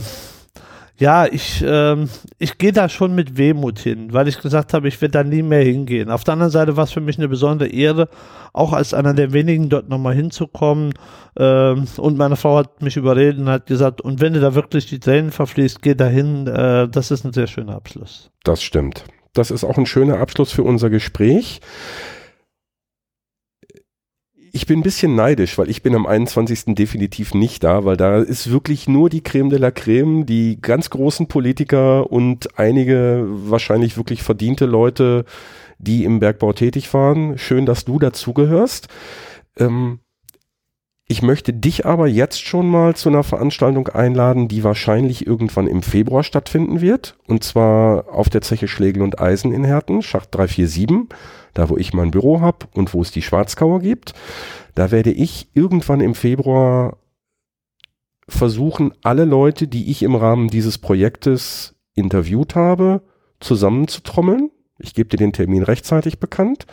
ja, 0.99 1.27
ich, 1.27 1.63
ähm, 1.67 2.09
ich 2.39 2.57
gehe 2.57 2.73
da 2.73 2.89
schon 2.89 3.15
mit 3.15 3.37
Wehmut 3.37 3.79
hin, 3.79 4.13
weil 4.13 4.29
ich 4.29 4.41
gesagt 4.41 4.73
habe, 4.73 4.89
ich 4.89 5.01
werde 5.03 5.13
da 5.13 5.25
nie 5.25 5.43
mehr 5.43 5.63
hingehen. 5.63 6.11
Auf 6.11 6.25
der 6.25 6.33
anderen 6.33 6.51
Seite 6.51 6.77
war 6.77 6.85
es 6.85 6.93
für 6.93 7.03
mich 7.03 7.19
eine 7.19 7.29
besondere 7.29 7.69
Ehre, 7.69 8.09
auch 8.55 8.73
als 8.73 8.95
einer 8.95 9.13
der 9.13 9.33
wenigen 9.33 9.69
dort 9.69 9.89
nochmal 9.89 10.15
hinzukommen. 10.15 10.95
Ähm, 11.39 11.87
und 11.99 12.17
meine 12.17 12.37
Frau 12.37 12.57
hat 12.57 12.81
mich 12.81 12.97
überredet 12.97 13.39
und 13.39 13.49
hat 13.49 13.67
gesagt, 13.67 14.01
und 14.01 14.21
wenn 14.21 14.33
du 14.33 14.41
da 14.41 14.55
wirklich 14.55 14.87
die 14.87 14.99
Tränen 14.99 15.33
verfließt, 15.33 15.83
geh 15.83 15.95
da 15.95 16.07
hin. 16.07 16.47
Äh, 16.47 16.89
das 16.89 17.11
ist 17.11 17.25
ein 17.25 17.33
sehr 17.35 17.47
schöner 17.47 17.75
Abschluss. 17.75 18.31
Das 18.45 18.63
stimmt. 18.63 19.05
Das 19.35 19.51
ist 19.51 19.65
auch 19.65 19.77
ein 19.77 19.87
schöner 19.87 20.19
Abschluss 20.19 20.51
für 20.51 20.63
unser 20.63 20.89
Gespräch 20.89 21.61
ich 24.57 24.67
bin 24.67 24.81
ein 24.81 24.83
bisschen 24.83 25.15
neidisch, 25.15 25.59
weil 25.59 25.69
ich 25.69 25.83
bin 25.83 25.95
am 25.95 26.07
21. 26.07 26.75
definitiv 26.75 27.35
nicht 27.35 27.63
da, 27.63 27.85
weil 27.85 27.99
da 27.99 28.21
ist 28.23 28.51
wirklich 28.51 28.89
nur 28.89 29.11
die 29.11 29.23
Creme 29.23 29.51
de 29.51 29.59
la 29.59 29.71
Creme, 29.71 30.25
die 30.25 30.59
ganz 30.63 30.89
großen 30.89 31.29
Politiker 31.29 32.11
und 32.11 32.59
einige 32.59 33.27
wahrscheinlich 33.29 33.99
wirklich 33.99 34.23
verdiente 34.23 34.65
Leute, 34.65 35.27
die 35.79 36.05
im 36.05 36.21
Bergbau 36.21 36.55
tätig 36.55 36.93
waren. 36.95 37.37
Schön, 37.37 37.67
dass 37.67 37.85
du 37.85 37.99
dazugehörst. 37.99 38.89
Ähm, 39.59 40.01
ich 41.09 41.23
möchte 41.23 41.53
dich 41.53 41.87
aber 41.87 42.09
jetzt 42.09 42.43
schon 42.45 42.69
mal 42.69 42.97
zu 42.97 43.09
einer 43.09 43.23
Veranstaltung 43.23 43.89
einladen, 43.89 44.49
die 44.49 44.65
wahrscheinlich 44.65 45.27
irgendwann 45.27 45.69
im 45.69 45.83
Februar 45.83 46.25
stattfinden 46.25 46.81
wird. 46.81 47.17
Und 47.27 47.45
zwar 47.45 48.13
auf 48.13 48.29
der 48.29 48.43
Zeche 48.43 48.67
Schlegel 48.67 49.03
und 49.03 49.21
Eisen 49.21 49.53
in 49.53 49.65
Herten, 49.65 50.03
Schacht 50.03 50.35
347 50.35 51.09
da 51.57 51.71
wo 51.71 51.77
ich 51.77 51.95
mein 51.95 52.11
Büro 52.11 52.41
habe 52.41 52.67
und 52.75 52.93
wo 52.93 53.01
es 53.01 53.11
die 53.11 53.23
Schwarzkauer 53.23 53.81
gibt. 53.81 54.13
Da 54.75 54.91
werde 54.91 55.11
ich 55.11 55.49
irgendwann 55.55 56.01
im 56.01 56.15
Februar 56.15 56.99
versuchen, 58.29 58.93
alle 59.03 59.25
Leute, 59.25 59.67
die 59.67 59.91
ich 59.91 60.03
im 60.03 60.15
Rahmen 60.15 60.49
dieses 60.49 60.79
Projektes 60.79 61.75
interviewt 61.95 62.55
habe, 62.55 63.03
zusammenzutrommeln. 63.41 64.51
Ich 64.79 64.95
gebe 64.95 65.09
dir 65.09 65.17
den 65.17 65.33
Termin 65.33 65.63
rechtzeitig 65.63 66.21
bekannt. 66.21 66.67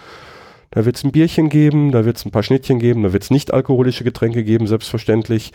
Da 0.73 0.85
wird 0.85 0.95
es 0.95 1.03
ein 1.03 1.11
Bierchen 1.11 1.49
geben, 1.49 1.91
da 1.91 2.03
wird 2.03 2.17
es 2.17 2.25
ein 2.25 2.31
paar 2.31 2.41
Schnittchen 2.41 2.79
geben, 2.79 3.03
da 3.03 3.13
wird 3.13 3.21
es 3.21 3.29
nicht 3.29 3.53
alkoholische 3.53 4.03
Getränke 4.03 4.43
geben, 4.43 4.65
selbstverständlich. 4.65 5.51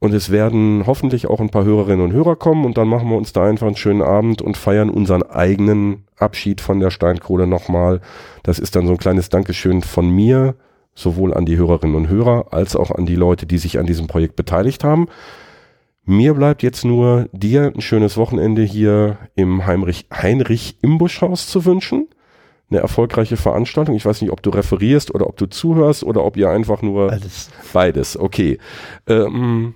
Und 0.00 0.12
es 0.12 0.30
werden 0.30 0.84
hoffentlich 0.86 1.28
auch 1.28 1.40
ein 1.40 1.48
paar 1.48 1.64
Hörerinnen 1.64 2.04
und 2.04 2.12
Hörer 2.12 2.36
kommen 2.36 2.66
und 2.66 2.76
dann 2.76 2.86
machen 2.86 3.08
wir 3.08 3.16
uns 3.16 3.32
da 3.32 3.44
einfach 3.44 3.66
einen 3.66 3.76
schönen 3.76 4.02
Abend 4.02 4.42
und 4.42 4.58
feiern 4.58 4.90
unseren 4.90 5.22
eigenen 5.22 6.04
Abschied 6.18 6.60
von 6.60 6.78
der 6.78 6.90
Steinkohle 6.90 7.46
nochmal. 7.46 8.02
Das 8.42 8.58
ist 8.58 8.76
dann 8.76 8.86
so 8.86 8.92
ein 8.92 8.98
kleines 8.98 9.30
Dankeschön 9.30 9.80
von 9.80 10.10
mir, 10.10 10.56
sowohl 10.94 11.32
an 11.32 11.46
die 11.46 11.56
Hörerinnen 11.56 11.96
und 11.96 12.08
Hörer 12.08 12.48
als 12.50 12.76
auch 12.76 12.90
an 12.90 13.06
die 13.06 13.16
Leute, 13.16 13.46
die 13.46 13.58
sich 13.58 13.78
an 13.78 13.86
diesem 13.86 14.08
Projekt 14.08 14.36
beteiligt 14.36 14.84
haben. 14.84 15.08
Mir 16.04 16.34
bleibt 16.34 16.62
jetzt 16.62 16.84
nur 16.84 17.28
dir 17.32 17.72
ein 17.74 17.80
schönes 17.80 18.18
Wochenende 18.18 18.62
hier 18.62 19.16
im 19.36 19.66
Heinrich, 19.66 20.06
Heinrich 20.12 20.76
Imbuschhaus 20.82 21.46
zu 21.46 21.64
wünschen. 21.64 22.08
Eine 22.70 22.80
erfolgreiche 22.80 23.36
Veranstaltung. 23.36 23.96
Ich 23.96 24.06
weiß 24.06 24.20
nicht, 24.22 24.30
ob 24.30 24.42
du 24.42 24.50
referierst 24.50 25.12
oder 25.14 25.26
ob 25.26 25.36
du 25.36 25.46
zuhörst 25.46 26.04
oder 26.04 26.24
ob 26.24 26.36
ihr 26.36 26.50
einfach 26.50 26.82
nur 26.82 27.08
Beides. 27.08 27.50
beides. 27.72 28.16
Okay. 28.16 28.58
Ähm, 29.08 29.74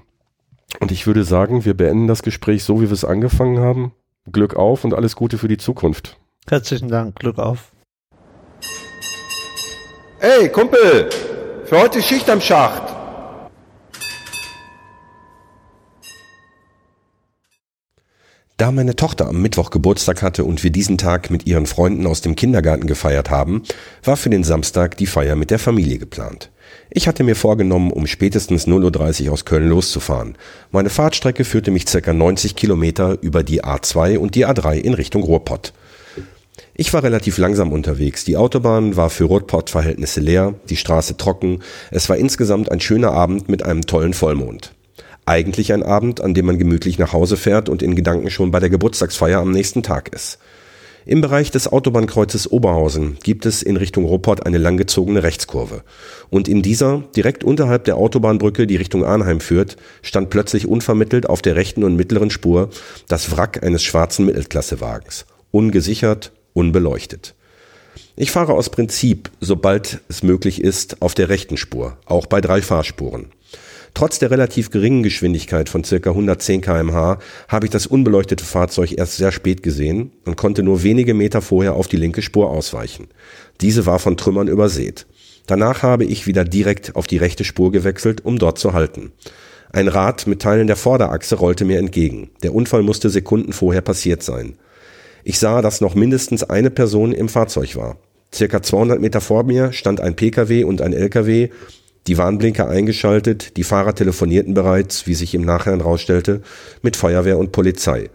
und 0.80 0.92
ich 0.92 1.06
würde 1.06 1.24
sagen, 1.24 1.64
wir 1.64 1.74
beenden 1.74 2.06
das 2.06 2.22
Gespräch 2.22 2.64
so, 2.64 2.80
wie 2.80 2.86
wir 2.86 2.92
es 2.92 3.04
angefangen 3.04 3.58
haben. 3.58 3.92
Glück 4.30 4.54
auf 4.56 4.84
und 4.84 4.94
alles 4.94 5.16
Gute 5.16 5.38
für 5.38 5.48
die 5.48 5.58
Zukunft. 5.58 6.16
Herzlichen 6.48 6.88
Dank, 6.88 7.16
Glück 7.16 7.38
auf. 7.38 7.72
Ey, 10.20 10.48
Kumpel, 10.48 11.10
für 11.64 11.80
heute 11.80 12.00
Schicht 12.00 12.30
am 12.30 12.40
Schacht. 12.40 12.93
Da 18.56 18.70
meine 18.70 18.94
Tochter 18.94 19.26
am 19.26 19.42
Mittwoch 19.42 19.70
Geburtstag 19.70 20.22
hatte 20.22 20.44
und 20.44 20.62
wir 20.62 20.70
diesen 20.70 20.96
Tag 20.96 21.28
mit 21.28 21.44
ihren 21.44 21.66
Freunden 21.66 22.06
aus 22.06 22.20
dem 22.20 22.36
Kindergarten 22.36 22.86
gefeiert 22.86 23.28
haben, 23.28 23.64
war 24.04 24.16
für 24.16 24.30
den 24.30 24.44
Samstag 24.44 24.96
die 24.96 25.06
Feier 25.06 25.34
mit 25.34 25.50
der 25.50 25.58
Familie 25.58 25.98
geplant. 25.98 26.50
Ich 26.88 27.08
hatte 27.08 27.24
mir 27.24 27.34
vorgenommen, 27.34 27.90
um 27.90 28.06
spätestens 28.06 28.68
0.30 28.68 29.26
Uhr 29.26 29.32
aus 29.32 29.44
Köln 29.44 29.68
loszufahren. 29.68 30.36
Meine 30.70 30.88
Fahrtstrecke 30.88 31.44
führte 31.44 31.72
mich 31.72 31.84
ca. 31.86 32.12
90 32.12 32.54
Kilometer 32.54 33.18
über 33.22 33.42
die 33.42 33.64
A2 33.64 34.18
und 34.18 34.36
die 34.36 34.46
A3 34.46 34.76
in 34.76 34.94
Richtung 34.94 35.24
Ruhrpott. 35.24 35.72
Ich 36.74 36.92
war 36.92 37.02
relativ 37.02 37.38
langsam 37.38 37.72
unterwegs. 37.72 38.24
Die 38.24 38.36
Autobahn 38.36 38.96
war 38.96 39.10
für 39.10 39.24
Ruhrpott-Verhältnisse 39.24 40.20
leer, 40.20 40.54
die 40.68 40.76
Straße 40.76 41.16
trocken. 41.16 41.58
Es 41.90 42.08
war 42.08 42.16
insgesamt 42.16 42.70
ein 42.70 42.80
schöner 42.80 43.10
Abend 43.10 43.48
mit 43.48 43.64
einem 43.64 43.82
tollen 43.82 44.14
Vollmond. 44.14 44.72
Eigentlich 45.26 45.72
ein 45.72 45.82
Abend, 45.82 46.20
an 46.20 46.34
dem 46.34 46.46
man 46.46 46.58
gemütlich 46.58 46.98
nach 46.98 47.12
Hause 47.12 47.36
fährt 47.36 47.68
und 47.68 47.82
in 47.82 47.96
Gedanken 47.96 48.30
schon 48.30 48.50
bei 48.50 48.60
der 48.60 48.70
Geburtstagsfeier 48.70 49.40
am 49.40 49.52
nächsten 49.52 49.82
Tag 49.82 50.12
ist. 50.12 50.38
Im 51.06 51.20
Bereich 51.20 51.50
des 51.50 51.70
Autobahnkreuzes 51.70 52.50
Oberhausen 52.50 53.18
gibt 53.22 53.44
es 53.44 53.62
in 53.62 53.76
Richtung 53.76 54.06
Ruppert 54.06 54.46
eine 54.46 54.56
langgezogene 54.56 55.22
Rechtskurve. 55.22 55.82
Und 56.30 56.48
in 56.48 56.62
dieser, 56.62 57.04
direkt 57.14 57.44
unterhalb 57.44 57.84
der 57.84 57.96
Autobahnbrücke, 57.96 58.66
die 58.66 58.76
Richtung 58.76 59.04
Arnheim 59.04 59.40
führt, 59.40 59.76
stand 60.00 60.30
plötzlich 60.30 60.66
unvermittelt 60.66 61.28
auf 61.28 61.42
der 61.42 61.56
rechten 61.56 61.84
und 61.84 61.96
mittleren 61.96 62.30
Spur 62.30 62.70
das 63.06 63.36
Wrack 63.36 63.62
eines 63.62 63.82
schwarzen 63.82 64.24
Mittelklassewagens. 64.24 65.26
Ungesichert, 65.50 66.32
unbeleuchtet. 66.54 67.34
Ich 68.16 68.30
fahre 68.30 68.54
aus 68.54 68.70
Prinzip, 68.70 69.30
sobald 69.40 70.00
es 70.08 70.22
möglich 70.22 70.62
ist, 70.62 71.02
auf 71.02 71.14
der 71.14 71.28
rechten 71.28 71.58
Spur, 71.58 71.98
auch 72.06 72.26
bei 72.26 72.40
drei 72.40 72.62
Fahrspuren. 72.62 73.26
Trotz 73.94 74.18
der 74.18 74.32
relativ 74.32 74.70
geringen 74.70 75.04
Geschwindigkeit 75.04 75.68
von 75.68 75.84
circa 75.84 76.10
110 76.10 76.60
kmh 76.60 77.18
habe 77.46 77.66
ich 77.66 77.70
das 77.70 77.86
unbeleuchtete 77.86 78.44
Fahrzeug 78.44 78.98
erst 78.98 79.16
sehr 79.16 79.30
spät 79.30 79.62
gesehen 79.62 80.10
und 80.24 80.36
konnte 80.36 80.64
nur 80.64 80.82
wenige 80.82 81.14
Meter 81.14 81.40
vorher 81.40 81.74
auf 81.74 81.86
die 81.86 81.96
linke 81.96 82.20
Spur 82.20 82.50
ausweichen. 82.50 83.06
Diese 83.60 83.86
war 83.86 84.00
von 84.00 84.16
Trümmern 84.16 84.48
übersät. 84.48 85.06
Danach 85.46 85.82
habe 85.84 86.04
ich 86.04 86.26
wieder 86.26 86.44
direkt 86.44 86.96
auf 86.96 87.06
die 87.06 87.18
rechte 87.18 87.44
Spur 87.44 87.70
gewechselt, 87.70 88.24
um 88.24 88.38
dort 88.38 88.58
zu 88.58 88.72
halten. 88.72 89.12
Ein 89.72 89.88
Rad 89.88 90.26
mit 90.26 90.42
Teilen 90.42 90.66
der 90.66 90.76
Vorderachse 90.76 91.36
rollte 91.36 91.64
mir 91.64 91.78
entgegen. 91.78 92.30
Der 92.42 92.54
Unfall 92.54 92.82
musste 92.82 93.10
Sekunden 93.10 93.52
vorher 93.52 93.80
passiert 93.80 94.22
sein. 94.24 94.56
Ich 95.22 95.38
sah, 95.38 95.62
dass 95.62 95.80
noch 95.80 95.94
mindestens 95.94 96.42
eine 96.42 96.70
Person 96.70 97.12
im 97.12 97.28
Fahrzeug 97.28 97.76
war. 97.76 97.96
Circa 98.32 98.62
200 98.62 99.00
Meter 99.00 99.20
vor 99.20 99.44
mir 99.44 99.72
stand 99.72 100.00
ein 100.00 100.16
Pkw 100.16 100.64
und 100.64 100.80
ein 100.80 100.92
Lkw, 100.92 101.50
die 102.06 102.18
Warnblinker 102.18 102.68
eingeschaltet, 102.68 103.56
die 103.56 103.64
Fahrer 103.64 103.94
telefonierten 103.94 104.54
bereits, 104.54 105.06
wie 105.06 105.14
sich 105.14 105.34
im 105.34 105.42
Nachhinein 105.42 105.80
rausstellte, 105.80 106.42
mit 106.82 106.96
Feuerwehr 106.96 107.38
und 107.38 107.52
Polizei. 107.52 108.10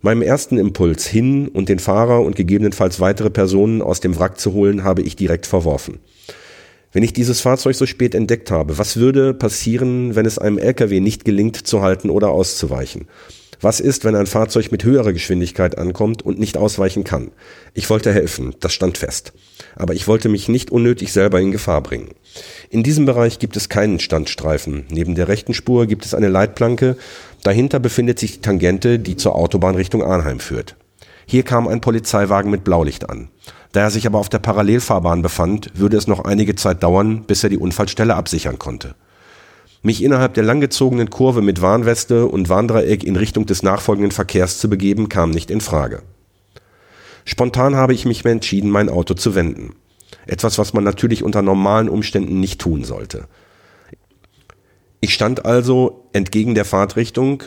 Meinem 0.00 0.22
ersten 0.22 0.58
Impuls 0.58 1.06
hin 1.06 1.48
und 1.48 1.68
den 1.68 1.78
Fahrer 1.78 2.22
und 2.22 2.36
gegebenenfalls 2.36 3.00
weitere 3.00 3.30
Personen 3.30 3.82
aus 3.82 4.00
dem 4.00 4.18
Wrack 4.18 4.38
zu 4.38 4.52
holen, 4.52 4.84
habe 4.84 5.02
ich 5.02 5.16
direkt 5.16 5.46
verworfen. 5.46 5.98
Wenn 6.92 7.02
ich 7.02 7.12
dieses 7.12 7.40
Fahrzeug 7.40 7.74
so 7.74 7.86
spät 7.86 8.14
entdeckt 8.14 8.50
habe, 8.50 8.78
was 8.78 8.96
würde 8.96 9.34
passieren, 9.34 10.14
wenn 10.14 10.26
es 10.26 10.38
einem 10.38 10.58
LKW 10.58 11.00
nicht 11.00 11.24
gelingt 11.24 11.56
zu 11.56 11.82
halten 11.82 12.10
oder 12.10 12.28
auszuweichen? 12.28 13.08
Was 13.64 13.80
ist, 13.80 14.04
wenn 14.04 14.14
ein 14.14 14.26
Fahrzeug 14.26 14.70
mit 14.72 14.84
höherer 14.84 15.14
Geschwindigkeit 15.14 15.78
ankommt 15.78 16.20
und 16.20 16.38
nicht 16.38 16.58
ausweichen 16.58 17.02
kann? 17.02 17.30
Ich 17.72 17.88
wollte 17.88 18.12
helfen, 18.12 18.54
das 18.60 18.74
stand 18.74 18.98
fest. 18.98 19.32
Aber 19.74 19.94
ich 19.94 20.06
wollte 20.06 20.28
mich 20.28 20.50
nicht 20.50 20.70
unnötig 20.70 21.14
selber 21.14 21.40
in 21.40 21.50
Gefahr 21.50 21.80
bringen. 21.80 22.10
In 22.68 22.82
diesem 22.82 23.06
Bereich 23.06 23.38
gibt 23.38 23.56
es 23.56 23.70
keinen 23.70 24.00
Standstreifen. 24.00 24.84
Neben 24.90 25.14
der 25.14 25.28
rechten 25.28 25.54
Spur 25.54 25.86
gibt 25.86 26.04
es 26.04 26.12
eine 26.12 26.28
Leitplanke. 26.28 26.98
Dahinter 27.42 27.80
befindet 27.80 28.18
sich 28.18 28.32
die 28.32 28.40
Tangente, 28.42 28.98
die 28.98 29.16
zur 29.16 29.34
Autobahn 29.34 29.76
Richtung 29.76 30.02
Arnheim 30.02 30.40
führt. 30.40 30.76
Hier 31.24 31.42
kam 31.42 31.66
ein 31.66 31.80
Polizeiwagen 31.80 32.50
mit 32.50 32.64
Blaulicht 32.64 33.08
an. 33.08 33.30
Da 33.72 33.80
er 33.80 33.90
sich 33.90 34.06
aber 34.06 34.18
auf 34.18 34.28
der 34.28 34.40
Parallelfahrbahn 34.40 35.22
befand, 35.22 35.70
würde 35.72 35.96
es 35.96 36.06
noch 36.06 36.26
einige 36.26 36.54
Zeit 36.54 36.82
dauern, 36.82 37.24
bis 37.26 37.42
er 37.42 37.48
die 37.48 37.56
Unfallstelle 37.56 38.14
absichern 38.14 38.58
konnte. 38.58 38.94
Mich 39.84 40.02
innerhalb 40.02 40.32
der 40.32 40.44
langgezogenen 40.44 41.10
Kurve 41.10 41.42
mit 41.42 41.60
Warnweste 41.60 42.24
und 42.24 42.48
Warndreieck 42.48 43.04
in 43.04 43.16
Richtung 43.16 43.44
des 43.44 43.62
nachfolgenden 43.62 44.12
Verkehrs 44.12 44.58
zu 44.58 44.70
begeben, 44.70 45.10
kam 45.10 45.30
nicht 45.30 45.50
in 45.50 45.60
Frage. 45.60 46.02
Spontan 47.26 47.76
habe 47.76 47.92
ich 47.92 48.06
mich 48.06 48.24
entschieden, 48.24 48.70
mein 48.70 48.88
Auto 48.88 49.12
zu 49.12 49.34
wenden. 49.34 49.74
Etwas, 50.24 50.56
was 50.56 50.72
man 50.72 50.84
natürlich 50.84 51.22
unter 51.22 51.42
normalen 51.42 51.90
Umständen 51.90 52.40
nicht 52.40 52.62
tun 52.62 52.82
sollte. 52.82 53.28
Ich 55.02 55.12
stand 55.12 55.44
also 55.44 56.08
entgegen 56.14 56.54
der 56.54 56.64
Fahrtrichtung 56.64 57.42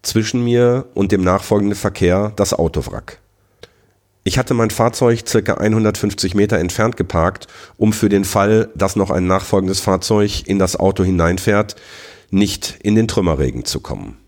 zwischen 0.00 0.42
mir 0.42 0.86
und 0.94 1.12
dem 1.12 1.20
nachfolgenden 1.20 1.76
Verkehr 1.76 2.32
das 2.34 2.54
Autowrack. 2.54 3.19
Ich 4.22 4.38
hatte 4.38 4.52
mein 4.52 4.70
Fahrzeug 4.70 5.26
circa 5.26 5.54
150 5.54 6.34
Meter 6.34 6.58
entfernt 6.58 6.96
geparkt, 6.98 7.46
um 7.78 7.92
für 7.92 8.10
den 8.10 8.24
Fall, 8.24 8.68
dass 8.74 8.96
noch 8.96 9.10
ein 9.10 9.26
nachfolgendes 9.26 9.80
Fahrzeug 9.80 10.46
in 10.46 10.58
das 10.58 10.78
Auto 10.78 11.04
hineinfährt, 11.04 11.76
nicht 12.30 12.78
in 12.82 12.94
den 12.94 13.08
Trümmerregen 13.08 13.64
zu 13.64 13.80
kommen. 13.80 14.18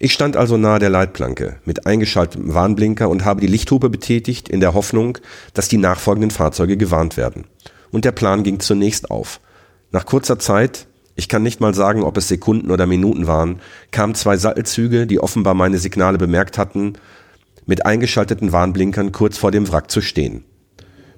Ich 0.00 0.12
stand 0.12 0.36
also 0.36 0.56
nahe 0.56 0.78
der 0.78 0.90
Leitplanke 0.90 1.56
mit 1.64 1.86
eingeschaltetem 1.86 2.54
Warnblinker 2.54 3.08
und 3.08 3.24
habe 3.24 3.40
die 3.40 3.46
Lichthupe 3.46 3.88
betätigt 3.88 4.48
in 4.48 4.60
der 4.60 4.74
Hoffnung, 4.74 5.18
dass 5.54 5.68
die 5.68 5.76
nachfolgenden 5.76 6.30
Fahrzeuge 6.30 6.76
gewarnt 6.76 7.16
werden. 7.16 7.46
Und 7.90 8.04
der 8.04 8.12
Plan 8.12 8.42
ging 8.42 8.60
zunächst 8.60 9.10
auf. 9.10 9.40
Nach 9.90 10.06
kurzer 10.06 10.38
Zeit, 10.38 10.86
ich 11.16 11.28
kann 11.28 11.42
nicht 11.42 11.60
mal 11.60 11.74
sagen, 11.74 12.04
ob 12.04 12.16
es 12.16 12.28
Sekunden 12.28 12.70
oder 12.70 12.86
Minuten 12.86 13.26
waren, 13.26 13.60
kamen 13.90 14.14
zwei 14.14 14.36
Sattelzüge, 14.36 15.06
die 15.06 15.18
offenbar 15.18 15.54
meine 15.54 15.78
Signale 15.78 16.18
bemerkt 16.18 16.58
hatten, 16.58 16.92
mit 17.68 17.84
eingeschalteten 17.84 18.50
Warnblinkern 18.50 19.12
kurz 19.12 19.36
vor 19.36 19.50
dem 19.50 19.70
Wrack 19.70 19.90
zu 19.90 20.00
stehen. 20.00 20.42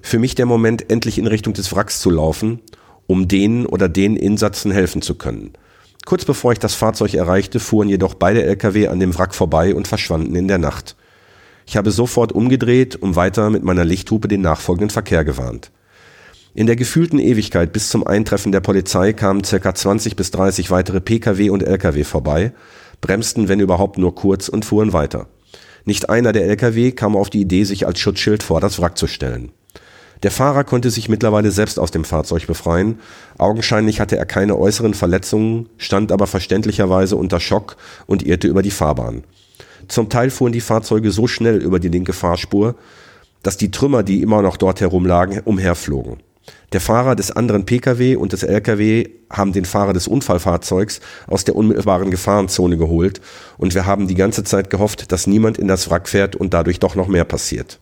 Für 0.01 0.19
mich 0.19 0.35
der 0.35 0.45
Moment, 0.45 0.91
endlich 0.91 1.17
in 1.17 1.25
Richtung 1.25 1.53
des 1.53 1.73
Wracks 1.73 2.01
zu 2.01 2.09
laufen, 2.09 2.59
um 3.07 3.29
denen 3.29 3.65
oder 3.65 3.87
den 3.87 4.17
Insatzen 4.17 4.69
helfen 4.71 5.01
zu 5.01 5.15
können. 5.15 5.53
Kurz 6.05 6.25
bevor 6.25 6.51
ich 6.51 6.59
das 6.59 6.73
Fahrzeug 6.73 7.13
erreichte, 7.13 7.61
fuhren 7.61 7.87
jedoch 7.87 8.15
beide 8.15 8.43
Lkw 8.43 8.87
an 8.87 8.99
dem 8.99 9.17
Wrack 9.17 9.33
vorbei 9.33 9.73
und 9.73 9.87
verschwanden 9.87 10.35
in 10.35 10.49
der 10.49 10.57
Nacht. 10.57 10.97
Ich 11.65 11.77
habe 11.77 11.91
sofort 11.91 12.33
umgedreht 12.33 12.97
und 12.97 13.15
weiter 13.15 13.49
mit 13.49 13.63
meiner 13.63 13.85
Lichthupe 13.85 14.27
den 14.27 14.41
nachfolgenden 14.41 14.89
Verkehr 14.89 15.23
gewarnt. 15.23 15.71
In 16.53 16.67
der 16.67 16.75
gefühlten 16.75 17.19
Ewigkeit 17.19 17.71
bis 17.71 17.87
zum 17.87 18.05
Eintreffen 18.05 18.51
der 18.51 18.59
Polizei 18.59 19.13
kamen 19.13 19.43
ca. 19.43 19.73
20 19.73 20.17
bis 20.17 20.31
30 20.31 20.69
weitere 20.69 20.99
Pkw 20.99 21.49
und 21.49 21.63
Lkw 21.63 22.03
vorbei, 22.03 22.51
bremsten 22.99 23.47
wenn 23.47 23.61
überhaupt 23.61 23.97
nur 23.97 24.15
kurz 24.15 24.49
und 24.49 24.65
fuhren 24.65 24.91
weiter. 24.91 25.27
Nicht 25.85 26.09
einer 26.09 26.31
der 26.31 26.45
Lkw 26.45 26.91
kam 26.91 27.15
auf 27.15 27.29
die 27.29 27.41
Idee, 27.41 27.63
sich 27.63 27.87
als 27.87 27.99
Schutzschild 27.99 28.43
vor 28.43 28.61
das 28.61 28.79
Wrack 28.79 28.97
zu 28.97 29.07
stellen. 29.07 29.51
Der 30.23 30.31
Fahrer 30.31 30.63
konnte 30.63 30.91
sich 30.91 31.09
mittlerweile 31.09 31.49
selbst 31.49 31.79
aus 31.79 31.89
dem 31.89 32.03
Fahrzeug 32.03 32.45
befreien. 32.45 32.99
Augenscheinlich 33.39 33.99
hatte 33.99 34.17
er 34.17 34.27
keine 34.27 34.57
äußeren 34.57 34.93
Verletzungen, 34.93 35.69
stand 35.77 36.11
aber 36.11 36.27
verständlicherweise 36.27 37.15
unter 37.15 37.39
Schock 37.39 37.77
und 38.05 38.23
irrte 38.23 38.47
über 38.47 38.61
die 38.61 38.71
Fahrbahn. 38.71 39.23
Zum 39.87 40.09
Teil 40.09 40.29
fuhren 40.29 40.53
die 40.53 40.61
Fahrzeuge 40.61 41.11
so 41.11 41.25
schnell 41.25 41.57
über 41.57 41.79
die 41.79 41.89
linke 41.89 42.13
Fahrspur, 42.13 42.75
dass 43.41 43.57
die 43.57 43.71
Trümmer, 43.71 44.03
die 44.03 44.21
immer 44.21 44.43
noch 44.43 44.57
dort 44.57 44.79
herumlagen, 44.79 45.39
umherflogen. 45.43 46.17
Der 46.71 46.79
Fahrer 46.79 47.15
des 47.15 47.31
anderen 47.31 47.65
Pkw 47.65 48.15
und 48.15 48.31
des 48.31 48.43
Lkw 48.43 49.09
haben 49.29 49.51
den 49.51 49.65
Fahrer 49.65 49.91
des 49.91 50.07
Unfallfahrzeugs 50.07 51.01
aus 51.27 51.43
der 51.43 51.55
unmittelbaren 51.57 52.11
Gefahrenzone 52.11 52.77
geholt 52.77 53.19
und 53.57 53.75
wir 53.75 53.85
haben 53.85 54.07
die 54.07 54.15
ganze 54.15 54.45
Zeit 54.45 54.69
gehofft, 54.69 55.11
dass 55.11 55.27
niemand 55.27 55.57
in 55.57 55.67
das 55.67 55.89
Wrack 55.89 56.07
fährt 56.07 56.35
und 56.37 56.53
dadurch 56.53 56.79
doch 56.79 56.95
noch 56.95 57.07
mehr 57.07 57.25
passiert. 57.25 57.79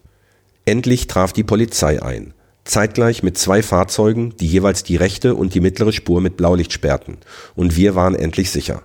Endlich 0.66 1.06
traf 1.08 1.34
die 1.34 1.44
Polizei 1.44 2.02
ein. 2.02 2.34
Zeitgleich 2.66 3.24
mit 3.24 3.38
zwei 3.38 3.64
Fahrzeugen, 3.64 4.36
die 4.40 4.48
jeweils 4.48 4.84
die 4.84 4.96
rechte 4.96 5.36
und 5.36 5.54
die 5.54 5.60
mittlere 5.60 5.92
Spur 5.92 6.22
mit 6.22 6.38
Blaulicht 6.38 6.74
sperrten. 6.74 7.18
Und 7.56 7.76
wir 7.76 7.96
waren 7.96 8.16
endlich 8.16 8.52
sicher. 8.52 8.84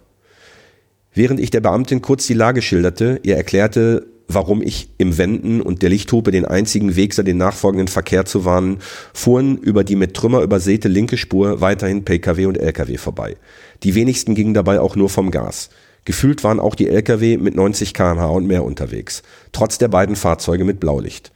Während 1.13 1.41
ich 1.41 1.51
der 1.51 1.61
Beamtin 1.61 2.03
kurz 2.03 2.27
die 2.27 2.35
Lage 2.35 2.63
schilderte, 2.63 3.21
ihr 3.23 3.37
erklärte, 3.37 4.07
warum 4.29 4.63
ich 4.63 4.89
im 4.99 5.19
Wenden 5.19 5.61
und 5.61 5.83
der 5.83 5.91
Lichthupe 5.91 6.31
den 6.31 6.45
einzigen 6.45 6.97
Weg 6.97 7.15
sah, 7.15 7.23
den 7.23 7.37
nachfolgenden 7.37 7.89
Verkehr 7.89 8.25
zu 8.25 8.45
warnen, 8.45 8.79
fuhren 9.13 9.59
über 9.59 9.85
die 9.85 9.97
mit 9.97 10.15
Trümmer 10.15 10.43
übersäte 10.43 10.89
linke 10.89 11.17
Spur 11.17 11.61
weiterhin 11.61 12.05
Pkw 12.05 12.47
und 12.47 12.59
Lkw 12.59 12.97
vorbei. 12.97 13.37
Die 13.83 13.95
wenigsten 13.95 14.35
gingen 14.35 14.55
dabei 14.55 14.81
auch 14.81 14.97
nur 14.97 15.11
vom 15.11 15.31
Gas. 15.31 15.71
Gefühlt 16.05 16.45
waren 16.45 16.61
auch 16.61 16.75
die 16.75 16.89
Lkw 16.89 17.39
mit 17.39 17.55
90 17.55 17.95
kmh 17.95 18.27
und 18.27 18.47
mehr 18.47 18.65
unterwegs, 18.65 19.23
trotz 19.53 19.79
der 19.79 19.89
beiden 19.89 20.17
Fahrzeuge 20.17 20.65
mit 20.65 20.81
Blaulicht. 20.81 21.33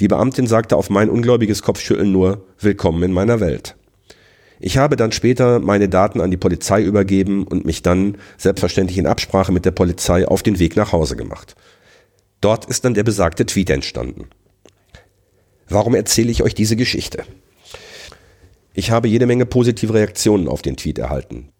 Die 0.00 0.08
Beamtin 0.08 0.46
sagte 0.46 0.76
auf 0.76 0.90
mein 0.90 1.10
ungläubiges 1.10 1.62
Kopfschütteln 1.62 2.12
nur 2.12 2.44
Willkommen 2.58 3.02
in 3.02 3.12
meiner 3.12 3.40
Welt. 3.40 3.76
Ich 4.64 4.78
habe 4.78 4.94
dann 4.94 5.10
später 5.10 5.58
meine 5.58 5.88
Daten 5.88 6.20
an 6.20 6.30
die 6.30 6.36
Polizei 6.36 6.82
übergeben 6.82 7.44
und 7.44 7.64
mich 7.64 7.82
dann, 7.82 8.16
selbstverständlich 8.38 8.96
in 8.96 9.08
Absprache 9.08 9.50
mit 9.50 9.64
der 9.64 9.72
Polizei, 9.72 10.26
auf 10.26 10.44
den 10.44 10.60
Weg 10.60 10.76
nach 10.76 10.92
Hause 10.92 11.16
gemacht. 11.16 11.56
Dort 12.42 12.64
ist 12.66 12.84
dann 12.84 12.92
der 12.92 13.04
besagte 13.04 13.46
Tweet 13.46 13.70
entstanden. 13.70 14.28
Warum 15.68 15.94
erzähle 15.94 16.30
ich 16.30 16.42
euch 16.42 16.54
diese 16.54 16.76
Geschichte? 16.76 17.24
Ich 18.74 18.90
habe 18.90 19.08
jede 19.08 19.26
Menge 19.26 19.46
positive 19.46 19.94
Reaktionen 19.94 20.48
auf 20.48 20.60
den 20.60 20.76
Tweet 20.76 20.98
erhalten. 20.98 21.50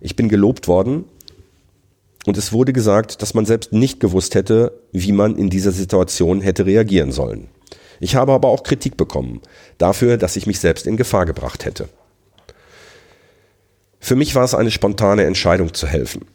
Ich 0.00 0.16
bin 0.16 0.28
gelobt 0.28 0.66
worden 0.66 1.04
und 2.26 2.36
es 2.36 2.52
wurde 2.52 2.72
gesagt, 2.72 3.22
dass 3.22 3.34
man 3.34 3.46
selbst 3.46 3.72
nicht 3.72 4.00
gewusst 4.00 4.34
hätte, 4.34 4.80
wie 4.92 5.12
man 5.12 5.36
in 5.36 5.50
dieser 5.50 5.72
Situation 5.72 6.40
hätte 6.40 6.66
reagieren 6.66 7.12
sollen. 7.12 7.48
Ich 8.00 8.16
habe 8.16 8.32
aber 8.32 8.48
auch 8.48 8.64
Kritik 8.64 8.96
bekommen 8.96 9.40
dafür, 9.78 10.16
dass 10.16 10.34
ich 10.36 10.48
mich 10.48 10.58
selbst 10.58 10.86
in 10.86 10.96
Gefahr 10.96 11.26
gebracht 11.26 11.64
hätte. 11.64 11.88
Für 14.00 14.16
mich 14.16 14.34
war 14.34 14.44
es 14.44 14.54
eine 14.54 14.72
spontane 14.72 15.24
Entscheidung 15.24 15.74
zu 15.74 15.86
helfen. 15.86 16.26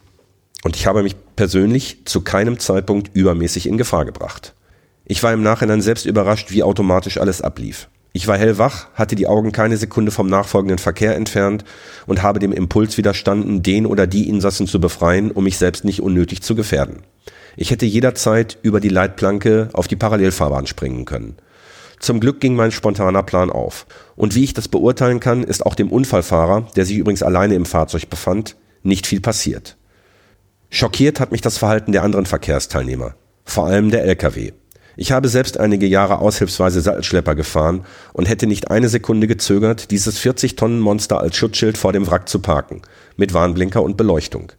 Und 0.62 0.76
ich 0.76 0.86
habe 0.86 1.02
mich 1.02 1.16
persönlich 1.36 2.04
zu 2.04 2.20
keinem 2.20 2.58
Zeitpunkt 2.58 3.10
übermäßig 3.14 3.66
in 3.66 3.78
Gefahr 3.78 4.04
gebracht. 4.04 4.54
Ich 5.06 5.22
war 5.22 5.32
im 5.32 5.42
Nachhinein 5.42 5.80
selbst 5.80 6.06
überrascht, 6.06 6.50
wie 6.50 6.62
automatisch 6.62 7.18
alles 7.18 7.42
ablief. 7.42 7.88
Ich 8.12 8.26
war 8.26 8.36
hellwach, 8.36 8.88
hatte 8.94 9.14
die 9.14 9.28
Augen 9.28 9.52
keine 9.52 9.76
Sekunde 9.76 10.10
vom 10.10 10.26
nachfolgenden 10.26 10.78
Verkehr 10.78 11.14
entfernt 11.14 11.64
und 12.06 12.22
habe 12.22 12.40
dem 12.40 12.52
Impuls 12.52 12.98
widerstanden, 12.98 13.62
den 13.62 13.86
oder 13.86 14.06
die 14.06 14.28
Insassen 14.28 14.66
zu 14.66 14.80
befreien, 14.80 15.30
um 15.30 15.44
mich 15.44 15.58
selbst 15.58 15.84
nicht 15.84 16.00
unnötig 16.02 16.42
zu 16.42 16.56
gefährden. 16.56 17.02
Ich 17.56 17.70
hätte 17.70 17.86
jederzeit 17.86 18.58
über 18.62 18.80
die 18.80 18.88
Leitplanke 18.88 19.68
auf 19.72 19.86
die 19.86 19.96
Parallelfahrbahn 19.96 20.66
springen 20.66 21.04
können. 21.04 21.36
Zum 22.00 22.18
Glück 22.18 22.40
ging 22.40 22.56
mein 22.56 22.72
spontaner 22.72 23.22
Plan 23.22 23.50
auf. 23.50 23.86
Und 24.16 24.34
wie 24.34 24.44
ich 24.44 24.54
das 24.54 24.68
beurteilen 24.68 25.20
kann, 25.20 25.44
ist 25.44 25.64
auch 25.64 25.74
dem 25.74 25.92
Unfallfahrer, 25.92 26.66
der 26.74 26.86
sich 26.86 26.96
übrigens 26.96 27.22
alleine 27.22 27.54
im 27.54 27.66
Fahrzeug 27.66 28.08
befand, 28.08 28.56
nicht 28.82 29.06
viel 29.06 29.20
passiert. 29.20 29.76
Schockiert 30.72 31.18
hat 31.18 31.32
mich 31.32 31.40
das 31.40 31.58
Verhalten 31.58 31.90
der 31.90 32.04
anderen 32.04 32.26
Verkehrsteilnehmer, 32.26 33.16
vor 33.44 33.66
allem 33.66 33.90
der 33.90 34.04
Lkw. 34.04 34.52
Ich 34.96 35.10
habe 35.10 35.28
selbst 35.28 35.58
einige 35.58 35.86
Jahre 35.86 36.20
aushilfsweise 36.20 36.80
Sattelschlepper 36.80 37.34
gefahren 37.34 37.84
und 38.12 38.28
hätte 38.28 38.46
nicht 38.46 38.70
eine 38.70 38.88
Sekunde 38.88 39.26
gezögert, 39.26 39.90
dieses 39.90 40.18
40 40.18 40.54
Tonnen 40.54 40.78
Monster 40.78 41.20
als 41.20 41.34
Schutzschild 41.34 41.76
vor 41.76 41.92
dem 41.92 42.06
Wrack 42.06 42.28
zu 42.28 42.38
parken, 42.38 42.82
mit 43.16 43.34
Warnblinker 43.34 43.82
und 43.82 43.96
Beleuchtung. 43.96 44.52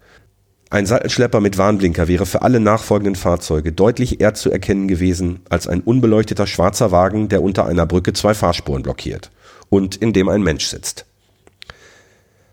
Ein 0.69 0.85
Sattelschlepper 0.85 1.39
mit 1.39 1.57
Warnblinker 1.57 2.09
wäre 2.09 2.25
für 2.25 2.41
alle 2.41 2.59
nachfolgenden 2.59 3.15
Fahrzeuge 3.15 3.71
deutlich 3.71 4.19
eher 4.19 4.33
zu 4.33 4.51
erkennen 4.51 4.89
gewesen 4.89 5.39
als 5.49 5.67
ein 5.67 5.79
unbeleuchteter 5.79 6.45
schwarzer 6.45 6.91
Wagen, 6.91 7.29
der 7.29 7.41
unter 7.41 7.65
einer 7.65 7.85
Brücke 7.85 8.11
zwei 8.11 8.33
Fahrspuren 8.33 8.83
blockiert 8.83 9.31
und 9.69 9.95
in 9.95 10.11
dem 10.11 10.27
ein 10.27 10.43
Mensch 10.43 10.65
sitzt. 10.65 11.05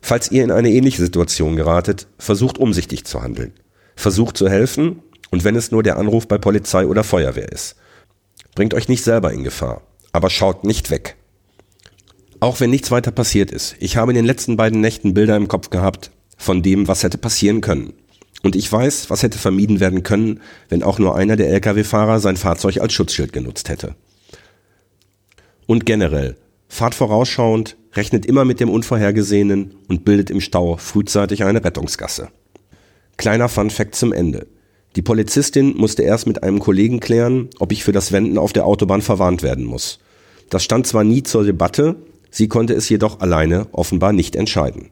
Falls 0.01 0.31
ihr 0.31 0.45
in 0.45 0.51
eine 0.51 0.71
ähnliche 0.71 1.03
Situation 1.03 1.57
geratet, 1.57 2.07
versucht 2.19 2.59
umsichtig 2.59 3.05
zu 3.05 3.23
handeln. 3.23 3.53
Versucht 3.97 4.37
zu 4.37 4.49
helfen 4.49 5.03
und 5.31 5.45
wenn 5.45 5.57
es 5.57 5.71
nur 5.71 5.83
der 5.83 5.99
Anruf 5.99 6.29
bei 6.29 6.39
Polizei 6.39 6.87
oder 6.87 7.05
Feuerwehr 7.05 7.51
ist. 7.51 7.77
Bringt 8.55 8.75
euch 8.75 8.89
nicht 8.89 9.05
selber 9.05 9.33
in 9.33 9.45
Gefahr, 9.45 9.83
aber 10.13 10.31
schaut 10.31 10.65
nicht 10.65 10.91
weg. 10.91 11.17
Auch 12.41 12.61
wenn 12.61 12.71
nichts 12.71 12.91
weiter 12.91 13.11
passiert 13.11 13.51
ist, 13.51 13.77
ich 13.81 13.97
habe 13.97 14.13
in 14.13 14.17
den 14.17 14.25
letzten 14.25 14.57
beiden 14.57 14.81
Nächten 14.81 15.15
Bilder 15.15 15.37
im 15.37 15.49
Kopf 15.49 15.71
gehabt 15.71 16.13
von 16.37 16.63
dem, 16.63 16.87
was 16.87 17.03
hätte 17.03 17.19
passieren 17.19 17.61
können. 17.61 17.95
Und 18.43 18.55
ich 18.55 18.71
weiß, 18.71 19.11
was 19.11 19.25
hätte 19.25 19.39
vermieden 19.39 19.81
werden 19.81 20.05
können, 20.05 20.41
wenn 20.69 20.85
auch 20.85 21.01
nur 21.01 21.17
einer 21.17 21.37
der 21.37 21.51
Lkw-Fahrer 21.51 22.21
sein 22.21 22.37
Fahrzeug 22.37 22.81
als 22.81 22.93
Schutzschild 22.93 23.33
genutzt 23.33 23.69
hätte. 23.69 23.97
Und 25.67 25.85
generell, 25.85 26.37
fahrt 26.69 26.95
vorausschauend, 26.95 27.77
rechnet 27.95 28.27
immer 28.27 28.45
mit 28.45 28.61
dem 28.61 28.71
Unvorhergesehenen 28.71 29.75
und 29.89 30.05
bildet 30.05 30.31
im 30.31 30.41
Stau 30.41 30.77
frühzeitig 30.77 31.45
eine 31.45 31.65
Rettungsgasse. 31.65 32.29
Kleiner 33.17 33.49
Fun-Fact 33.49 33.95
zum 33.95 34.13
Ende. 34.13 34.47
Die 34.97 35.03
Polizistin 35.03 35.77
musste 35.77 36.03
erst 36.03 36.27
mit 36.27 36.43
einem 36.43 36.61
Kollegen 36.61 37.01
klären, 37.01 37.51
ob 37.59 37.73
ich 37.73 37.85
für 37.85 37.93
das 37.93 38.13
Wenden 38.13 38.39
auf 38.39 38.53
der 38.53 38.67
Autobahn 38.67 39.03
verwarnt 39.03 39.43
werden 39.43 39.65
muss. 39.65 39.99
Das 40.51 40.65
stand 40.65 40.87
zwar 40.87 41.05
nie 41.05 41.23
zur 41.23 41.45
Debatte, 41.45 41.97
sie 42.31 42.49
konnte 42.49 42.75
es 42.75 42.89
jedoch 42.89 43.21
alleine 43.21 43.67
offenbar 43.73 44.13
nicht 44.13 44.37
entscheiden. 44.37 44.91